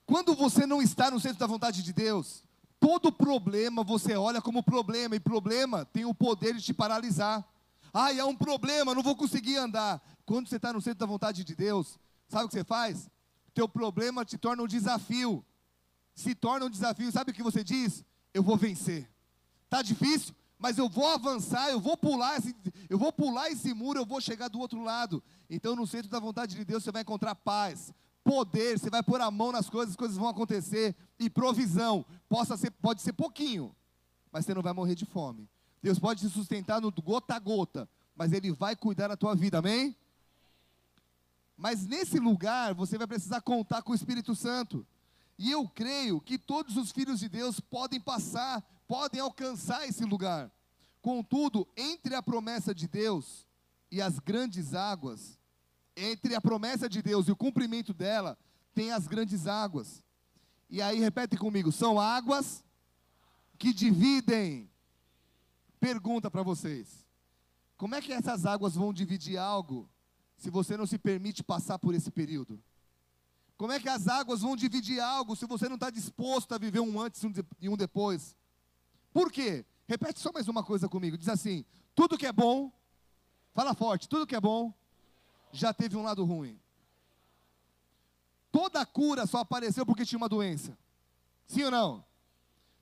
quando 0.05 0.35
você 0.35 0.67
não 0.67 0.83
está 0.83 1.11
no 1.11 1.19
centro 1.19 1.39
da 1.39 1.47
vontade 1.47 1.83
de 1.83 1.93
Deus, 1.93 2.45
Todo 2.81 3.13
problema 3.13 3.85
você 3.85 4.17
olha 4.17 4.41
como 4.41 4.63
problema, 4.63 5.15
e 5.15 5.21
problema 5.21 5.85
tem 5.85 6.07
o 6.07 6.15
poder 6.15 6.55
de 6.55 6.63
te 6.63 6.73
paralisar. 6.73 7.47
Ai, 7.93 8.19
é 8.19 8.25
um 8.25 8.35
problema, 8.35 8.95
não 8.95 9.03
vou 9.03 9.15
conseguir 9.15 9.59
andar. 9.59 10.03
Quando 10.25 10.49
você 10.49 10.57
está 10.57 10.73
no 10.73 10.81
centro 10.81 11.01
da 11.01 11.07
vontade 11.07 11.45
de 11.45 11.55
Deus, 11.55 11.99
sabe 12.27 12.47
o 12.47 12.49
que 12.49 12.55
você 12.55 12.65
faz? 12.65 13.11
Teu 13.53 13.69
problema 13.69 14.25
te 14.25 14.39
torna 14.39 14.63
um 14.63 14.67
desafio. 14.67 15.45
Se 16.15 16.35
torna 16.35 16.65
um 16.65 16.71
desafio, 16.71 17.13
sabe 17.13 17.33
o 17.33 17.35
que 17.35 17.43
você 17.43 17.63
diz? 17.63 18.03
Eu 18.33 18.43
vou 18.43 18.57
vencer. 18.57 19.11
Tá 19.69 19.83
difícil? 19.83 20.35
Mas 20.59 20.79
eu 20.79 20.89
vou 20.89 21.07
avançar, 21.07 21.69
eu 21.71 21.81
vou 21.81 21.99
pular 21.99 22.39
esse, 22.39 22.57
eu 22.89 22.99
vou 22.99 23.13
pular 23.13 23.51
esse 23.51 23.75
muro, 23.75 24.01
eu 24.01 24.07
vou 24.07 24.21
chegar 24.23 24.49
do 24.49 24.59
outro 24.59 24.83
lado. 24.83 25.23
Então, 25.51 25.77
no 25.77 25.87
centro 25.87 26.11
da 26.11 26.19
vontade 26.19 26.57
de 26.57 26.65
Deus, 26.65 26.83
você 26.83 26.93
vai 26.93 27.03
encontrar 27.03 27.35
paz, 27.35 27.93
poder, 28.25 28.79
você 28.79 28.91
vai 28.91 29.03
pôr 29.03 29.21
a 29.21 29.31
mão 29.31 29.53
nas 29.53 29.69
coisas, 29.69 29.91
as 29.91 29.97
coisas 29.97 30.17
vão 30.17 30.29
acontecer, 30.29 30.95
e 31.19 31.29
provisão. 31.29 32.05
Possa 32.29 32.57
ser, 32.57 32.71
pode 32.71 33.03
ser 33.03 33.13
pouquinho, 33.13 33.75
mas 34.31 34.45
você 34.45 34.55
não 34.55 34.63
vai 34.63 34.73
morrer 34.73 34.95
de 34.95 35.05
fome. 35.05 35.49
Deus 35.83 35.99
pode 35.99 36.21
te 36.21 36.29
sustentar 36.29 36.81
no 36.81 36.93
gota 36.93 37.35
a 37.35 37.39
gota, 37.39 37.89
mas 38.15 38.33
Ele 38.33 38.53
vai 38.53 38.77
cuidar 38.77 39.09
da 39.09 39.17
tua 39.17 39.35
vida, 39.35 39.59
amém? 39.59 39.97
Mas 41.57 41.87
nesse 41.87 42.19
lugar 42.19 42.75
você 42.75 42.97
vai 42.97 43.07
precisar 43.07 43.41
contar 43.41 43.83
com 43.83 43.93
o 43.93 43.95
Espírito 43.95 44.35
Santo. 44.35 44.87
E 45.39 45.51
eu 45.51 45.67
creio 45.69 46.21
que 46.21 46.39
todos 46.39 46.77
os 46.77 46.93
filhos 46.93 47.21
de 47.21 47.29
Deus 47.29 47.61
podem 47.61 47.99
passar, 47.99 48.63
podem 48.87 49.21
alcançar 49.21 49.87
esse 49.89 50.05
lugar. 50.05 50.51
Contudo, 51.01 51.67
entre 51.77 52.15
a 52.15 52.23
promessa 52.23 52.75
de 52.75 52.87
Deus 52.87 53.47
e 53.91 54.03
as 54.03 54.19
grandes 54.19 54.75
águas, 54.75 55.40
entre 56.01 56.35
a 56.35 56.41
promessa 56.41 56.89
de 56.89 57.03
Deus 57.03 57.29
e 57.29 57.33
o 57.33 57.37
cumprimento 57.37 57.93
dela, 57.93 58.39
tem 58.75 58.93
as 58.93 59.07
grandes 59.07 59.47
águas. 59.47 60.03
E 60.69 60.81
aí, 60.81 60.99
repete 60.99 61.37
comigo: 61.37 61.71
são 61.71 62.01
águas 62.01 62.65
que 63.59 63.73
dividem. 63.73 64.71
Pergunta 65.79 66.31
para 66.31 66.43
vocês: 66.43 67.07
como 67.77 67.95
é 67.95 68.01
que 68.01 68.13
essas 68.13 68.47
águas 68.47 68.75
vão 68.75 68.93
dividir 68.93 69.37
algo 69.39 69.89
se 70.37 70.51
você 70.51 70.77
não 70.77 70.87
se 70.87 70.99
permite 70.99 71.43
passar 71.43 71.79
por 71.79 71.95
esse 71.95 72.11
período? 72.11 72.63
Como 73.57 73.73
é 73.73 73.79
que 73.79 73.89
as 73.89 74.09
águas 74.09 74.41
vão 74.41 74.57
dividir 74.57 75.01
algo 75.01 75.37
se 75.37 75.47
você 75.47 75.69
não 75.69 75.75
está 75.75 75.91
disposto 75.91 76.55
a 76.55 76.59
viver 76.59 76.81
um 76.81 76.99
antes 76.99 77.23
e 77.61 77.69
um 77.69 77.77
depois? 77.77 78.35
Por 79.13 79.31
quê? 79.31 79.67
Repete 79.87 80.21
só 80.21 80.33
mais 80.33 80.49
uma 80.49 80.63
coisa 80.63 80.89
comigo. 80.89 81.19
Diz 81.19 81.29
assim: 81.29 81.65
tudo 81.95 82.17
que 82.17 82.27
é 82.27 82.33
bom, 82.33 82.73
fala 83.53 83.75
forte, 83.75 84.09
tudo 84.09 84.27
que 84.27 84.37
é 84.37 84.41
bom 84.41 84.73
já 85.53 85.73
teve 85.73 85.97
um 85.97 86.03
lado 86.03 86.25
ruim. 86.25 86.59
Toda 88.53 88.85
cura 88.85 89.27
só 89.27 89.39
apareceu 89.39 89.87
porque 89.87 90.05
tinha 90.05 90.19
uma 90.19 90.29
doença. 90.29 90.77
Sim 91.47 91.65
ou 91.65 91.71
não? 91.71 92.05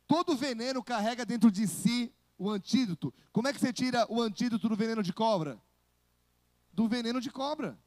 Todo 0.06 0.36
veneno 0.36 0.82
carrega 0.82 1.24
dentro 1.24 1.50
de 1.50 1.66
si 1.66 2.12
o 2.38 2.50
antídoto. 2.50 3.12
Como 3.32 3.48
é 3.48 3.52
que 3.52 3.60
você 3.60 3.72
tira 3.72 4.06
o 4.08 4.22
antídoto 4.22 4.68
do 4.68 4.76
veneno 4.76 5.02
de 5.02 5.12
cobra? 5.12 5.60
Do 6.72 6.88
veneno 6.88 7.20
de 7.20 7.30
cobra. 7.30 7.78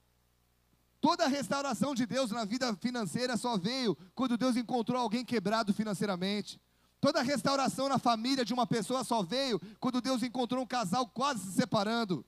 Toda 0.99 1.25
a 1.25 1.27
restauração 1.27 1.95
de 1.95 2.05
Deus 2.05 2.29
na 2.29 2.45
vida 2.45 2.75
financeira 2.75 3.35
só 3.35 3.57
veio 3.57 3.97
quando 4.13 4.37
Deus 4.37 4.55
encontrou 4.55 5.01
alguém 5.01 5.25
quebrado 5.25 5.73
financeiramente. 5.73 6.61
Toda 6.99 7.19
a 7.19 7.23
restauração 7.23 7.89
na 7.89 7.97
família 7.97 8.45
de 8.45 8.53
uma 8.53 8.67
pessoa 8.67 9.03
só 9.03 9.23
veio 9.23 9.59
quando 9.79 9.99
Deus 9.99 10.21
encontrou 10.21 10.63
um 10.63 10.67
casal 10.67 11.07
quase 11.07 11.43
se 11.43 11.53
separando. 11.53 12.23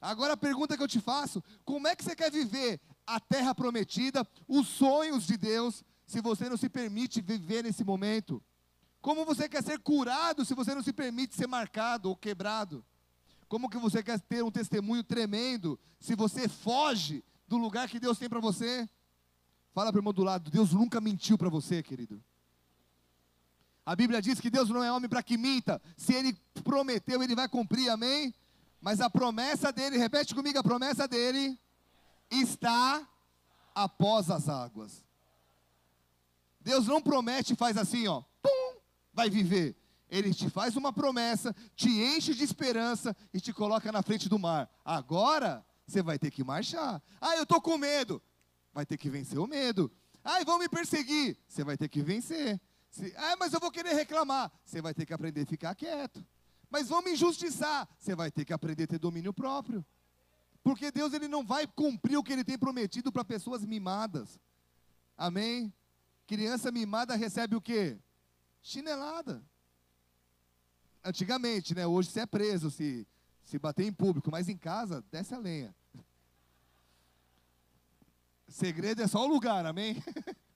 Agora 0.00 0.32
a 0.32 0.36
pergunta 0.36 0.76
que 0.76 0.82
eu 0.82 0.88
te 0.88 1.00
faço: 1.00 1.42
como 1.64 1.86
é 1.86 1.94
que 1.94 2.04
você 2.04 2.16
quer 2.16 2.30
viver 2.30 2.80
a 3.06 3.20
terra 3.20 3.54
prometida, 3.54 4.26
os 4.48 4.66
sonhos 4.68 5.26
de 5.26 5.36
Deus, 5.36 5.84
se 6.06 6.20
você 6.20 6.48
não 6.48 6.56
se 6.56 6.68
permite 6.68 7.20
viver 7.20 7.62
nesse 7.62 7.84
momento? 7.84 8.42
Como 9.00 9.24
você 9.24 9.48
quer 9.48 9.62
ser 9.62 9.78
curado 9.78 10.44
se 10.44 10.54
você 10.54 10.74
não 10.74 10.82
se 10.82 10.92
permite 10.92 11.34
ser 11.34 11.46
marcado 11.46 12.08
ou 12.08 12.16
quebrado? 12.16 12.84
Como 13.48 13.68
que 13.68 13.78
você 13.78 14.02
quer 14.02 14.20
ter 14.20 14.44
um 14.44 14.50
testemunho 14.50 15.02
tremendo 15.02 15.78
se 15.98 16.14
você 16.14 16.48
foge 16.48 17.24
do 17.50 17.58
lugar 17.58 17.88
que 17.88 17.98
Deus 17.98 18.16
tem 18.16 18.28
para 18.28 18.38
você. 18.38 18.88
Fala 19.74 19.90
para 19.90 19.98
o 19.98 20.00
irmão 20.00 20.12
do 20.12 20.22
lado, 20.22 20.50
Deus 20.50 20.72
nunca 20.72 21.00
mentiu 21.00 21.36
para 21.36 21.48
você, 21.48 21.82
querido. 21.82 22.22
A 23.84 23.96
Bíblia 23.96 24.22
diz 24.22 24.40
que 24.40 24.50
Deus 24.50 24.68
não 24.70 24.84
é 24.84 24.92
homem 24.92 25.08
para 25.08 25.22
que 25.22 25.36
minta. 25.36 25.82
Se 25.96 26.14
ele 26.14 26.32
prometeu, 26.62 27.22
ele 27.22 27.34
vai 27.34 27.48
cumprir, 27.48 27.88
amém? 27.88 28.32
Mas 28.80 29.00
a 29.00 29.10
promessa 29.10 29.70
dele, 29.72 29.98
repete 29.98 30.34
comigo, 30.34 30.58
a 30.58 30.62
promessa 30.62 31.06
dele 31.06 31.58
está 32.30 33.06
após 33.74 34.30
as 34.30 34.48
águas. 34.48 35.04
Deus 36.60 36.86
não 36.86 37.00
promete 37.00 37.52
e 37.52 37.56
faz 37.56 37.76
assim, 37.76 38.06
ó, 38.06 38.22
pum, 38.42 38.76
vai 39.12 39.28
viver. 39.28 39.76
Ele 40.08 40.34
te 40.34 40.50
faz 40.50 40.76
uma 40.76 40.92
promessa, 40.92 41.54
te 41.76 41.88
enche 41.88 42.34
de 42.34 42.42
esperança 42.42 43.16
e 43.32 43.40
te 43.40 43.52
coloca 43.52 43.92
na 43.92 44.02
frente 44.02 44.28
do 44.28 44.38
mar. 44.38 44.68
Agora, 44.84 45.64
você 45.86 46.02
vai 46.02 46.18
ter 46.18 46.30
que 46.30 46.42
marchar. 46.42 47.02
Ah, 47.20 47.36
eu 47.36 47.44
estou 47.44 47.60
com 47.60 47.78
medo. 47.78 48.20
Vai 48.72 48.84
ter 48.84 48.96
que 48.96 49.08
vencer 49.08 49.38
o 49.38 49.46
medo. 49.46 49.90
Ah, 50.24 50.42
vão 50.44 50.58
me 50.58 50.68
perseguir. 50.68 51.36
Você 51.46 51.62
vai 51.64 51.76
ter 51.76 51.88
que 51.88 52.02
vencer. 52.02 52.60
Ah, 53.16 53.36
mas 53.38 53.52
eu 53.52 53.60
vou 53.60 53.70
querer 53.70 53.94
reclamar. 53.94 54.50
Você 54.64 54.82
vai 54.82 54.92
ter 54.92 55.06
que 55.06 55.14
aprender 55.14 55.42
a 55.42 55.46
ficar 55.46 55.74
quieto. 55.74 56.24
Mas 56.70 56.88
vão 56.88 57.02
me 57.02 57.12
injustiçar. 57.12 57.88
Você 57.98 58.14
vai 58.14 58.30
ter 58.30 58.44
que 58.44 58.52
aprender 58.52 58.84
a 58.84 58.86
ter 58.86 58.98
domínio 58.98 59.34
próprio. 59.34 59.84
Porque 60.62 60.90
Deus 60.90 61.12
ele 61.12 61.26
não 61.26 61.44
vai 61.44 61.66
cumprir 61.66 62.16
o 62.16 62.22
que 62.22 62.32
ele 62.32 62.44
tem 62.44 62.56
prometido 62.56 63.10
para 63.10 63.24
pessoas 63.24 63.64
mimadas. 63.64 64.38
Amém? 65.16 65.72
Criança 66.26 66.70
mimada 66.70 67.16
recebe 67.16 67.56
o 67.56 67.60
quê? 67.60 67.98
Chinelada. 68.62 69.42
Antigamente, 71.02 71.74
né? 71.74 71.86
Hoje 71.86 72.10
você 72.10 72.20
é 72.20 72.26
preso 72.26 72.70
se, 72.70 73.06
se 73.42 73.58
bater 73.58 73.84
em 73.84 73.92
público, 73.92 74.30
mas 74.30 74.48
em 74.48 74.56
casa, 74.56 75.02
desce 75.10 75.34
a 75.34 75.38
lenha. 75.38 75.74
Segredo 78.46 79.02
é 79.02 79.06
só 79.06 79.24
o 79.24 79.28
lugar, 79.28 79.64
amém? 79.64 80.02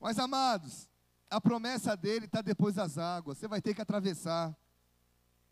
Mas 0.00 0.18
amados, 0.18 0.89
a 1.30 1.40
promessa 1.40 1.96
dele 1.96 2.26
está 2.26 2.42
depois 2.42 2.74
das 2.74 2.98
águas. 2.98 3.38
Você 3.38 3.46
vai 3.46 3.62
ter 3.62 3.72
que 3.72 3.80
atravessar. 3.80 4.54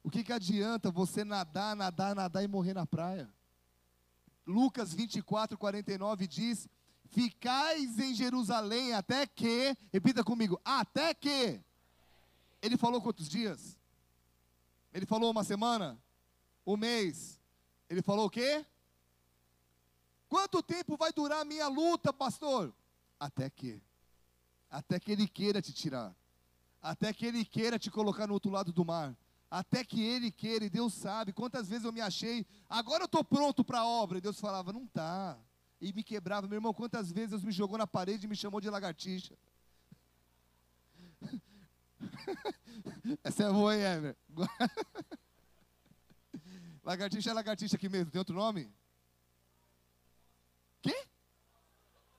O 0.03 0.11
que, 0.11 0.24
que 0.24 0.33
adianta 0.33 0.91
você 0.91 1.24
nadar, 1.24 1.76
nadar, 1.76 2.14
nadar 2.14 2.43
e 2.43 2.49
morrer 2.49 2.74
na 2.74 2.85
praia? 2.85 3.33
Lucas 4.47 4.93
24, 4.93 5.57
49 5.57 6.26
diz: 6.26 6.68
Ficais 7.11 7.99
em 7.99 8.14
Jerusalém 8.14 8.93
até 8.95 9.26
que, 9.26 9.76
repita 9.93 10.24
comigo, 10.24 10.61
até 10.64 11.14
que. 11.14 11.61
Ele 12.61 12.76
falou 12.76 13.01
quantos 13.01 13.29
dias? 13.29 13.79
Ele 14.93 15.07
falou 15.07 15.31
uma 15.31 15.45
semana? 15.45 16.01
Um 16.66 16.76
mês? 16.76 17.41
Ele 17.89 18.03
falou 18.03 18.26
o 18.26 18.31
quê? 18.31 18.66
Quanto 20.29 20.62
tempo 20.62 20.97
vai 20.97 21.12
durar 21.12 21.41
a 21.41 21.45
minha 21.45 21.68
luta, 21.68 22.12
pastor? 22.12 22.74
Até 23.18 23.49
que. 23.49 23.81
Até 24.71 25.01
que 25.01 25.12
ele 25.12 25.27
queira 25.27 25.62
te 25.62 25.73
tirar. 25.73 26.14
Até 26.83 27.12
que 27.12 27.27
ele 27.27 27.45
queira 27.45 27.79
te 27.79 27.91
colocar 27.91 28.27
no 28.27 28.35
outro 28.35 28.51
lado 28.51 28.73
do 28.73 28.85
mar. 28.85 29.16
Até 29.51 29.83
que 29.83 30.03
ele 30.03 30.31
queira, 30.31 30.66
e 30.66 30.71
Deus 30.71 30.93
sabe 30.93 31.33
quantas 31.33 31.69
vezes 31.69 31.85
eu 31.85 31.93
me 31.93 32.03
achei, 32.03 32.47
agora 32.69 33.05
eu 33.05 33.07
estou 33.07 33.25
pronto 33.25 33.64
para 33.64 33.81
a 33.81 33.87
obra. 33.87 34.19
E 34.19 34.21
Deus 34.21 34.39
falava, 34.39 34.73
não 34.73 34.85
está. 34.85 35.39
E 35.81 35.93
me 35.93 36.03
quebrava. 36.03 36.47
Meu 36.47 36.57
irmão, 36.57 36.75
quantas 36.75 37.11
vezes 37.11 37.31
Deus 37.31 37.45
me 37.45 37.53
jogou 37.53 37.79
na 37.79 37.87
parede 37.87 38.27
e 38.27 38.29
me 38.29 38.37
chamou 38.37 38.61
de 38.61 38.69
lagartixa. 38.69 39.35
Essa 43.25 43.45
é 43.45 43.53
boa, 43.53 43.75
hein, 43.75 43.83
Ever? 43.83 44.16
lagartixa 46.85 47.31
é 47.31 47.33
lagartixa 47.33 47.77
aqui 47.77 47.89
mesmo, 47.89 48.11
tem 48.11 48.19
outro 48.19 48.35
nome? 48.35 48.71
Quê? 50.83 51.07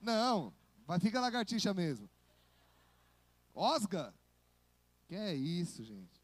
Não, 0.01 0.53
vai 0.85 0.99
ficar 0.99 1.21
lagartixa 1.21 1.73
mesmo. 1.73 2.09
Osga? 3.59 4.13
Que 5.07 5.15
é 5.15 5.33
isso, 5.33 5.83
gente? 5.83 6.23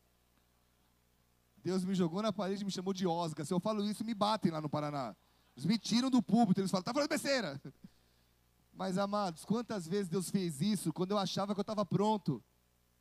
Deus 1.61 1.83
me 1.83 1.93
jogou 1.93 2.21
na 2.21 2.31
parede 2.31 2.61
e 2.61 2.65
me 2.65 2.71
chamou 2.71 2.93
de 2.93 3.05
Osga. 3.05 3.43
Se 3.43 3.53
eu 3.53 3.59
falo 3.59 3.83
isso, 3.83 4.05
me 4.05 4.13
batem 4.13 4.51
lá 4.51 4.61
no 4.61 4.69
Paraná. 4.69 5.15
Eles 5.55 5.65
me 5.65 5.77
tiram 5.77 6.09
do 6.09 6.21
púlpito, 6.21 6.61
eles 6.61 6.71
falam, 6.71 6.83
tá 6.83 6.93
falando 6.93 7.09
besteira. 7.09 7.61
Mas, 8.71 8.97
amados, 8.97 9.43
quantas 9.43 9.88
vezes 9.88 10.07
Deus 10.07 10.29
fez 10.29 10.61
isso 10.61 10.93
quando 10.93 11.11
eu 11.11 11.17
achava 11.17 11.53
que 11.53 11.59
eu 11.59 11.63
estava 11.63 11.86
pronto? 11.86 12.43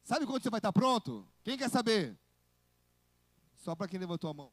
Sabe 0.02 0.26
quando 0.26 0.42
você 0.42 0.50
vai 0.50 0.58
estar 0.58 0.72
pronto? 0.72 1.26
Quem 1.42 1.56
quer 1.56 1.68
saber? 1.68 2.18
Só 3.56 3.74
para 3.74 3.88
quem 3.88 3.98
levantou 3.98 4.30
a 4.30 4.34
mão. 4.34 4.52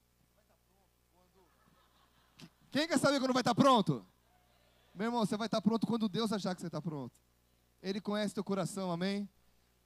Quem 2.71 2.88
quer 2.88 2.97
saber 2.97 3.19
quando 3.19 3.34
vai 3.34 3.41
estar 3.41 3.55
pronto? 3.55 4.05
Meu 4.93 5.07
irmão, 5.07 5.25
você 5.25 5.38
vai 5.38 5.47
estar 5.47 5.61
pronto 5.61 5.88
quando 5.88 6.07
Deus 6.09 6.32
achar 6.32 6.53
que 6.55 6.61
você 6.61 6.67
está 6.67 6.82
pronto. 6.82 7.13
Ele 7.82 7.99
conhece 7.99 8.34
teu 8.34 8.43
coração, 8.43 8.91
amém? 8.91 9.27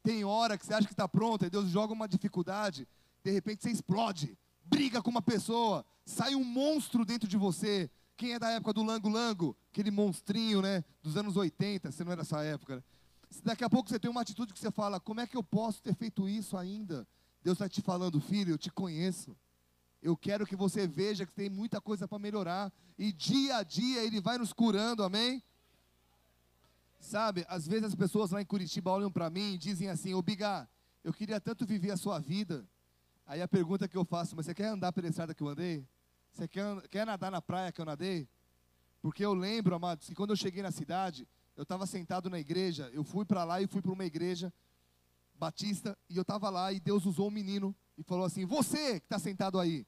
Tem 0.05 0.23
hora 0.23 0.55
que 0.55 0.63
você 0.63 0.71
acha 0.71 0.85
que 0.85 0.93
está 0.93 1.07
pronto, 1.07 1.45
e 1.45 1.49
Deus 1.49 1.67
joga 1.67 1.91
uma 1.91 2.07
dificuldade, 2.07 2.87
de 3.23 3.31
repente 3.31 3.63
você 3.63 3.71
explode, 3.71 4.37
briga 4.63 5.01
com 5.01 5.09
uma 5.09 5.21
pessoa, 5.21 5.83
sai 6.05 6.35
um 6.35 6.43
monstro 6.43 7.03
dentro 7.03 7.27
de 7.27 7.35
você. 7.35 7.89
Quem 8.15 8.33
é 8.33 8.39
da 8.39 8.51
época 8.51 8.71
do 8.71 8.83
Lango 8.83 9.09
Lango? 9.09 9.57
Aquele 9.71 9.89
monstrinho, 9.89 10.61
né? 10.61 10.83
Dos 11.01 11.17
anos 11.17 11.35
80, 11.35 11.91
você 11.91 12.03
não 12.03 12.11
era 12.11 12.21
essa 12.21 12.39
época, 12.43 12.75
né? 12.75 12.83
Daqui 13.43 13.63
a 13.63 13.69
pouco 13.69 13.89
você 13.89 13.97
tem 13.97 14.11
uma 14.11 14.21
atitude 14.21 14.53
que 14.53 14.59
você 14.59 14.69
fala: 14.69 14.99
como 14.99 15.21
é 15.21 15.25
que 15.25 15.35
eu 15.35 15.43
posso 15.43 15.81
ter 15.81 15.95
feito 15.95 16.29
isso 16.29 16.55
ainda? 16.55 17.07
Deus 17.43 17.55
está 17.55 17.67
te 17.67 17.81
falando, 17.81 18.21
filho, 18.21 18.53
eu 18.53 18.57
te 18.59 18.69
conheço. 18.69 19.35
Eu 20.03 20.15
quero 20.15 20.45
que 20.45 20.55
você 20.55 20.85
veja 20.85 21.25
que 21.25 21.33
tem 21.33 21.49
muita 21.49 21.81
coisa 21.81 22.07
para 22.07 22.19
melhorar. 22.19 22.71
E 22.95 23.11
dia 23.11 23.57
a 23.57 23.63
dia 23.63 24.03
Ele 24.03 24.21
vai 24.21 24.37
nos 24.37 24.53
curando, 24.53 25.01
amém? 25.03 25.41
Sabe, 27.05 27.45
às 27.47 27.67
vezes 27.67 27.83
as 27.83 27.95
pessoas 27.95 28.31
lá 28.31 28.41
em 28.41 28.45
Curitiba 28.45 28.89
olham 28.89 29.11
para 29.11 29.29
mim 29.29 29.53
e 29.53 29.57
dizem 29.59 29.89
assim: 29.89 30.15
Ô 30.15 30.23
Biga, 30.23 30.67
eu 31.03 31.13
queria 31.13 31.39
tanto 31.39 31.63
viver 31.63 31.91
a 31.91 31.97
sua 31.97 32.17
vida. 32.19 32.67
Aí 33.27 33.43
a 33.43 33.47
pergunta 33.47 33.87
que 33.87 33.95
eu 33.95 34.03
faço: 34.03 34.35
Mas 34.35 34.47
você 34.47 34.55
quer 34.55 34.69
andar 34.69 34.91
pela 34.91 35.07
estrada 35.07 35.31
que 35.31 35.43
eu 35.43 35.47
andei? 35.47 35.87
Você 36.31 36.47
quer, 36.47 36.87
quer 36.89 37.05
nadar 37.05 37.29
na 37.29 37.39
praia 37.39 37.71
que 37.71 37.79
eu 37.79 37.85
nadei? 37.85 38.27
Porque 39.03 39.23
eu 39.23 39.35
lembro, 39.35 39.75
amados, 39.75 40.07
que 40.07 40.15
quando 40.15 40.31
eu 40.31 40.35
cheguei 40.35 40.63
na 40.63 40.71
cidade, 40.71 41.27
eu 41.55 41.61
estava 41.61 41.85
sentado 41.85 42.27
na 42.27 42.39
igreja, 42.39 42.89
eu 42.91 43.03
fui 43.03 43.23
para 43.23 43.43
lá 43.43 43.61
e 43.61 43.67
fui 43.67 43.83
para 43.83 43.91
uma 43.91 44.03
igreja 44.03 44.51
batista, 45.35 45.95
e 46.09 46.17
eu 46.17 46.23
estava 46.23 46.49
lá 46.49 46.73
e 46.73 46.79
Deus 46.79 47.05
usou 47.05 47.27
um 47.27 47.31
menino 47.31 47.75
e 47.95 48.01
falou 48.01 48.25
assim: 48.25 48.45
Você 48.45 48.99
que 48.99 49.05
está 49.05 49.19
sentado 49.19 49.59
aí. 49.59 49.85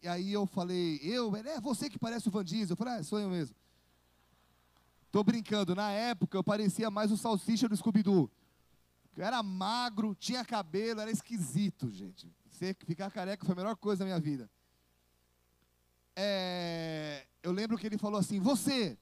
E 0.00 0.06
aí 0.06 0.32
eu 0.32 0.46
falei: 0.46 1.00
Eu? 1.02 1.34
É 1.34 1.60
você 1.60 1.90
que 1.90 1.98
parece 1.98 2.28
o 2.28 2.30
Van 2.30 2.44
Diesel. 2.44 2.74
Eu 2.74 2.76
falei: 2.76 2.94
Ah, 2.94 3.02
sou 3.02 3.18
eu 3.18 3.28
mesmo. 3.28 3.56
Tô 5.10 5.24
brincando, 5.24 5.74
na 5.74 5.90
época 5.90 6.38
eu 6.38 6.44
parecia 6.44 6.90
mais 6.90 7.10
o 7.10 7.16
salsicha 7.16 7.68
do 7.68 7.76
Scooby-Doo. 7.76 8.30
Eu 9.16 9.24
era 9.24 9.42
magro, 9.42 10.14
tinha 10.14 10.44
cabelo, 10.44 11.00
era 11.00 11.10
esquisito, 11.10 11.90
gente. 11.90 12.32
Você 12.48 12.74
ficar 12.86 13.10
careca 13.10 13.44
foi 13.44 13.52
a 13.52 13.56
melhor 13.56 13.76
coisa 13.76 14.00
da 14.00 14.04
minha 14.04 14.20
vida. 14.20 14.48
É, 16.14 17.26
eu 17.42 17.50
lembro 17.50 17.76
que 17.76 17.86
ele 17.86 17.98
falou 17.98 18.20
assim: 18.20 18.38
Você, 18.38 18.98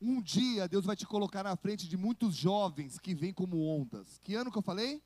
um 0.00 0.20
dia 0.20 0.66
Deus 0.66 0.84
vai 0.84 0.96
te 0.96 1.06
colocar 1.06 1.42
na 1.42 1.54
frente 1.56 1.88
de 1.88 1.96
muitos 1.96 2.34
jovens 2.34 2.98
que 2.98 3.14
vêm 3.14 3.32
como 3.32 3.62
ondas. 3.62 4.18
Que 4.22 4.34
ano 4.34 4.50
que 4.50 4.58
eu 4.58 4.62
falei? 4.62 5.02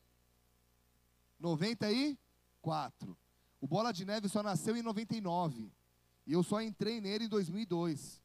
94. 1.38 3.16
O 3.60 3.66
Bola 3.66 3.92
de 3.92 4.04
Neve 4.04 4.28
só 4.28 4.42
nasceu 4.42 4.76
em 4.76 4.82
99. 4.82 5.70
E 6.26 6.32
eu 6.32 6.42
só 6.42 6.62
entrei 6.62 7.00
nele 7.00 7.24
em 7.24 7.28
2002. 7.28 8.19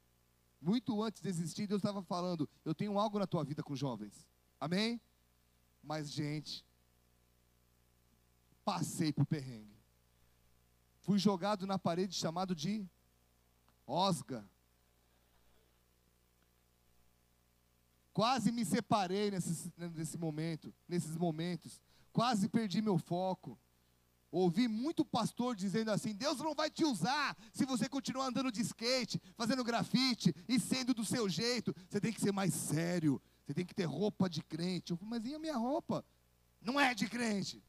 Muito 0.61 1.01
antes 1.03 1.21
de 1.21 1.29
existir, 1.29 1.67
Deus 1.67 1.79
estava 1.79 2.01
falando: 2.01 2.49
Eu 2.63 2.73
tenho 2.73 2.97
algo 2.97 3.19
na 3.19 3.27
tua 3.27 3.43
vida 3.43 3.61
com 3.61 3.75
jovens. 3.75 4.27
Amém? 4.59 4.99
Mas, 5.83 6.11
gente, 6.11 6.65
passei 8.63 9.13
por 9.13 9.25
perrengue. 9.25 9.75
Fui 11.01 11.19
jogado 11.19 11.67
na 11.67 11.77
parede 11.77 12.15
chamado 12.15 12.55
de 12.55 12.83
Osga. 13.85 14.43
Quase 18.11 18.51
me 18.51 18.65
separei 18.65 19.29
nesse, 19.29 19.71
nesse 19.77 20.17
momento, 20.17 20.73
nesses 20.87 21.15
momentos. 21.15 21.79
Quase 22.11 22.49
perdi 22.49 22.81
meu 22.81 22.97
foco. 22.97 23.59
Ouvi 24.37 24.67
muito 24.67 25.05
pastor 25.05 25.55
dizendo 25.55 25.91
assim: 25.91 26.13
Deus 26.13 26.39
não 26.39 26.53
vai 26.53 26.69
te 26.69 26.83
usar 26.83 27.37
se 27.53 27.63
você 27.63 27.87
continuar 27.87 28.25
andando 28.25 28.51
de 28.51 28.59
skate, 28.59 29.17
fazendo 29.37 29.63
grafite 29.63 30.35
e 30.45 30.59
sendo 30.59 30.93
do 30.93 31.05
seu 31.05 31.29
jeito. 31.29 31.73
Você 31.87 32.01
tem 32.01 32.11
que 32.11 32.19
ser 32.19 32.33
mais 32.33 32.53
sério. 32.53 33.21
Você 33.45 33.53
tem 33.53 33.65
que 33.65 33.73
ter 33.73 33.85
roupa 33.85 34.29
de 34.29 34.43
crente. 34.43 34.91
Eu 34.91 34.97
falei, 34.97 35.21
mas 35.21 35.31
e 35.31 35.35
a 35.35 35.39
minha 35.39 35.55
roupa? 35.55 36.03
Não 36.59 36.77
é 36.77 36.93
de 36.93 37.07
crente. 37.07 37.63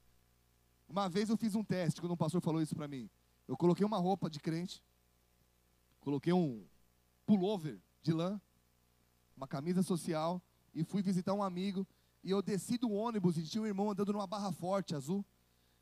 Uma 0.88 1.08
vez 1.08 1.28
eu 1.28 1.36
fiz 1.36 1.54
um 1.54 1.62
teste, 1.62 2.00
quando 2.00 2.14
um 2.14 2.16
pastor 2.16 2.40
falou 2.40 2.60
isso 2.60 2.74
para 2.74 2.88
mim. 2.88 3.08
Eu 3.46 3.56
coloquei 3.56 3.86
uma 3.86 3.98
roupa 3.98 4.28
de 4.28 4.40
crente, 4.40 4.82
coloquei 6.00 6.32
um 6.32 6.66
pullover 7.24 7.78
de 8.02 8.12
lã, 8.12 8.40
uma 9.36 9.46
camisa 9.46 9.84
social, 9.84 10.42
e 10.74 10.82
fui 10.82 11.00
visitar 11.00 11.32
um 11.32 11.44
amigo. 11.44 11.86
E 12.24 12.30
eu 12.32 12.42
desci 12.42 12.76
do 12.76 12.90
ônibus 12.90 13.38
e 13.38 13.44
tinha 13.44 13.62
um 13.62 13.66
irmão 13.66 13.88
andando 13.88 14.12
numa 14.12 14.26
barra 14.26 14.50
forte 14.50 14.96
azul. 14.96 15.24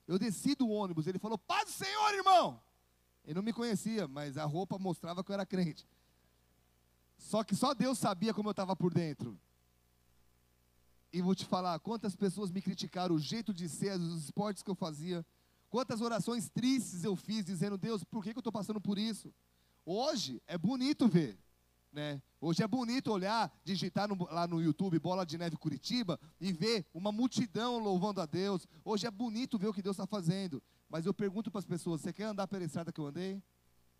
Eu 0.07 0.19
desci 0.19 0.55
do 0.55 0.69
ônibus, 0.69 1.07
ele 1.07 1.19
falou: 1.19 1.39
Paz 1.39 1.65
do 1.67 1.73
Senhor, 1.73 2.15
irmão! 2.15 2.61
Ele 3.25 3.35
não 3.35 3.43
me 3.43 3.53
conhecia, 3.53 4.07
mas 4.07 4.37
a 4.37 4.45
roupa 4.45 4.79
mostrava 4.79 5.25
que 5.25 5.31
eu 5.31 5.35
era 5.35 5.47
crente. 5.47 5.87
Só 7.17 7.43
que 7.43 7.57
só 7.57 7.73
Deus 7.73 7.99
sabia 7.99 8.35
como 8.35 8.49
eu 8.49 8.53
estava 8.53 8.77
por 8.77 8.93
dentro. 8.93 9.39
E 11.13 11.23
vou 11.23 11.35
te 11.35 11.47
falar, 11.47 11.79
quantas 11.79 12.15
pessoas 12.15 12.51
me 12.51 12.61
criticaram 12.61 13.15
o 13.15 13.21
jeito 13.21 13.55
de 13.55 13.69
ser, 13.69 13.99
os 13.99 14.25
esportes 14.25 14.63
que 14.63 14.71
eu 14.71 14.75
fazia. 14.75 15.25
Quantas 15.71 16.01
orações 16.01 16.49
tristes 16.49 17.03
eu 17.03 17.17
fiz, 17.17 17.45
dizendo, 17.45 17.79
Deus, 17.79 18.05
por 18.05 18.23
que, 18.23 18.33
que 18.33 18.39
eu 18.39 18.41
estou 18.41 18.53
passando 18.53 18.81
por 18.81 18.99
isso? 18.99 19.33
Hoje 19.87 20.43
é 20.47 20.59
bonito 20.59 21.09
ver. 21.09 21.39
Né? 21.95 22.21
Hoje 22.41 22.61
é 22.61 22.67
bonito 22.67 23.13
olhar, 23.13 23.57
digitar 23.63 24.09
no, 24.09 24.17
lá 24.25 24.49
no 24.49 24.61
YouTube 24.61 24.99
Bola 24.99 25.25
de 25.25 25.39
Neve 25.39 25.57
Curitiba 25.57 26.19
e 26.41 26.53
ver 26.53 26.85
uma 26.93 27.13
multidão 27.13 27.79
louvando 27.79 28.21
a 28.21 28.27
Deus. 28.27 28.67
Hoje 28.85 29.07
é 29.07 29.11
bonito 29.13 29.57
ver 29.57 29.69
o 29.69 29.73
que 29.73 29.81
Deus 29.81 29.95
está 29.95 30.05
fazendo. 30.05 30.61
Mas 30.89 31.07
eu 31.07 31.15
pergunto 31.15 31.53
para 31.53 31.61
as 31.61 31.65
pessoas: 31.65 32.01
você 32.01 32.13
quer 32.13 32.25
andar 32.25 32.49
pela 32.49 32.65
estrada 32.65 32.91
que 32.91 33.01
eu 33.01 33.07
andei? 33.07 33.41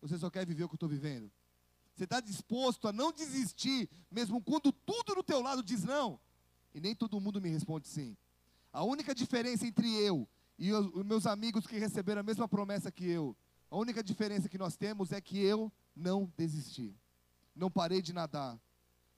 Ou 0.01 0.09
você 0.09 0.17
só 0.17 0.29
quer 0.29 0.45
viver 0.45 0.65
o 0.65 0.67
que 0.67 0.73
eu 0.73 0.75
estou 0.75 0.89
vivendo? 0.89 1.31
Você 1.95 2.03
está 2.03 2.19
disposto 2.19 2.89
a 2.89 2.91
não 2.91 3.13
desistir, 3.13 3.89
mesmo 4.11 4.43
quando 4.43 4.73
tudo 4.73 5.15
no 5.15 5.23
teu 5.23 5.41
lado 5.41 5.63
diz 5.63 5.85
não? 5.85 6.19
E 6.73 6.81
nem 6.81 6.93
todo 6.93 7.21
mundo 7.21 7.39
me 7.39 7.47
responde 7.47 7.87
sim. 7.87 8.17
A 8.73 8.83
única 8.83 9.15
diferença 9.15 9.65
entre 9.65 9.87
eu 10.03 10.27
e 10.59 10.73
os, 10.73 10.93
os 10.93 11.05
meus 11.05 11.25
amigos 11.25 11.65
que 11.65 11.79
receberam 11.79 12.19
a 12.19 12.23
mesma 12.23 12.45
promessa 12.45 12.91
que 12.91 13.07
eu, 13.07 13.37
a 13.71 13.77
única 13.77 14.03
diferença 14.03 14.49
que 14.49 14.57
nós 14.57 14.75
temos 14.75 15.13
é 15.13 15.21
que 15.21 15.39
eu 15.39 15.71
não 15.95 16.29
desisti 16.35 16.93
não 17.55 17.71
parei 17.71 18.01
de 18.01 18.11
nadar. 18.11 18.59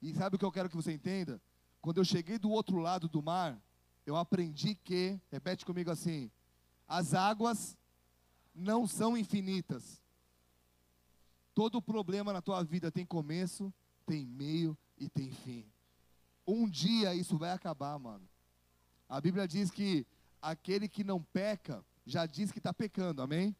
E 0.01 0.13
sabe 0.13 0.35
o 0.35 0.39
que 0.39 0.45
eu 0.45 0.51
quero 0.51 0.69
que 0.69 0.75
você 0.75 0.93
entenda? 0.93 1.41
Quando 1.81 1.97
eu 1.97 2.05
cheguei 2.05 2.37
do 2.37 2.49
outro 2.49 2.77
lado 2.77 3.07
do 3.07 3.21
mar, 3.21 3.59
eu 4.05 4.15
aprendi 4.15 4.75
que, 4.75 5.19
repete 5.31 5.65
comigo 5.65 5.89
assim: 5.89 6.31
as 6.87 7.13
águas 7.13 7.77
não 8.53 8.87
são 8.87 9.17
infinitas. 9.17 10.01
Todo 11.53 11.81
problema 11.81 12.31
na 12.31 12.41
tua 12.41 12.63
vida 12.63 12.91
tem 12.91 13.05
começo, 13.05 13.73
tem 14.05 14.25
meio 14.25 14.77
e 14.97 15.09
tem 15.09 15.31
fim. 15.31 15.65
Um 16.45 16.69
dia 16.69 17.15
isso 17.15 17.37
vai 17.37 17.51
acabar, 17.51 17.97
mano. 17.97 18.27
A 19.09 19.19
Bíblia 19.19 19.47
diz 19.47 19.71
que 19.71 20.05
aquele 20.41 20.87
que 20.87 21.03
não 21.03 21.21
peca 21.21 21.83
já 22.05 22.25
diz 22.25 22.51
que 22.51 22.59
está 22.59 22.73
pecando, 22.73 23.21
amém? 23.21 23.55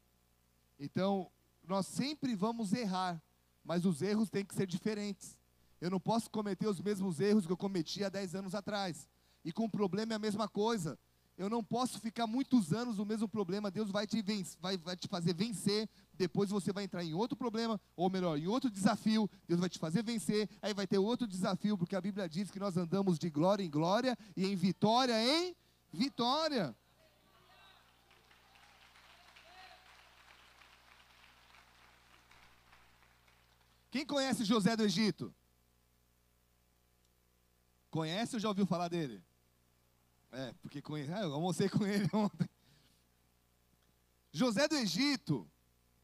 Então, 0.79 1.29
nós 1.67 1.87
sempre 1.87 2.35
vamos 2.35 2.71
errar 2.71 3.21
mas 3.67 3.85
os 3.85 4.01
erros 4.01 4.29
têm 4.29 4.45
que 4.45 4.55
ser 4.55 4.65
diferentes. 4.65 5.37
Eu 5.81 5.91
não 5.91 5.99
posso 5.99 6.29
cometer 6.29 6.67
os 6.67 6.79
mesmos 6.79 7.19
erros 7.19 7.45
que 7.45 7.51
eu 7.51 7.57
cometi 7.57 8.01
há 8.01 8.07
10 8.07 8.35
anos 8.35 8.55
atrás. 8.55 9.09
E 9.43 9.51
com 9.51 9.65
o 9.65 9.69
problema 9.69 10.13
é 10.13 10.15
a 10.15 10.19
mesma 10.19 10.47
coisa. 10.47 10.97
Eu 11.37 11.49
não 11.49 11.61
posso 11.61 11.99
ficar 11.99 12.25
muitos 12.25 12.71
anos 12.71 12.97
no 12.97 13.05
mesmo 13.05 13.27
problema. 13.27 13.69
Deus 13.69 13.91
vai 13.91 14.07
te, 14.07 14.21
vencer, 14.21 14.57
vai, 14.61 14.77
vai 14.77 14.95
te 14.95 15.09
fazer 15.09 15.35
vencer. 15.35 15.87
Depois 16.13 16.49
você 16.49 16.71
vai 16.71 16.85
entrar 16.85 17.03
em 17.03 17.13
outro 17.13 17.37
problema, 17.37 17.79
ou 17.95 18.09
melhor, 18.09 18.39
em 18.39 18.47
outro 18.47 18.71
desafio. 18.71 19.29
Deus 19.45 19.59
vai 19.59 19.69
te 19.69 19.77
fazer 19.77 20.01
vencer. 20.01 20.49
Aí 20.61 20.73
vai 20.73 20.87
ter 20.87 20.97
outro 20.97 21.27
desafio, 21.27 21.77
porque 21.77 21.95
a 21.95 22.01
Bíblia 22.01 22.27
diz 22.29 22.49
que 22.49 22.59
nós 22.59 22.77
andamos 22.77 23.19
de 23.19 23.29
glória 23.29 23.63
em 23.63 23.69
glória 23.69 24.17
e 24.35 24.47
em 24.47 24.55
vitória 24.55 25.13
em 25.21 25.53
vitória. 25.91 26.73
Quem 33.97 34.05
conhece 34.05 34.45
José 34.45 34.75
do 34.75 34.83
Egito? 34.83 35.33
Conhece 37.89 38.35
ou 38.35 38.39
já 38.39 38.47
ouviu 38.47 38.63
falar 38.63 38.89
dele? 38.89 39.23
É, 40.31 40.53
porque 40.61 40.83
conhece. 40.83 41.11
Ah, 41.11 41.21
eu 41.21 41.33
almocei 41.33 41.67
com 41.67 41.83
ele 41.83 42.07
ontem. 42.13 42.47
José 44.31 44.67
do 44.67 44.75
Egito, 44.75 45.49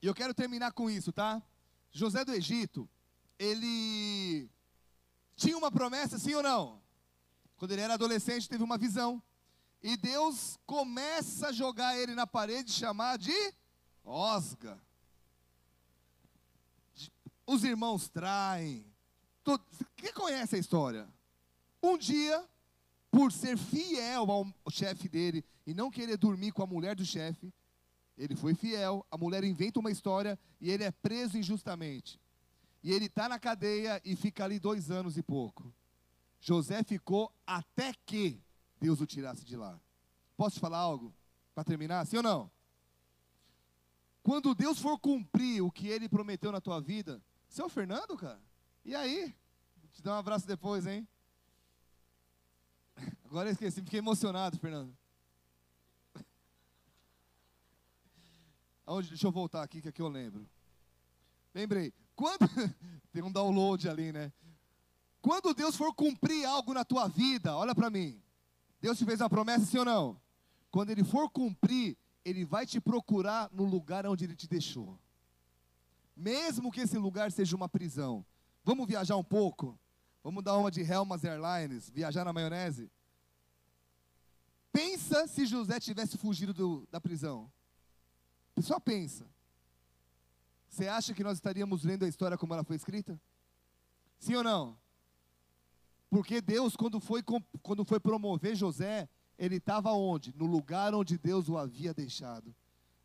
e 0.01 0.07
eu 0.07 0.15
quero 0.15 0.33
terminar 0.33 0.71
com 0.71 0.89
isso, 0.89 1.13
tá? 1.13 1.39
José 1.91 2.25
do 2.25 2.33
Egito, 2.33 2.89
ele 3.37 4.49
tinha 5.35 5.55
uma 5.55 5.71
promessa, 5.71 6.17
sim 6.17 6.33
ou 6.33 6.41
não? 6.41 6.81
Quando 7.57 7.73
ele 7.73 7.81
era 7.81 7.93
adolescente, 7.93 8.49
teve 8.49 8.63
uma 8.63 8.75
visão. 8.79 9.21
E 9.83 9.95
Deus 9.95 10.57
começa 10.65 11.49
a 11.49 11.51
jogar 11.51 11.95
ele 11.95 12.15
na 12.15 12.25
parede, 12.25 12.71
chamar 12.71 13.19
de 13.19 13.53
Osga 14.03 14.81
os 17.45 17.63
irmãos 17.63 18.09
traem. 18.09 18.85
Todo... 19.43 19.63
Quem 19.95 20.13
conhece 20.13 20.55
a 20.55 20.59
história? 20.59 21.07
Um 21.81 21.97
dia, 21.97 22.47
por 23.11 23.31
ser 23.31 23.57
fiel 23.57 24.31
ao 24.31 24.71
chefe 24.71 25.09
dele 25.09 25.43
e 25.65 25.73
não 25.73 25.91
querer 25.91 26.17
dormir 26.17 26.51
com 26.51 26.63
a 26.63 26.67
mulher 26.67 26.95
do 26.95 27.05
chefe, 27.05 27.53
ele 28.17 28.35
foi 28.35 28.53
fiel, 28.53 29.05
a 29.09 29.17
mulher 29.17 29.43
inventa 29.43 29.79
uma 29.79 29.91
história 29.91 30.39
e 30.61 30.69
ele 30.69 30.83
é 30.83 30.91
preso 30.91 31.37
injustamente. 31.37 32.19
E 32.83 32.91
ele 32.91 33.05
está 33.05 33.27
na 33.27 33.39
cadeia 33.39 34.01
e 34.03 34.15
fica 34.15 34.43
ali 34.43 34.59
dois 34.59 34.91
anos 34.91 35.17
e 35.17 35.23
pouco. 35.23 35.73
José 36.39 36.83
ficou 36.83 37.33
até 37.47 37.93
que 38.05 38.41
Deus 38.79 38.99
o 38.99 39.05
tirasse 39.05 39.45
de 39.45 39.55
lá. 39.55 39.79
Posso 40.35 40.55
te 40.55 40.59
falar 40.59 40.79
algo? 40.79 41.13
Para 41.55 41.63
terminar, 41.63 42.05
sim 42.05 42.17
ou 42.17 42.23
não? 42.23 42.51
Quando 44.21 44.55
Deus 44.55 44.79
for 44.79 44.97
cumprir 44.99 45.61
o 45.61 45.71
que 45.71 45.87
ele 45.87 46.09
prometeu 46.09 46.51
na 46.51 46.61
tua 46.61 46.79
vida, 46.81 47.21
seu 47.53 47.69
Fernando, 47.69 48.17
cara? 48.17 48.41
E 48.83 48.95
aí? 48.95 49.33
Te 49.91 50.01
dar 50.01 50.15
um 50.15 50.17
abraço 50.17 50.47
depois, 50.47 50.87
hein? 50.87 51.07
Agora 53.25 53.47
eu 53.47 53.53
esqueci, 53.53 53.81
fiquei 53.81 53.99
emocionado, 53.99 54.57
Fernando. 54.57 54.97
Aonde, 58.85 59.09
deixa 59.09 59.27
eu 59.27 59.31
voltar 59.31 59.61
aqui, 59.61 59.81
que 59.81 59.89
aqui 59.89 60.01
eu 60.01 60.07
lembro. 60.09 60.49
Lembrei. 61.53 61.93
Quando. 62.15 62.39
Tem 63.13 63.21
um 63.21 63.31
download 63.31 63.87
ali, 63.87 64.11
né? 64.11 64.33
Quando 65.21 65.53
Deus 65.53 65.75
for 65.75 65.93
cumprir 65.93 66.43
algo 66.45 66.73
na 66.73 66.83
tua 66.83 67.07
vida, 67.07 67.55
olha 67.55 67.75
para 67.75 67.89
mim. 67.89 68.19
Deus 68.81 68.97
te 68.97 69.05
fez 69.05 69.21
uma 69.21 69.29
promessa, 69.29 69.65
sim 69.65 69.77
ou 69.77 69.85
não? 69.85 70.19
Quando 70.71 70.89
Ele 70.89 71.03
for 71.03 71.29
cumprir, 71.29 71.95
Ele 72.25 72.43
vai 72.43 72.65
te 72.65 72.81
procurar 72.81 73.49
no 73.53 73.63
lugar 73.63 74.05
onde 74.07 74.25
Ele 74.25 74.35
te 74.35 74.47
deixou. 74.47 74.99
Mesmo 76.15 76.71
que 76.71 76.81
esse 76.81 76.97
lugar 76.97 77.31
seja 77.31 77.55
uma 77.55 77.67
prisão. 77.67 78.25
Vamos 78.63 78.87
viajar 78.87 79.17
um 79.17 79.23
pouco? 79.23 79.77
Vamos 80.23 80.43
dar 80.43 80.57
uma 80.57 80.71
de 80.71 80.81
Helmas 80.81 81.23
Airlines, 81.23 81.89
viajar 81.89 82.23
na 82.23 82.31
maionese? 82.31 82.89
Pensa 84.71 85.27
se 85.27 85.45
José 85.45 85.79
tivesse 85.79 86.17
fugido 86.17 86.53
do, 86.53 86.87
da 86.89 86.99
prisão. 86.99 87.51
Só 88.61 88.79
pensa. 88.79 89.27
Você 90.69 90.87
acha 90.87 91.13
que 91.13 91.23
nós 91.23 91.37
estaríamos 91.37 91.83
lendo 91.83 92.05
a 92.05 92.07
história 92.07 92.37
como 92.37 92.53
ela 92.53 92.63
foi 92.63 92.75
escrita? 92.75 93.19
Sim 94.17 94.35
ou 94.35 94.43
não? 94.43 94.77
Porque 96.09 96.41
Deus, 96.41 96.75
quando 96.75 96.99
foi, 96.99 97.21
quando 97.61 97.83
foi 97.83 97.99
promover 97.99 98.55
José, 98.55 99.09
ele 99.37 99.57
estava 99.57 99.91
onde? 99.91 100.33
No 100.35 100.45
lugar 100.45 100.93
onde 100.93 101.17
Deus 101.17 101.49
o 101.49 101.57
havia 101.57 101.93
deixado. 101.93 102.55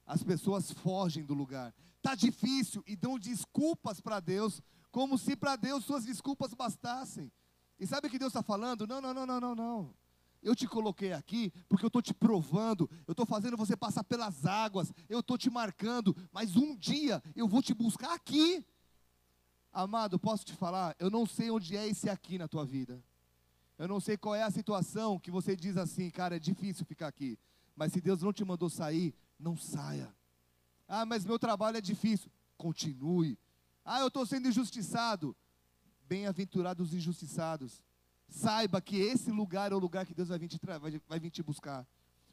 As 0.06 0.22
pessoas 0.22 0.70
fogem 0.70 1.24
do 1.24 1.34
lugar. 1.34 1.74
Está 1.98 2.14
difícil 2.14 2.82
e 2.86 2.96
dão 2.96 3.18
desculpas 3.18 4.00
para 4.00 4.20
Deus, 4.20 4.62
como 4.90 5.18
se 5.18 5.36
para 5.36 5.56
Deus 5.56 5.84
suas 5.84 6.04
desculpas 6.04 6.54
bastassem. 6.54 7.30
E 7.78 7.86
sabe 7.86 8.06
o 8.06 8.10
que 8.10 8.18
Deus 8.18 8.30
está 8.30 8.42
falando? 8.42 8.86
Não, 8.86 9.00
não, 9.00 9.12
não, 9.12 9.26
não, 9.26 9.40
não, 9.40 9.54
não. 9.54 9.94
Eu 10.40 10.54
te 10.54 10.66
coloquei 10.66 11.12
aqui 11.12 11.52
porque 11.68 11.84
eu 11.84 11.88
estou 11.88 12.00
te 12.00 12.14
provando, 12.14 12.88
eu 13.06 13.12
estou 13.12 13.26
fazendo 13.26 13.56
você 13.56 13.76
passar 13.76 14.04
pelas 14.04 14.46
águas, 14.46 14.92
eu 15.08 15.20
estou 15.20 15.36
te 15.36 15.50
marcando, 15.50 16.16
mas 16.32 16.56
um 16.56 16.76
dia 16.76 17.22
eu 17.34 17.48
vou 17.48 17.60
te 17.60 17.74
buscar 17.74 18.14
aqui. 18.14 18.64
Amado, 19.72 20.18
posso 20.18 20.44
te 20.44 20.54
falar? 20.54 20.94
Eu 20.98 21.10
não 21.10 21.26
sei 21.26 21.50
onde 21.50 21.76
é 21.76 21.86
esse 21.86 22.08
aqui 22.08 22.38
na 22.38 22.48
tua 22.48 22.64
vida. 22.64 23.02
Eu 23.76 23.86
não 23.86 24.00
sei 24.00 24.16
qual 24.16 24.34
é 24.34 24.42
a 24.42 24.50
situação 24.50 25.18
que 25.18 25.30
você 25.30 25.54
diz 25.54 25.76
assim, 25.76 26.10
cara, 26.10 26.36
é 26.36 26.38
difícil 26.38 26.86
ficar 26.86 27.08
aqui. 27.08 27.38
Mas 27.76 27.92
se 27.92 28.00
Deus 28.00 28.22
não 28.22 28.32
te 28.32 28.44
mandou 28.44 28.68
sair, 28.68 29.14
não 29.38 29.56
saia. 29.56 30.12
Ah, 30.88 31.04
mas 31.04 31.24
meu 31.24 31.38
trabalho 31.38 31.76
é 31.76 31.80
difícil. 31.80 32.30
Continue. 32.56 33.38
Ah, 33.84 34.00
eu 34.00 34.08
estou 34.08 34.24
sendo 34.26 34.48
injustiçado. 34.48 35.36
Bem-aventurados 36.08 36.88
os 36.88 36.94
injustiçados 36.94 37.84
saiba 38.28 38.80
que 38.80 38.96
esse 38.96 39.30
lugar 39.30 39.72
é 39.72 39.74
o 39.74 39.78
lugar 39.78 40.06
que 40.06 40.14
Deus 40.14 40.28
vai 40.28 40.38
vir, 40.38 40.48
te, 40.48 40.60
vai, 40.62 41.00
vai 41.08 41.20
vir 41.20 41.30
te 41.30 41.42
buscar. 41.42 41.86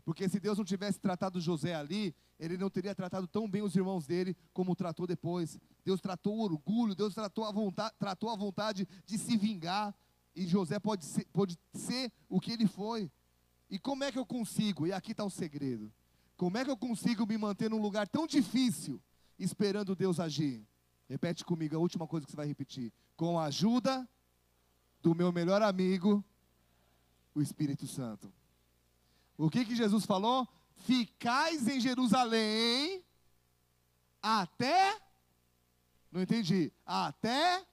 Porque 0.04 0.30
se 0.30 0.40
Deus 0.40 0.58
não 0.58 0.66
tivesse 0.66 1.00
tratado 1.00 1.42
José 1.42 1.74
ali, 1.74 2.14
ele 2.40 2.58
não 2.58 2.70
teria 2.70 2.94
tratado 2.94 3.28
tão 3.28 3.50
bem 3.50 3.64
os 3.64 3.76
irmãos 3.76 4.06
dele 4.06 4.36
como 4.54 4.76
tratou 4.76 5.08
depois. 5.08 5.58
Deus 5.84 6.00
tratou 6.00 6.38
o 6.38 6.42
orgulho, 6.42 6.94
Deus 6.94 7.14
tratou 7.14 7.46
a 7.46 7.52
vontade, 7.52 7.96
tratou 7.98 8.30
a 8.30 8.36
vontade 8.36 8.88
de 9.06 9.18
se 9.18 9.36
vingar. 9.36 9.96
E 10.36 10.46
José 10.46 10.80
pode 10.80 11.06
ser, 11.06 11.26
pode 11.34 11.58
ser 11.74 12.12
o 12.30 12.40
que 12.40 12.52
ele 12.52 12.68
foi. 12.68 13.10
E 13.70 13.80
como 13.80 14.04
é 14.04 14.12
que 14.12 14.20
eu 14.20 14.26
consigo? 14.26 14.86
E 14.86 14.94
aqui 14.94 15.12
está 15.12 15.24
o 15.24 15.30
segredo. 15.30 15.92
Como 16.38 16.58
é 16.58 16.66
que 16.66 16.72
eu 16.72 16.78
consigo 16.78 17.26
me 17.26 17.38
manter 17.38 17.70
num 17.70 17.82
lugar 17.82 18.08
tão 18.08 18.28
difícil, 18.28 19.02
esperando 19.40 19.96
Deus 19.96 20.20
agir? 20.20 20.68
Repete 21.08 21.46
comigo 21.46 21.76
a 21.76 21.80
última 21.80 22.08
coisa 22.08 22.26
que 22.26 22.32
você 22.32 22.38
vai 22.38 22.48
repetir. 22.48 22.92
Com 23.16 23.40
a 23.40 23.46
ajuda 23.46 24.08
do 25.02 25.16
meu 25.16 25.32
melhor 25.32 25.62
amigo, 25.62 26.24
o 27.34 27.42
Espírito 27.42 27.88
Santo. 27.88 28.34
O 29.38 29.50
que 29.50 29.66
que 29.66 29.76
Jesus 29.76 30.06
falou? 30.06 30.48
Ficais 30.76 31.68
em 31.68 31.80
Jerusalém 31.80 33.04
até 34.22 35.00
Não 36.12 36.22
entendi. 36.22 36.72
Até 36.86 37.66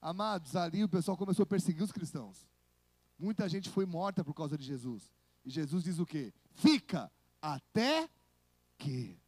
Amados, 0.00 0.56
ali 0.56 0.82
o 0.82 0.88
pessoal 0.88 1.16
começou 1.16 1.44
a 1.44 1.46
perseguir 1.46 1.80
os 1.80 1.92
cristãos. 1.92 2.44
Muita 3.16 3.48
gente 3.48 3.70
foi 3.70 3.86
morta 3.86 4.24
por 4.24 4.34
causa 4.34 4.58
de 4.58 4.64
Jesus. 4.64 5.08
E 5.44 5.50
Jesus 5.50 5.84
diz 5.84 5.98
o 5.98 6.06
quê? 6.06 6.32
Fica 6.50 7.10
até 7.40 8.08
que. 8.78 9.18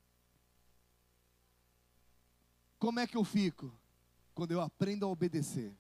Como 2.79 3.01
é 3.01 3.07
que 3.07 3.17
eu 3.17 3.25
fico? 3.25 3.73
quando 4.35 4.51
eu 4.51 4.61
aprendo 4.61 5.07
a 5.07 5.09
obedecer. 5.09 5.75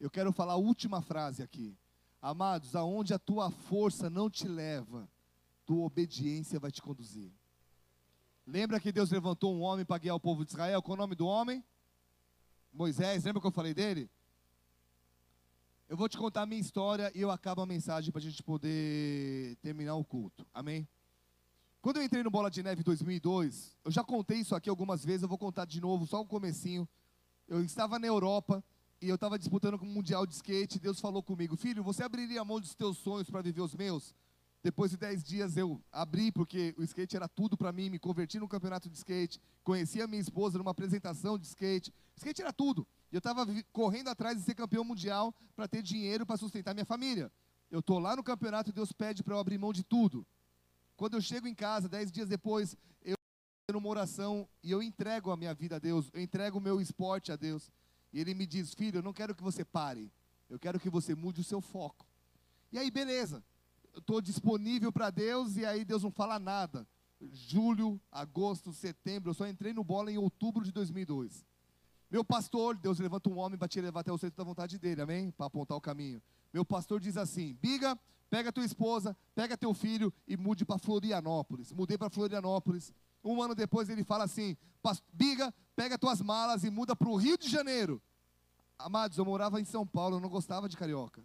Eu 0.00 0.10
quero 0.10 0.32
falar 0.32 0.54
a 0.54 0.56
última 0.56 1.02
frase 1.02 1.42
aqui. 1.42 1.76
Amados, 2.20 2.74
aonde 2.74 3.12
a 3.12 3.18
tua 3.18 3.50
força 3.50 4.08
não 4.08 4.28
te 4.30 4.48
leva, 4.48 5.08
tua 5.66 5.84
obediência 5.84 6.58
vai 6.58 6.70
te 6.70 6.82
conduzir. 6.82 7.30
Lembra 8.46 8.80
que 8.80 8.90
Deus 8.90 9.10
levantou 9.10 9.54
um 9.54 9.60
homem 9.60 9.84
para 9.84 9.98
guiar 9.98 10.16
o 10.16 10.20
povo 10.20 10.44
de 10.44 10.50
Israel? 10.50 10.82
Qual 10.82 10.96
o 10.96 10.98
nome 10.98 11.14
do 11.14 11.26
homem? 11.26 11.62
Moisés, 12.72 13.24
lembra 13.24 13.40
que 13.40 13.46
eu 13.46 13.52
falei 13.52 13.74
dele? 13.74 14.10
Eu 15.90 15.96
vou 15.96 16.08
te 16.08 16.16
contar 16.16 16.42
a 16.42 16.46
minha 16.46 16.60
história 16.60 17.10
e 17.16 17.20
eu 17.20 17.32
acabo 17.32 17.62
a 17.62 17.66
mensagem 17.66 18.12
para 18.12 18.20
a 18.20 18.22
gente 18.22 18.44
poder 18.44 19.56
terminar 19.56 19.96
o 19.96 20.04
culto. 20.04 20.46
Amém? 20.54 20.86
Quando 21.82 21.96
eu 21.96 22.04
entrei 22.04 22.22
no 22.22 22.30
Bola 22.30 22.48
de 22.48 22.62
Neve 22.62 22.84
2002, 22.84 23.76
eu 23.84 23.90
já 23.90 24.04
contei 24.04 24.38
isso 24.38 24.54
aqui 24.54 24.70
algumas 24.70 25.04
vezes, 25.04 25.24
eu 25.24 25.28
vou 25.28 25.36
contar 25.36 25.64
de 25.64 25.80
novo, 25.80 26.06
só 26.06 26.22
um 26.22 26.26
comecinho. 26.28 26.88
Eu 27.48 27.60
estava 27.64 27.98
na 27.98 28.06
Europa 28.06 28.62
e 29.02 29.08
eu 29.08 29.16
estava 29.16 29.36
disputando 29.36 29.80
com 29.80 29.84
o 29.84 29.88
Mundial 29.88 30.24
de 30.26 30.34
Skate. 30.34 30.78
Deus 30.78 31.00
falou 31.00 31.24
comigo: 31.24 31.56
Filho, 31.56 31.82
você 31.82 32.04
abriria 32.04 32.40
a 32.40 32.44
mão 32.44 32.60
dos 32.60 32.72
teus 32.72 32.96
sonhos 32.96 33.28
para 33.28 33.42
viver 33.42 33.60
os 33.60 33.74
meus? 33.74 34.14
Depois 34.62 34.92
de 34.92 34.96
10 34.96 35.24
dias 35.24 35.56
eu 35.56 35.82
abri, 35.90 36.30
porque 36.30 36.72
o 36.78 36.84
skate 36.84 37.16
era 37.16 37.26
tudo 37.26 37.56
para 37.56 37.72
mim, 37.72 37.90
me 37.90 37.98
converti 37.98 38.38
no 38.38 38.46
campeonato 38.46 38.88
de 38.88 38.96
skate, 38.96 39.40
conheci 39.64 40.00
a 40.00 40.06
minha 40.06 40.22
esposa 40.22 40.56
numa 40.56 40.70
apresentação 40.70 41.36
de 41.36 41.46
skate. 41.46 41.92
Skate 42.16 42.42
era 42.42 42.52
tudo. 42.52 42.86
Eu 43.10 43.18
estava 43.18 43.46
correndo 43.72 44.08
atrás 44.08 44.38
de 44.38 44.44
ser 44.44 44.54
campeão 44.54 44.84
mundial 44.84 45.34
para 45.56 45.66
ter 45.66 45.82
dinheiro 45.82 46.24
para 46.24 46.36
sustentar 46.36 46.74
minha 46.74 46.84
família. 46.84 47.30
Eu 47.70 47.80
estou 47.80 47.98
lá 47.98 48.14
no 48.16 48.22
campeonato 48.22 48.70
e 48.70 48.72
Deus 48.72 48.92
pede 48.92 49.22
para 49.22 49.34
eu 49.34 49.38
abrir 49.38 49.58
mão 49.58 49.72
de 49.72 49.82
tudo. 49.82 50.26
Quando 50.96 51.14
eu 51.14 51.20
chego 51.20 51.46
em 51.46 51.54
casa, 51.54 51.88
10 51.88 52.12
dias 52.12 52.28
depois, 52.28 52.76
eu 53.02 53.16
numa 53.72 53.88
oração 53.88 54.48
e 54.62 54.70
eu 54.70 54.82
entrego 54.82 55.30
a 55.30 55.36
minha 55.36 55.54
vida 55.54 55.76
a 55.76 55.78
Deus, 55.78 56.10
eu 56.12 56.20
entrego 56.20 56.58
o 56.58 56.60
meu 56.60 56.80
esporte 56.80 57.32
a 57.32 57.36
Deus. 57.36 57.70
E 58.12 58.20
ele 58.20 58.34
me 58.34 58.46
diz: 58.46 58.74
Filho, 58.74 58.98
eu 58.98 59.02
não 59.02 59.12
quero 59.12 59.34
que 59.34 59.42
você 59.42 59.64
pare, 59.64 60.12
eu 60.48 60.58
quero 60.58 60.78
que 60.78 60.90
você 60.90 61.14
mude 61.14 61.40
o 61.40 61.44
seu 61.44 61.60
foco. 61.60 62.06
E 62.72 62.78
aí, 62.78 62.90
beleza, 62.90 63.42
eu 63.92 64.00
estou 64.00 64.20
disponível 64.20 64.92
para 64.92 65.10
Deus 65.10 65.56
e 65.56 65.64
aí 65.64 65.84
Deus 65.84 66.02
não 66.02 66.10
fala 66.10 66.38
nada. 66.38 66.86
Julho, 67.32 68.00
agosto, 68.10 68.72
setembro, 68.72 69.30
eu 69.30 69.34
só 69.34 69.46
entrei 69.46 69.72
no 69.72 69.84
bola 69.84 70.10
em 70.10 70.18
outubro 70.18 70.64
de 70.64 70.72
2002. 70.72 71.44
Meu 72.10 72.24
pastor, 72.24 72.76
Deus 72.76 72.98
levanta 72.98 73.30
um 73.30 73.38
homem 73.38 73.56
para 73.56 73.68
te 73.68 73.80
levar 73.80 74.00
até 74.00 74.10
o 74.10 74.18
centro 74.18 74.36
da 74.36 74.42
vontade 74.42 74.78
dele, 74.78 75.00
amém? 75.00 75.30
Para 75.30 75.46
apontar 75.46 75.76
o 75.76 75.80
caminho. 75.80 76.20
Meu 76.52 76.64
pastor 76.64 76.98
diz 76.98 77.16
assim: 77.16 77.56
Biga, 77.62 77.96
pega 78.28 78.52
tua 78.52 78.64
esposa, 78.64 79.16
pega 79.32 79.56
teu 79.56 79.72
filho 79.72 80.12
e 80.26 80.36
mude 80.36 80.64
para 80.64 80.76
Florianópolis. 80.76 81.72
Mudei 81.72 81.96
para 81.96 82.10
Florianópolis. 82.10 82.92
Um 83.22 83.40
ano 83.40 83.54
depois 83.54 83.88
ele 83.88 84.02
fala 84.02 84.24
assim: 84.24 84.56
Biga, 85.12 85.54
pega 85.76 85.96
tuas 85.96 86.20
malas 86.20 86.64
e 86.64 86.70
muda 86.70 86.96
para 86.96 87.08
o 87.08 87.14
Rio 87.14 87.38
de 87.38 87.48
Janeiro. 87.48 88.02
Amados, 88.76 89.16
eu 89.16 89.24
morava 89.24 89.60
em 89.60 89.64
São 89.64 89.86
Paulo, 89.86 90.16
eu 90.16 90.20
não 90.20 90.28
gostava 90.28 90.68
de 90.68 90.76
carioca. 90.76 91.22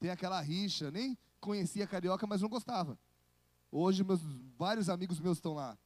Tem 0.00 0.10
aquela 0.10 0.40
rixa, 0.40 0.90
nem 0.90 1.16
conhecia 1.40 1.86
carioca, 1.86 2.26
mas 2.26 2.40
não 2.40 2.48
gostava. 2.48 2.98
Hoje 3.70 4.02
meus 4.02 4.20
vários 4.58 4.88
amigos 4.88 5.20
meus 5.20 5.38
estão 5.38 5.54
lá. 5.54 5.78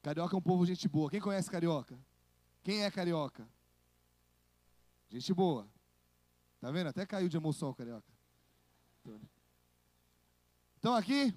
Carioca 0.00 0.34
é 0.34 0.38
um 0.38 0.42
povo 0.42 0.64
gente 0.64 0.88
boa. 0.88 1.10
Quem 1.10 1.20
conhece 1.20 1.50
carioca? 1.50 1.98
Quem 2.62 2.84
é 2.84 2.90
carioca? 2.90 3.48
Gente 5.10 5.34
boa. 5.34 5.68
Tá 6.60 6.70
vendo? 6.70 6.88
Até 6.88 7.04
caiu 7.04 7.28
de 7.28 7.36
emoção 7.36 7.74
carioca. 7.74 8.10
Então 10.78 10.94
aqui, 10.94 11.34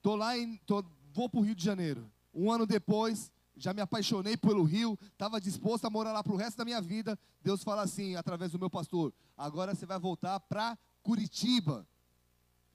tô 0.00 0.14
lá 0.14 0.36
em, 0.36 0.56
tô 0.58 0.84
vou 1.12 1.28
para 1.28 1.40
o 1.40 1.42
Rio 1.42 1.54
de 1.54 1.64
Janeiro. 1.64 2.10
Um 2.34 2.50
ano 2.50 2.66
depois, 2.66 3.30
já 3.56 3.72
me 3.72 3.80
apaixonei 3.80 4.36
pelo 4.36 4.64
Rio, 4.64 4.98
estava 5.12 5.40
disposto 5.40 5.84
a 5.84 5.90
morar 5.90 6.12
lá 6.12 6.22
para 6.22 6.32
o 6.32 6.36
resto 6.36 6.56
da 6.56 6.64
minha 6.64 6.80
vida. 6.80 7.18
Deus 7.42 7.62
fala 7.62 7.82
assim, 7.82 8.16
através 8.16 8.52
do 8.52 8.58
meu 8.58 8.70
pastor: 8.70 9.12
agora 9.36 9.74
você 9.74 9.84
vai 9.84 9.98
voltar 9.98 10.40
para 10.40 10.78
Curitiba. 11.02 11.86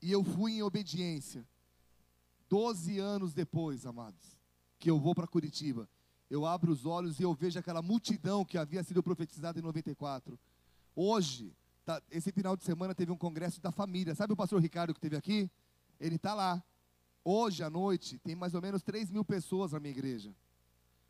E 0.01 0.11
eu 0.11 0.23
fui 0.23 0.53
em 0.53 0.63
obediência. 0.63 1.47
Doze 2.49 2.99
anos 2.99 3.33
depois, 3.33 3.85
amados, 3.85 4.37
que 4.79 4.89
eu 4.89 4.99
vou 4.99 5.13
para 5.13 5.27
Curitiba, 5.27 5.89
eu 6.29 6.45
abro 6.45 6.71
os 6.71 6.85
olhos 6.85 7.19
e 7.19 7.23
eu 7.23 7.33
vejo 7.33 7.57
aquela 7.57 7.81
multidão 7.81 8.43
que 8.43 8.57
havia 8.57 8.83
sido 8.83 9.01
profetizada 9.01 9.59
em 9.59 9.61
94. 9.61 10.37
Hoje, 10.95 11.53
tá, 11.85 12.01
esse 12.11 12.31
final 12.31 12.57
de 12.57 12.63
semana 12.63 12.93
teve 12.93 13.11
um 13.11 13.17
congresso 13.17 13.61
da 13.61 13.71
família. 13.71 14.15
Sabe 14.15 14.33
o 14.33 14.35
pastor 14.35 14.61
Ricardo 14.61 14.93
que 14.93 14.99
teve 14.99 15.15
aqui? 15.15 15.49
Ele 15.99 16.15
está 16.15 16.33
lá. 16.33 16.61
Hoje 17.23 17.63
à 17.63 17.69
noite 17.69 18.17
tem 18.19 18.35
mais 18.35 18.53
ou 18.53 18.61
menos 18.61 18.83
3 18.83 19.09
mil 19.09 19.23
pessoas 19.23 19.71
na 19.71 19.79
minha 19.79 19.91
igreja. 19.91 20.33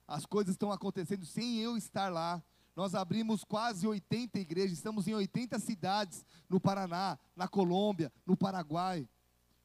As 0.08 0.26
coisas 0.26 0.54
estão 0.54 0.72
acontecendo 0.72 1.26
sem 1.26 1.58
eu 1.58 1.76
estar 1.76 2.10
lá, 2.10 2.42
Nós 2.76 2.94
abrimos 2.94 3.44
quase 3.44 3.88
80 3.88 4.38
igrejas, 4.38 4.78
estamos 4.78 5.08
em 5.08 5.16
80 5.16 5.58
cidades 5.58 6.24
no 6.48 6.60
Paraná, 6.60 7.18
na 7.36 7.48
Colômbia, 7.48 8.14
no 8.24 8.38
Paraguai. 8.38 9.10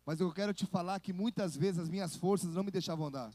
Mas 0.06 0.18
eu 0.18 0.32
quero 0.32 0.54
te 0.54 0.64
falar 0.64 0.98
que 0.98 1.12
muitas 1.12 1.54
vezes 1.54 1.78
as 1.78 1.90
minhas 1.90 2.16
forças 2.16 2.54
não 2.54 2.64
me 2.64 2.70
deixavam 2.70 3.08
andar. 3.08 3.30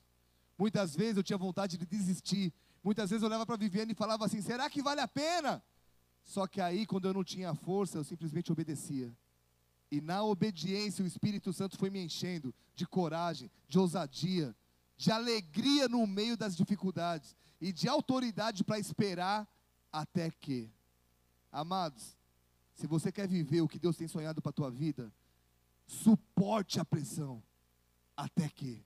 Muitas 0.58 0.95
vezes 0.95 1.18
eu 1.18 1.24
tinha 1.24 1.38
vontade 1.38 1.78
de 1.78 1.86
desistir. 1.86 2.53
Muitas 2.84 3.10
vezes 3.10 3.22
eu 3.22 3.28
olhava 3.28 3.45
para 3.45 3.58
Viviane 3.58 3.91
e 3.91 3.95
falava 3.95 4.26
assim: 4.26 4.41
será 4.41 4.70
que 4.70 4.82
vale 4.82 5.01
a 5.01 5.08
pena? 5.08 5.64
Só 6.24 6.45
que 6.47 6.60
aí, 6.60 6.86
quando 6.86 7.08
eu 7.08 7.14
não 7.14 7.24
tinha 7.24 7.53
força, 7.53 7.97
eu 7.97 8.03
simplesmente 8.03 8.51
obedecia. 8.51 9.16
E 9.89 10.01
na 10.01 10.24
obediência, 10.24 11.03
o 11.03 11.08
Espírito 11.08 11.53
Santo 11.53 11.78
foi 11.78 11.89
me 11.89 12.03
enchendo 12.03 12.53
de 12.76 12.86
coragem, 12.86 13.49
de 13.68 13.80
ousadia, 13.80 14.53
de 14.97 15.12
alegria 15.12 15.88
no 15.88 16.05
meio 16.05 16.36
das 16.36 16.55
dificuldades 16.55 17.36
e 17.62 17.72
de 17.72 17.88
autoridade 17.88 18.64
para 18.64 18.80
esperar 18.80 19.47
até 19.91 20.30
que. 20.30 20.70
Amados, 21.51 22.18
se 22.74 22.86
você 22.86 23.12
quer 23.12 23.28
viver 23.28 23.62
o 23.62 23.68
que 23.68 23.80
Deus 23.80 23.95
tem 23.95 24.08
sonhado 24.08 24.41
para 24.41 24.49
a 24.49 24.53
tua 24.53 24.70
vida, 24.70 25.12
suporte 25.86 26.80
a 26.80 26.86
pressão 26.86 27.41
até 28.16 28.49
que. 28.49 28.84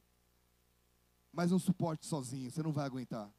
Mas 1.31 1.51
não 1.51 1.59
suporte 1.59 2.05
sozinho, 2.05 2.51
você 2.51 2.61
não 2.61 2.71
vai 2.71 2.85
aguentar. 2.85 3.31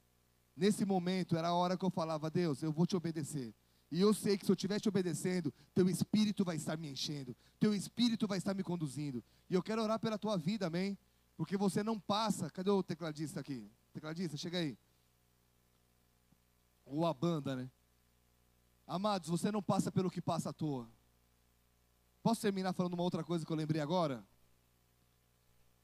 Nesse 0.57 0.85
momento 0.85 1.37
era 1.37 1.49
a 1.49 1.55
hora 1.55 1.77
que 1.77 1.85
eu 1.85 1.91
falava, 1.91 2.31
Deus, 2.31 2.63
eu 2.63 2.73
vou 2.73 2.87
te 2.87 2.97
obedecer. 2.97 3.55
E 3.91 4.01
eu 4.01 4.15
sei 4.15 4.39
que 4.39 4.47
se 4.47 4.51
eu 4.51 4.55
estiver 4.55 4.81
te 4.81 4.89
obedecendo, 4.89 5.53
teu 5.75 5.89
espírito 5.89 6.45
vai 6.45 6.57
estar 6.57 6.79
me 6.79 6.91
enchendo, 6.91 7.37
teu 7.61 7.75
espírito 7.75 8.27
vai 8.27 8.39
estar 8.39 8.55
me 8.55 8.63
conduzindo. 8.63 9.23
E 9.51 9.55
eu 9.55 9.63
quero 9.63 9.83
orar 9.83 9.99
pela 9.99 10.19
tua 10.19 10.37
vida, 10.39 10.67
amém? 10.67 10.97
Porque 11.37 11.57
você 11.57 11.83
não 11.83 11.99
passa. 11.99 12.49
Cadê 12.51 12.71
o 12.71 12.83
tecladista 12.83 13.41
aqui? 13.41 13.71
Tecladista, 13.93 14.37
chega 14.37 14.59
aí. 14.59 14.79
Ou 16.87 17.05
a 17.05 17.13
banda, 17.13 17.55
né? 17.55 17.71
Amados, 18.87 19.29
você 19.29 19.53
não 19.53 19.63
passa 19.63 19.93
pelo 19.93 20.11
que 20.11 20.21
passa 20.21 20.51
à 20.51 20.53
toa. 20.53 20.89
Posso 22.23 22.41
terminar 22.41 22.73
falando 22.73 22.95
uma 22.95 23.03
outra 23.03 23.23
coisa 23.23 23.45
que 23.45 23.53
eu 23.53 23.57
lembrei 23.57 23.81
agora? 23.81 24.25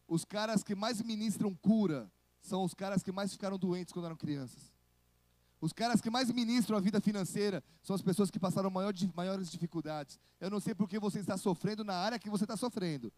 Os 0.08 0.24
caras 0.24 0.64
que 0.64 0.74
mais 0.74 1.02
ministram 1.02 1.54
cura 1.54 2.10
são 2.40 2.64
os 2.64 2.72
caras 2.72 3.02
que 3.02 3.12
mais 3.12 3.30
ficaram 3.30 3.58
doentes 3.58 3.92
quando 3.92 4.06
eram 4.06 4.16
crianças. 4.16 4.72
Os 5.60 5.72
caras 5.72 6.00
que 6.00 6.08
mais 6.08 6.30
ministram 6.30 6.78
a 6.78 6.80
vida 6.80 7.00
financeira 7.00 7.62
são 7.82 7.94
as 7.94 8.00
pessoas 8.00 8.30
que 8.30 8.38
passaram 8.38 8.70
maior, 8.70 8.94
maiores 9.14 9.50
dificuldades. 9.50 10.18
Eu 10.40 10.48
não 10.48 10.60
sei 10.60 10.74
por 10.74 10.88
que 10.88 10.98
você 10.98 11.18
está 11.18 11.36
sofrendo 11.36 11.84
na 11.84 11.94
área 11.94 12.18
que 12.18 12.30
você 12.30 12.44
está 12.44 12.56
sofrendo. 12.56 13.12